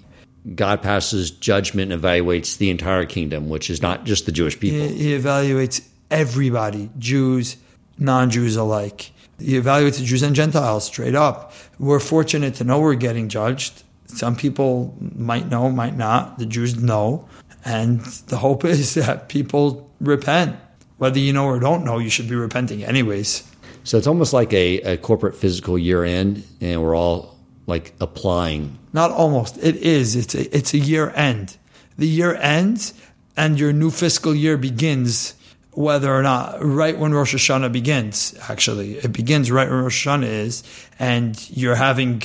God 0.54 0.82
passes 0.82 1.30
judgment 1.30 1.92
and 1.92 2.02
evaluates 2.02 2.56
the 2.56 2.70
entire 2.70 3.04
kingdom, 3.04 3.48
which 3.48 3.68
is 3.68 3.82
not 3.82 4.04
just 4.04 4.26
the 4.26 4.32
Jewish 4.32 4.58
people. 4.58 4.88
He, 4.88 5.10
he 5.10 5.18
evaluates 5.18 5.86
everybody, 6.10 6.90
Jews, 6.98 7.56
non-Jews 7.98 8.56
alike. 8.56 9.12
He 9.38 9.52
evaluates 9.52 9.98
the 9.98 10.04
Jews 10.04 10.22
and 10.22 10.34
Gentiles 10.34 10.84
straight 10.84 11.14
up. 11.14 11.52
We're 11.78 12.00
fortunate 12.00 12.54
to 12.56 12.64
know 12.64 12.80
we're 12.80 12.94
getting 12.94 13.28
judged. 13.28 13.82
Some 14.06 14.34
people 14.34 14.96
might 15.00 15.48
know, 15.48 15.70
might 15.70 15.96
not. 15.96 16.38
The 16.38 16.46
Jews 16.46 16.76
know. 16.76 17.28
And 17.64 18.00
the 18.00 18.36
hope 18.36 18.64
is 18.64 18.94
that 19.06 19.28
people 19.28 19.90
repent. 20.00 20.56
Whether 20.98 21.18
you 21.18 21.32
know 21.32 21.46
or 21.46 21.58
don't 21.58 21.84
know, 21.84 21.98
you 21.98 22.10
should 22.10 22.28
be 22.28 22.34
repenting 22.34 22.84
anyways. 22.84 23.42
So 23.84 23.96
it's 23.96 24.06
almost 24.06 24.32
like 24.32 24.52
a, 24.52 24.80
a 24.82 24.96
corporate 24.98 25.34
physical 25.34 25.78
year 25.78 26.04
end, 26.04 26.44
and 26.60 26.82
we're 26.82 26.94
all 26.94 27.38
like 27.66 27.94
applying. 28.00 28.78
Not 28.92 29.10
almost. 29.10 29.56
It 29.62 29.76
is. 29.76 30.16
It's 30.16 30.34
a, 30.34 30.54
it's 30.56 30.74
a 30.74 30.78
year 30.78 31.10
end. 31.16 31.56
The 31.96 32.06
year 32.06 32.34
ends, 32.34 32.94
and 33.36 33.58
your 33.58 33.72
new 33.72 33.90
fiscal 33.90 34.34
year 34.34 34.56
begins. 34.56 35.34
Whether 35.72 36.12
or 36.12 36.22
not 36.22 36.58
right 36.64 36.98
when 36.98 37.14
Rosh 37.14 37.32
Hashanah 37.32 37.70
begins, 37.70 38.34
actually, 38.48 38.94
it 38.94 39.12
begins 39.12 39.52
right 39.52 39.70
when 39.70 39.82
Rosh 39.82 40.04
Hashanah 40.04 40.24
is, 40.24 40.64
and 40.98 41.48
you're 41.48 41.76
having 41.76 42.20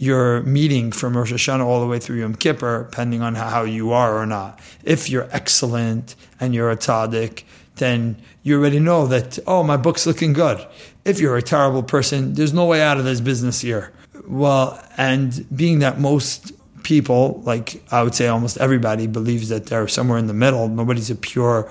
your 0.00 0.42
meeting 0.44 0.90
from 0.92 1.14
Rosh 1.14 1.30
Hashanah 1.30 1.62
all 1.62 1.78
the 1.78 1.86
way 1.86 1.98
through 1.98 2.20
Yom 2.20 2.34
Kippur, 2.34 2.88
depending 2.90 3.20
on 3.20 3.34
how 3.34 3.64
you 3.64 3.92
are 3.92 4.16
or 4.16 4.24
not. 4.24 4.58
If 4.82 5.10
you're 5.10 5.28
excellent 5.30 6.16
and 6.40 6.54
you're 6.54 6.70
a 6.70 6.76
tzaddik, 6.76 7.44
then 7.76 8.16
you 8.42 8.58
already 8.58 8.80
know 8.80 9.06
that, 9.08 9.38
oh, 9.46 9.62
my 9.62 9.76
book's 9.76 10.06
looking 10.06 10.32
good. 10.32 10.66
If 11.04 11.20
you're 11.20 11.36
a 11.36 11.42
terrible 11.42 11.82
person, 11.82 12.32
there's 12.32 12.54
no 12.54 12.64
way 12.64 12.80
out 12.80 12.96
of 12.96 13.04
this 13.04 13.20
business 13.20 13.60
here. 13.60 13.92
Well, 14.26 14.82
and 14.96 15.46
being 15.54 15.80
that 15.80 16.00
most 16.00 16.52
people, 16.82 17.42
like 17.44 17.82
I 17.92 18.02
would 18.02 18.14
say 18.14 18.26
almost 18.26 18.56
everybody, 18.56 19.06
believes 19.06 19.50
that 19.50 19.66
they're 19.66 19.86
somewhere 19.86 20.16
in 20.16 20.28
the 20.28 20.34
middle, 20.34 20.66
nobody's 20.68 21.10
a 21.10 21.14
pure 21.14 21.70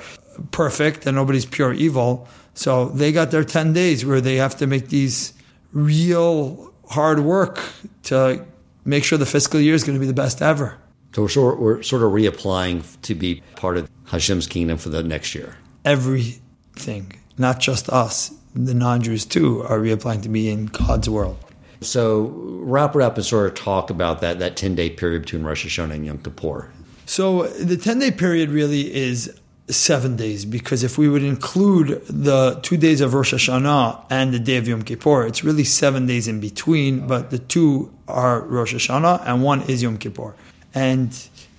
perfect 0.52 1.08
and 1.08 1.16
nobody's 1.16 1.48
pure 1.48 1.74
evil. 1.74 2.28
So 2.54 2.90
they 2.90 3.12
got 3.12 3.32
their 3.32 3.44
10 3.44 3.74
days 3.74 4.06
where 4.06 4.22
they 4.22 4.36
have 4.36 4.56
to 4.58 4.68
make 4.68 4.90
these 4.90 5.34
real 5.74 6.69
hard 6.90 7.20
work 7.20 7.62
to 8.04 8.46
make 8.86 9.04
sure 9.04 9.18
the 9.18 9.26
fiscal 9.26 9.60
year 9.60 9.76
is 9.76 9.84
going 9.84 9.96
to 9.96 10.00
be 10.00 10.08
the 10.08 10.14
best 10.14 10.42
ever. 10.42 10.78
So 11.14 11.24
we're 11.24 11.30
sort, 11.30 11.60
we're 11.60 11.82
sort 11.82 12.04
of 12.04 12.12
reapplying 12.12 13.02
to 13.02 13.16
be 13.16 13.42
part 13.56 13.78
of 13.78 13.90
Hashem's 14.06 14.48
kingdom 14.48 14.78
for 14.78 14.90
the 14.90 15.02
next 15.04 15.34
year. 15.34 15.56
Everything, 15.86 17.14
not 17.38 17.60
just 17.60 17.90
us, 17.90 18.34
the 18.56 18.74
non 18.74 19.02
Jews 19.02 19.26
too, 19.26 19.64
are 19.64 19.80
reapplying 19.80 20.24
to 20.24 20.30
be 20.30 20.50
in 20.50 20.68
God's 20.68 21.10
world. 21.10 21.38
So 21.82 22.34
wrap 22.36 22.96
it 22.96 23.02
up 23.02 23.16
and 23.16 23.26
sort 23.26 23.48
of 23.48 23.56
talk 23.56 23.90
about 23.90 24.22
that, 24.22 24.40
that 24.40 24.58
10 24.58 24.76
day 24.76 24.90
period 24.90 25.22
between 25.24 25.44
Rosh 25.44 25.66
Hashanah 25.66 25.94
and 25.94 26.06
Yom 26.06 26.18
Kippur. 26.20 26.72
So 27.06 27.48
the 27.48 27.78
10 27.78 28.00
day 28.00 28.12
period 28.12 28.50
really 28.50 28.94
is 28.94 29.39
seven 29.70 30.16
days 30.16 30.46
because 30.46 30.84
if 30.84 30.98
we 30.98 31.08
would 31.08 31.24
include 31.24 32.02
the 32.08 32.60
two 32.62 32.78
days 32.78 33.02
of 33.02 33.14
Rosh 33.14 33.34
Hashanah 33.34 34.06
and 34.10 34.34
the 34.34 34.40
day 34.40 34.58
of 34.58 34.68
Yom 34.68 34.82
Kippur, 34.84 35.26
it's 35.26 35.44
really 35.44 35.64
seven 35.64 36.06
days 36.06 36.28
in 36.28 36.40
between, 36.40 37.08
but 37.08 37.30
the 37.30 37.40
two 37.40 37.94
are 38.08 38.42
Rosh 38.42 38.74
Hashanah 38.74 39.24
and 39.26 39.44
one 39.44 39.62
is 39.64 39.84
Yom 39.84 39.98
Kippur. 39.98 40.36
And 40.74 41.16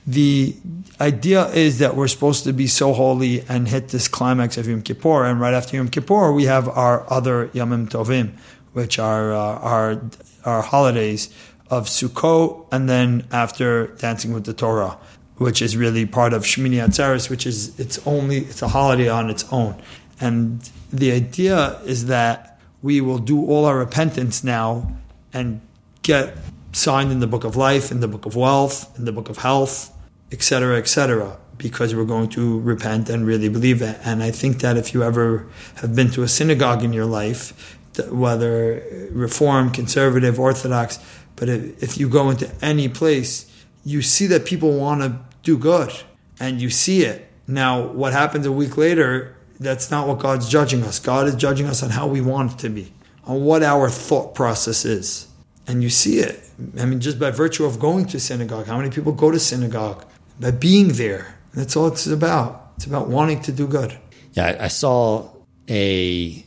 the 0.06 0.56
idea 1.00 1.48
is 1.48 1.78
that 1.78 1.94
we're 1.94 2.08
supposed 2.08 2.44
to 2.44 2.52
be 2.52 2.66
so 2.66 2.92
holy 2.92 3.42
and 3.48 3.68
hit 3.68 3.88
this 3.88 4.08
climax 4.08 4.56
of 4.56 4.66
Yom 4.66 4.82
Kippur, 4.82 5.24
and 5.24 5.40
right 5.40 5.54
after 5.54 5.76
Yom 5.76 5.88
Kippur, 5.88 6.32
we 6.32 6.44
have 6.44 6.68
our 6.68 7.10
other 7.12 7.48
Yamim 7.48 7.88
Tovim, 7.88 8.32
which 8.72 8.98
are 8.98 9.32
uh, 9.32 9.38
our, 9.38 10.02
our 10.44 10.62
holidays 10.62 11.32
of 11.70 11.86
Sukkot, 11.86 12.66
and 12.72 12.88
then 12.88 13.26
after 13.30 13.88
Dancing 13.88 14.32
with 14.32 14.44
the 14.44 14.52
Torah 14.54 14.98
which 15.40 15.62
is 15.62 15.74
really 15.74 16.04
part 16.04 16.34
of 16.34 16.42
Shmini 16.42 16.84
Atzeres, 16.86 17.30
which 17.30 17.46
is 17.46 17.80
it's 17.80 17.98
only 18.06 18.40
it's 18.40 18.60
a 18.60 18.68
holiday 18.68 19.08
on 19.08 19.30
its 19.30 19.50
own. 19.50 19.74
And 20.20 20.60
the 20.92 21.12
idea 21.12 21.80
is 21.86 22.06
that 22.06 22.60
we 22.82 23.00
will 23.00 23.16
do 23.16 23.46
all 23.46 23.64
our 23.64 23.78
repentance 23.78 24.44
now 24.44 24.94
and 25.32 25.62
get 26.02 26.36
signed 26.72 27.10
in 27.10 27.20
the 27.20 27.26
book 27.26 27.44
of 27.44 27.56
life, 27.56 27.90
in 27.90 28.00
the 28.00 28.06
book 28.06 28.26
of 28.26 28.36
wealth, 28.36 28.94
in 28.98 29.06
the 29.06 29.12
book 29.12 29.30
of 29.30 29.38
health, 29.38 29.90
etc., 30.30 30.76
etc., 30.76 31.38
because 31.56 31.94
we're 31.94 32.04
going 32.04 32.28
to 32.28 32.60
repent 32.60 33.08
and 33.08 33.26
really 33.26 33.48
believe 33.48 33.80
it. 33.80 33.98
And 34.04 34.22
I 34.22 34.32
think 34.32 34.60
that 34.60 34.76
if 34.76 34.92
you 34.92 35.02
ever 35.02 35.46
have 35.76 35.96
been 35.96 36.10
to 36.10 36.22
a 36.22 36.28
synagogue 36.28 36.84
in 36.84 36.92
your 36.92 37.06
life, 37.06 37.78
whether 38.10 39.08
Reform, 39.10 39.70
Conservative, 39.70 40.38
Orthodox, 40.38 40.98
but 41.36 41.48
if 41.48 41.96
you 41.96 42.10
go 42.10 42.28
into 42.28 42.50
any 42.60 42.90
place, 42.90 43.46
you 43.86 44.02
see 44.02 44.26
that 44.26 44.44
people 44.44 44.78
want 44.78 45.00
to 45.00 45.29
do 45.42 45.58
good 45.58 45.92
and 46.38 46.60
you 46.60 46.70
see 46.70 47.02
it. 47.02 47.30
Now, 47.46 47.86
what 47.86 48.12
happens 48.12 48.46
a 48.46 48.52
week 48.52 48.76
later, 48.76 49.36
that's 49.58 49.90
not 49.90 50.08
what 50.08 50.18
God's 50.18 50.48
judging 50.48 50.82
us. 50.82 50.98
God 50.98 51.26
is 51.26 51.34
judging 51.34 51.66
us 51.66 51.82
on 51.82 51.90
how 51.90 52.06
we 52.06 52.20
want 52.20 52.52
it 52.52 52.58
to 52.60 52.68
be, 52.68 52.92
on 53.24 53.44
what 53.44 53.62
our 53.62 53.90
thought 53.90 54.34
process 54.34 54.84
is. 54.84 55.28
And 55.66 55.82
you 55.82 55.90
see 55.90 56.18
it. 56.18 56.42
I 56.78 56.84
mean, 56.84 57.00
just 57.00 57.18
by 57.18 57.30
virtue 57.30 57.64
of 57.64 57.78
going 57.78 58.06
to 58.06 58.20
synagogue, 58.20 58.66
how 58.66 58.76
many 58.76 58.90
people 58.90 59.12
go 59.12 59.30
to 59.30 59.38
synagogue? 59.38 60.04
By 60.40 60.50
being 60.50 60.88
there. 60.88 61.38
That's 61.54 61.76
all 61.76 61.88
it's 61.88 62.06
about. 62.06 62.72
It's 62.76 62.86
about 62.86 63.08
wanting 63.08 63.42
to 63.42 63.52
do 63.52 63.66
good. 63.66 63.96
Yeah, 64.32 64.56
I 64.58 64.68
saw 64.68 65.28
a 65.68 66.44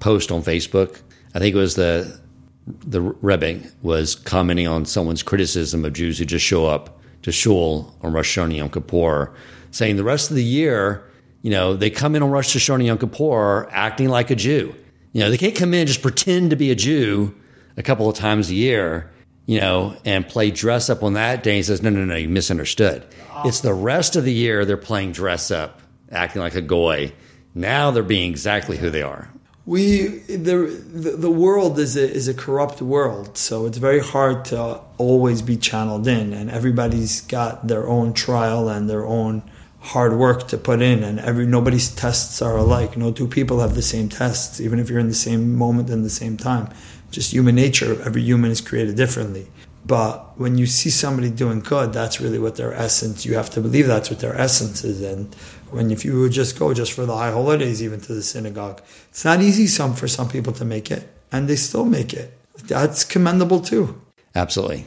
post 0.00 0.32
on 0.32 0.42
Facebook. 0.42 1.00
I 1.34 1.38
think 1.38 1.54
it 1.54 1.58
was 1.58 1.74
the 1.74 2.18
the 2.66 3.00
Rebbe 3.00 3.60
was 3.82 4.16
commenting 4.16 4.66
on 4.66 4.84
someone's 4.84 5.22
criticism 5.22 5.84
of 5.84 5.92
Jews 5.92 6.18
who 6.18 6.24
just 6.24 6.44
show 6.44 6.66
up 6.66 7.00
to 7.22 7.32
shul 7.32 7.94
on 8.02 8.12
Rosh 8.12 8.38
Hashanah 8.38 8.56
Yom 8.56 8.70
Kippur, 8.70 9.34
saying 9.70 9.96
the 9.96 10.04
rest 10.04 10.30
of 10.30 10.36
the 10.36 10.44
year, 10.44 11.04
you 11.42 11.50
know, 11.50 11.74
they 11.74 11.90
come 11.90 12.14
in 12.14 12.22
on 12.22 12.30
Rosh 12.30 12.56
Hashanah 12.56 12.86
Yom 12.86 12.98
Kippur 12.98 13.68
acting 13.70 14.08
like 14.08 14.30
a 14.30 14.34
Jew. 14.34 14.74
You 15.12 15.20
know, 15.20 15.30
they 15.30 15.38
can't 15.38 15.54
come 15.54 15.74
in 15.74 15.80
and 15.80 15.88
just 15.88 16.02
pretend 16.02 16.50
to 16.50 16.56
be 16.56 16.70
a 16.70 16.74
Jew 16.74 17.34
a 17.76 17.82
couple 17.82 18.08
of 18.08 18.16
times 18.16 18.50
a 18.50 18.54
year, 18.54 19.10
you 19.46 19.60
know, 19.60 19.96
and 20.04 20.26
play 20.26 20.50
dress 20.50 20.90
up 20.90 21.02
on 21.02 21.14
that 21.14 21.42
day. 21.42 21.56
He 21.56 21.62
says, 21.62 21.82
no, 21.82 21.90
no, 21.90 22.04
no, 22.04 22.16
you 22.16 22.28
misunderstood. 22.28 23.06
It's 23.44 23.60
the 23.60 23.74
rest 23.74 24.16
of 24.16 24.24
the 24.24 24.32
year 24.32 24.64
they're 24.64 24.76
playing 24.76 25.12
dress 25.12 25.50
up, 25.50 25.82
acting 26.10 26.42
like 26.42 26.54
a 26.54 26.62
goy. 26.62 27.12
Now 27.54 27.90
they're 27.90 28.02
being 28.02 28.30
exactly 28.30 28.76
who 28.76 28.90
they 28.90 29.02
are 29.02 29.30
we 29.66 30.06
the, 30.28 31.16
the, 31.18 31.30
world 31.30 31.76
is 31.80 31.96
a 31.96 32.08
is 32.08 32.28
a 32.28 32.34
corrupt 32.34 32.80
world, 32.80 33.36
so 33.36 33.66
it's 33.66 33.78
very 33.78 33.98
hard 33.98 34.44
to 34.46 34.80
always 34.96 35.42
be 35.42 35.56
channeled 35.56 36.06
in, 36.06 36.32
and 36.32 36.48
everybody's 36.48 37.20
got 37.22 37.66
their 37.66 37.88
own 37.88 38.12
trial 38.12 38.68
and 38.68 38.88
their 38.88 39.04
own 39.04 39.42
hard 39.80 40.12
work 40.12 40.46
to 40.48 40.56
put 40.56 40.80
in, 40.80 41.02
and 41.02 41.18
every 41.18 41.46
nobody's 41.46 41.92
tests 41.92 42.40
are 42.40 42.56
alike. 42.56 42.96
No 42.96 43.10
two 43.10 43.26
people 43.26 43.58
have 43.58 43.74
the 43.74 43.82
same 43.82 44.08
tests, 44.08 44.60
even 44.60 44.78
if 44.78 44.88
you're 44.88 45.00
in 45.00 45.08
the 45.08 45.14
same 45.14 45.56
moment 45.56 45.90
and 45.90 46.04
the 46.04 46.10
same 46.10 46.36
time. 46.36 46.68
Just 47.10 47.32
human 47.32 47.56
nature. 47.56 48.00
Every 48.02 48.22
human 48.22 48.52
is 48.52 48.60
created 48.60 48.96
differently. 48.96 49.48
But 49.86 50.38
when 50.38 50.58
you 50.58 50.66
see 50.66 50.90
somebody 50.90 51.30
doing 51.30 51.60
good, 51.60 51.92
that's 51.92 52.20
really 52.20 52.38
what 52.38 52.56
their 52.56 52.74
essence. 52.74 53.24
You 53.24 53.34
have 53.34 53.50
to 53.50 53.60
believe 53.60 53.86
that's 53.86 54.10
what 54.10 54.18
their 54.18 54.34
essence 54.34 54.82
is, 54.82 55.00
and 55.00 55.32
when 55.70 55.90
if 55.90 56.04
you 56.04 56.18
would 56.20 56.32
just 56.32 56.58
go 56.58 56.74
just 56.74 56.92
for 56.92 57.06
the 57.06 57.16
high 57.16 57.30
holidays, 57.30 57.82
even 57.82 58.00
to 58.00 58.14
the 58.14 58.22
synagogue, 58.22 58.82
it's 59.10 59.24
not 59.24 59.40
easy 59.40 59.66
some 59.66 59.94
for 59.94 60.08
some 60.08 60.28
people 60.28 60.52
to 60.54 60.64
make 60.64 60.90
it, 60.90 61.08
and 61.30 61.46
they 61.48 61.56
still 61.56 61.84
make 61.84 62.12
it. 62.12 62.36
That's 62.64 63.04
commendable 63.04 63.60
too. 63.60 64.00
Absolutely. 64.34 64.84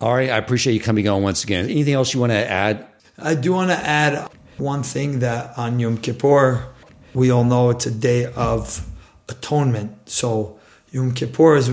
Ari, 0.00 0.30
I 0.30 0.36
appreciate 0.36 0.74
you 0.74 0.80
coming 0.80 1.08
on 1.08 1.22
once 1.22 1.44
again. 1.44 1.70
Anything 1.70 1.94
else 1.94 2.12
you 2.12 2.20
want 2.20 2.32
to 2.32 2.50
add? 2.50 2.86
I 3.18 3.34
do 3.34 3.52
want 3.52 3.70
to 3.70 3.76
add 3.76 4.28
one 4.58 4.82
thing 4.82 5.20
that 5.20 5.56
on 5.56 5.78
Yom 5.78 5.96
Kippur, 5.96 6.66
we 7.14 7.30
all 7.30 7.44
know 7.44 7.70
it's 7.70 7.86
a 7.86 7.90
day 7.90 8.26
of 8.26 8.86
atonement. 9.28 10.08
So 10.08 10.58
Yom 10.92 11.12
Kippur 11.12 11.56
is 11.56 11.68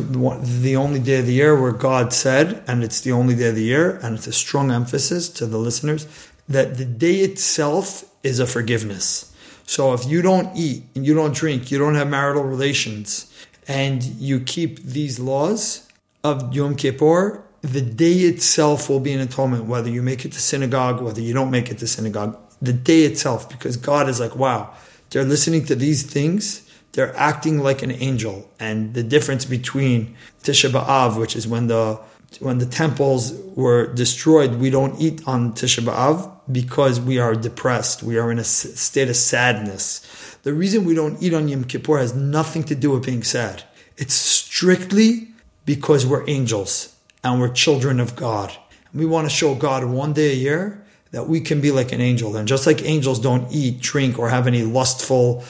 the 0.61 0.77
only 0.77 0.99
day 0.99 1.19
of 1.19 1.25
the 1.25 1.33
year 1.33 1.59
where 1.59 1.73
God 1.73 2.13
said, 2.13 2.63
and 2.67 2.85
it's 2.85 3.01
the 3.01 3.11
only 3.11 3.35
day 3.35 3.49
of 3.49 3.55
the 3.55 3.63
year, 3.63 3.99
and 4.01 4.15
it's 4.15 4.27
a 4.27 4.31
strong 4.31 4.71
emphasis 4.71 5.27
to 5.27 5.45
the 5.45 5.57
listeners, 5.57 6.07
that 6.47 6.77
the 6.77 6.85
day 6.85 7.15
itself 7.15 8.05
is 8.23 8.39
a 8.39 8.47
forgiveness. 8.47 9.35
So 9.65 9.93
if 9.93 10.05
you 10.05 10.21
don't 10.21 10.55
eat 10.55 10.83
and 10.95 11.05
you 11.05 11.13
don't 11.13 11.35
drink, 11.35 11.69
you 11.69 11.77
don't 11.77 11.95
have 11.95 12.07
marital 12.07 12.43
relations, 12.43 13.29
and 13.67 14.01
you 14.03 14.39
keep 14.39 14.81
these 14.83 15.19
laws 15.19 15.85
of 16.23 16.55
Yom 16.55 16.75
Kippur, 16.75 17.43
the 17.61 17.81
day 17.81 18.13
itself 18.13 18.89
will 18.89 19.01
be 19.01 19.11
an 19.11 19.19
atonement, 19.19 19.65
whether 19.65 19.89
you 19.89 20.01
make 20.01 20.23
it 20.23 20.31
to 20.31 20.39
synagogue, 20.39 21.01
whether 21.01 21.19
you 21.19 21.33
don't 21.33 21.51
make 21.51 21.69
it 21.69 21.79
to 21.79 21.87
synagogue. 21.87 22.37
The 22.61 22.71
day 22.71 23.01
itself, 23.01 23.49
because 23.49 23.75
God 23.75 24.07
is 24.07 24.21
like, 24.21 24.37
wow, 24.37 24.73
they're 25.09 25.25
listening 25.25 25.65
to 25.65 25.75
these 25.75 26.03
things, 26.03 26.68
they're 26.93 27.15
acting 27.15 27.59
like 27.59 27.81
an 27.81 27.91
angel. 27.91 28.49
And 28.59 28.93
the 28.93 29.03
difference 29.03 29.45
between 29.45 30.15
Tisha 30.43 30.69
B'Av, 30.69 31.19
which 31.19 31.35
is 31.35 31.47
when 31.47 31.67
the 31.67 31.99
when 32.39 32.59
the 32.59 32.65
temples 32.65 33.33
were 33.55 33.91
destroyed, 33.93 34.55
we 34.55 34.69
don't 34.69 34.99
eat 35.01 35.27
on 35.27 35.53
Tisha 35.53 35.83
B'Av 35.83 36.31
because 36.51 36.99
we 36.99 37.17
are 37.17 37.33
depressed. 37.33 38.03
We 38.03 38.17
are 38.17 38.31
in 38.31 38.37
a 38.37 38.43
state 38.43 39.09
of 39.09 39.15
sadness. 39.15 40.01
The 40.43 40.53
reason 40.53 40.85
we 40.85 40.93
don't 40.93 41.21
eat 41.21 41.33
on 41.33 41.47
Yom 41.47 41.63
Kippur 41.63 41.97
has 41.97 42.13
nothing 42.13 42.63
to 42.65 42.75
do 42.75 42.91
with 42.91 43.05
being 43.05 43.23
sad. 43.23 43.63
It's 43.97 44.13
strictly 44.13 45.27
because 45.65 46.05
we're 46.05 46.27
angels 46.29 46.95
and 47.23 47.39
we're 47.39 47.51
children 47.51 47.99
of 47.99 48.15
God. 48.15 48.55
We 48.93 49.05
want 49.05 49.29
to 49.29 49.35
show 49.35 49.55
God 49.55 49.83
one 49.85 50.13
day 50.13 50.31
a 50.31 50.35
year 50.35 50.85
that 51.11 51.27
we 51.27 51.41
can 51.41 51.59
be 51.61 51.71
like 51.71 51.91
an 51.91 52.01
angel. 52.01 52.35
And 52.35 52.47
just 52.47 52.65
like 52.65 52.83
angels 52.83 53.19
don't 53.19 53.51
eat, 53.51 53.81
drink, 53.81 54.17
or 54.19 54.29
have 54.29 54.47
any 54.47 54.63
lustful 54.63 55.43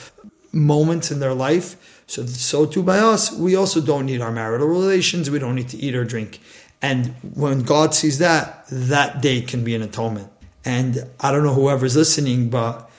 moments 0.52 1.12
in 1.12 1.20
their 1.20 1.34
life, 1.34 2.00
so, 2.10 2.26
so 2.26 2.66
too 2.66 2.82
by 2.82 2.98
us, 2.98 3.32
we 3.32 3.56
also 3.56 3.80
don't 3.80 4.08
need 4.08 4.20
our 4.20 4.32
marital 4.32 4.68
relations. 4.68 5.30
We 5.30 5.38
don't 5.38 5.54
need 5.54 5.70
to 5.70 5.78
eat 5.78 5.94
or 5.94 6.04
drink. 6.04 6.40
And 6.82 7.14
when 7.36 7.62
God 7.62 7.94
sees 7.94 8.18
that, 8.18 8.66
that 8.72 9.22
day 9.22 9.42
can 9.42 9.64
be 9.64 9.76
an 9.76 9.84
atonement. 9.84 10.32
And 10.66 11.06
I 11.20 11.32
don't 11.32 11.44
know 11.44 11.54
whoever's 11.54 11.96
listening, 11.96 12.50
but 12.50 12.90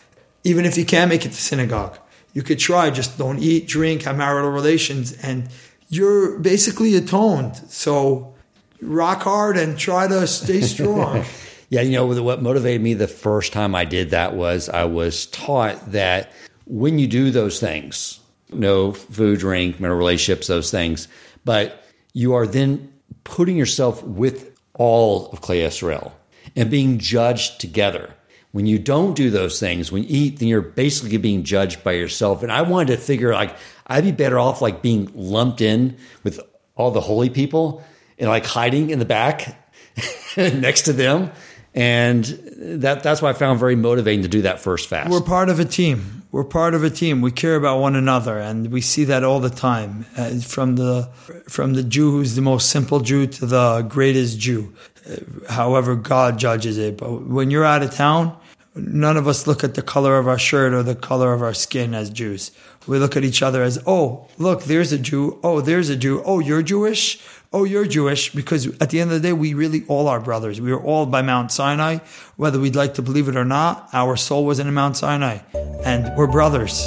even 0.45 0.65
if 0.65 0.79
you 0.79 0.85
can't 0.85 1.09
make 1.09 1.27
it 1.27 1.31
to 1.31 1.43
synagogue, 1.43 1.99
you 2.33 2.43
could 2.43 2.61
try. 2.61 2.91
Just 2.91 3.19
don't 3.19 3.41
eat, 3.41 3.67
drink, 3.67 4.03
have 4.03 4.17
marital 4.17 4.51
relations, 4.51 5.13
and 5.25 5.49
you're 5.89 6.39
basically 6.39 6.95
atoned. 6.95 7.57
So 7.69 8.35
rock 8.81 9.23
hard 9.23 9.57
and 9.57 9.77
try 9.77 10.07
to 10.07 10.27
stay 10.29 10.61
strong. 10.61 11.25
yeah, 11.69 11.81
you 11.81 11.93
know 11.93 12.07
what 12.23 12.43
motivated 12.43 12.81
me 12.81 12.95
the 12.95 13.09
first 13.09 13.53
time 13.53 13.75
I 13.75 13.85
did 13.85 14.11
that 14.11 14.35
was 14.35 14.69
I 14.69 14.85
was 14.85 15.27
taught 15.27 15.93
that 15.93 16.31
when 16.71 17.01
you 17.01 17.09
do 17.09 17.33
those 17.33 17.59
things, 17.59 18.21
no 18.53 18.93
food, 18.93 19.41
drink, 19.41 19.81
marital 19.81 19.99
relationships, 19.99 20.47
those 20.47 20.71
things, 20.71 21.09
but 21.45 21.85
you 22.13 22.35
are 22.35 22.47
then 22.47 22.93
putting 23.25 23.57
yourself 23.57 24.03
with 24.05 24.57
all 24.75 25.27
of 25.31 25.41
Klal 25.41 25.67
Yisrael 25.67 26.13
and 26.55 26.71
being 26.71 26.99
judged 26.99 27.61
together. 27.61 28.15
When 28.53 28.67
you 28.67 28.79
don't 28.79 29.15
do 29.15 29.31
those 29.31 29.59
things, 29.59 29.91
when 29.91 30.05
you 30.05 30.09
eat, 30.11 30.39
then 30.39 30.49
you're 30.49 30.61
basically 30.61 31.17
being 31.19 31.43
judged 31.43 31.83
by 31.83 31.93
yourself. 31.93 32.43
And 32.43 32.53
I 32.53 32.63
wanted 32.63 32.97
to 32.97 33.03
figure 33.03 33.33
like 33.33 33.57
I'd 33.89 34.05
be 34.05 34.13
better 34.13 34.39
off 34.39 34.63
like 34.63 34.81
being 34.81 35.11
lumped 35.15 35.61
in 35.61 35.97
with 36.23 36.41
all 36.77 36.93
the 36.93 37.01
holy 37.01 37.31
people 37.31 37.85
and 38.19 38.29
like 38.29 38.47
hiding 38.47 38.91
in 38.91 39.01
the 39.01 39.05
back 39.05 39.73
next 40.37 40.83
to 40.83 40.93
them. 40.93 41.33
And 41.75 42.25
that 42.25 43.03
that's 43.03 43.23
why 43.23 43.31
I 43.31 43.33
found 43.33 43.59
very 43.59 43.77
motivating 43.77 44.23
to 44.23 44.29
do 44.29 44.43
that 44.43 44.61
first 44.61 44.89
fast. 44.89 45.11
We're 45.11 45.21
part 45.21 45.49
of 45.49 45.59
a 45.59 45.65
team. 45.65 46.20
We're 46.33 46.45
part 46.45 46.75
of 46.75 46.85
a 46.85 46.91
team. 46.91 47.21
We 47.21 47.33
care 47.33 47.57
about 47.57 47.81
one 47.81 47.97
another, 47.97 48.39
and 48.39 48.71
we 48.71 48.81
see 48.81 49.05
that 49.05 49.25
all 49.25 49.41
the 49.41 49.51
time. 49.51 50.07
Uh, 50.17 50.39
from 50.41 50.77
the 50.77 51.09
from 51.49 51.75
the 51.75 51.83
Jew 51.83 52.11
who's 52.13 52.35
the 52.35 52.43
most 52.43 52.71
simple 52.71 53.01
Jew 53.01 53.27
to 53.27 53.47
the 53.47 53.83
greatest 53.83 54.39
Jew, 54.39 54.73
uh, 55.09 55.53
however 55.53 55.97
God 55.97 56.39
judges 56.39 56.79
it. 56.79 56.97
But 56.97 57.27
when 57.27 57.51
you're 57.51 57.65
out 57.65 57.83
of 57.83 57.93
town, 57.93 58.37
none 58.75 59.17
of 59.17 59.27
us 59.27 59.47
look 59.47 59.65
at 59.65 59.75
the 59.75 59.83
color 59.83 60.19
of 60.19 60.29
our 60.29 60.39
shirt 60.39 60.73
or 60.73 60.83
the 60.83 60.95
color 60.95 61.33
of 61.33 61.43
our 61.43 61.55
skin 61.55 61.95
as 61.95 62.11
Jews. 62.11 62.53
We 62.87 62.99
look 62.99 63.17
at 63.17 63.25
each 63.25 63.43
other 63.43 63.63
as, 63.63 63.79
oh, 63.87 64.27
look, 64.39 64.65
there's 64.65 64.93
a 64.93 64.99
Jew. 64.99 65.39
Oh, 65.43 65.61
there's 65.61 65.91
a 65.91 65.97
Jew. 65.97 66.23
Oh, 66.25 66.39
you're 66.39 66.63
Jewish. 66.63 67.21
Oh, 67.53 67.65
you're 67.65 67.87
Jewish. 67.87 68.33
Because 68.33 68.67
at 68.81 68.91
the 68.91 69.01
end 69.01 69.11
of 69.11 69.21
the 69.21 69.29
day, 69.29 69.33
we 69.33 69.55
really 69.55 69.85
all 69.89 70.07
are 70.09 70.21
brothers. 70.21 70.61
We 70.61 70.71
are 70.73 70.81
all 70.81 71.07
by 71.07 71.23
Mount 71.23 71.51
Sinai. 71.51 71.99
Whether 72.37 72.61
we'd 72.61 72.77
like 72.77 72.95
to 72.95 73.03
believe 73.03 73.29
it 73.29 73.37
or 73.37 73.45
not, 73.45 73.89
our 73.93 74.17
soul 74.17 74.45
was 74.45 74.61
in 74.61 74.73
Mount 74.73 74.97
Sinai. 74.97 75.39
And 75.85 76.17
we're 76.17 76.29
brothers. 76.29 76.79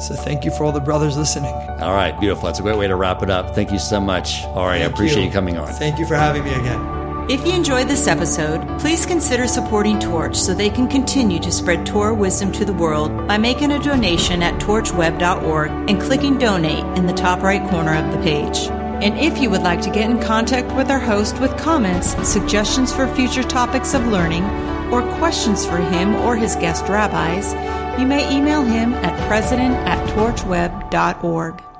So 0.00 0.14
thank 0.14 0.44
you 0.44 0.50
for 0.52 0.64
all 0.64 0.72
the 0.72 0.80
brothers 0.80 1.16
listening. 1.16 1.52
All 1.54 1.94
right, 1.94 2.18
beautiful. 2.18 2.46
That's 2.46 2.58
a 2.58 2.62
great 2.62 2.76
way 2.78 2.88
to 2.88 2.96
wrap 2.96 3.22
it 3.22 3.30
up. 3.30 3.54
Thank 3.54 3.72
you 3.72 3.78
so 3.78 4.00
much. 4.00 4.42
All 4.44 4.66
right, 4.66 4.80
thank 4.80 4.90
I 4.90 4.94
appreciate 4.94 5.20
you. 5.20 5.26
you 5.28 5.32
coming 5.32 5.56
on. 5.56 5.72
Thank 5.72 5.98
you 5.98 6.06
for 6.06 6.16
having 6.16 6.44
me 6.44 6.50
again. 6.50 7.30
If 7.30 7.46
you 7.46 7.54
enjoyed 7.54 7.88
this 7.88 8.06
episode, 8.06 8.60
please 8.78 9.06
consider 9.06 9.48
supporting 9.48 9.98
Torch 9.98 10.36
so 10.36 10.52
they 10.52 10.68
can 10.68 10.88
continue 10.88 11.38
to 11.40 11.50
spread 11.50 11.86
Torah 11.86 12.14
wisdom 12.14 12.52
to 12.52 12.64
the 12.64 12.72
world 12.74 13.26
by 13.26 13.38
making 13.38 13.72
a 13.72 13.82
donation 13.82 14.42
at 14.42 14.60
torchweb.org 14.60 15.70
and 15.70 16.00
clicking 16.02 16.38
donate 16.38 16.84
in 16.98 17.06
the 17.06 17.14
top 17.14 17.42
right 17.42 17.66
corner 17.70 17.96
of 17.96 18.12
the 18.12 18.22
page. 18.22 18.68
And 19.02 19.18
if 19.18 19.38
you 19.38 19.50
would 19.50 19.62
like 19.62 19.82
to 19.82 19.90
get 19.90 20.10
in 20.10 20.20
contact 20.20 20.74
with 20.76 20.90
our 20.90 20.98
host 20.98 21.40
with 21.40 21.56
comments, 21.56 22.16
suggestions 22.26 22.92
for 22.92 23.12
future 23.14 23.42
topics 23.42 23.94
of 23.94 24.06
learning, 24.06 24.44
or 24.92 25.02
questions 25.18 25.66
for 25.66 25.78
him 25.78 26.14
or 26.16 26.36
his 26.36 26.56
guest 26.56 26.84
rabbis, 26.88 27.52
you 28.00 28.06
may 28.06 28.34
email 28.34 28.62
him 28.62 28.94
at 28.94 29.28
president 29.28 29.74
at 29.86 29.98
torchweb.org. 30.10 31.73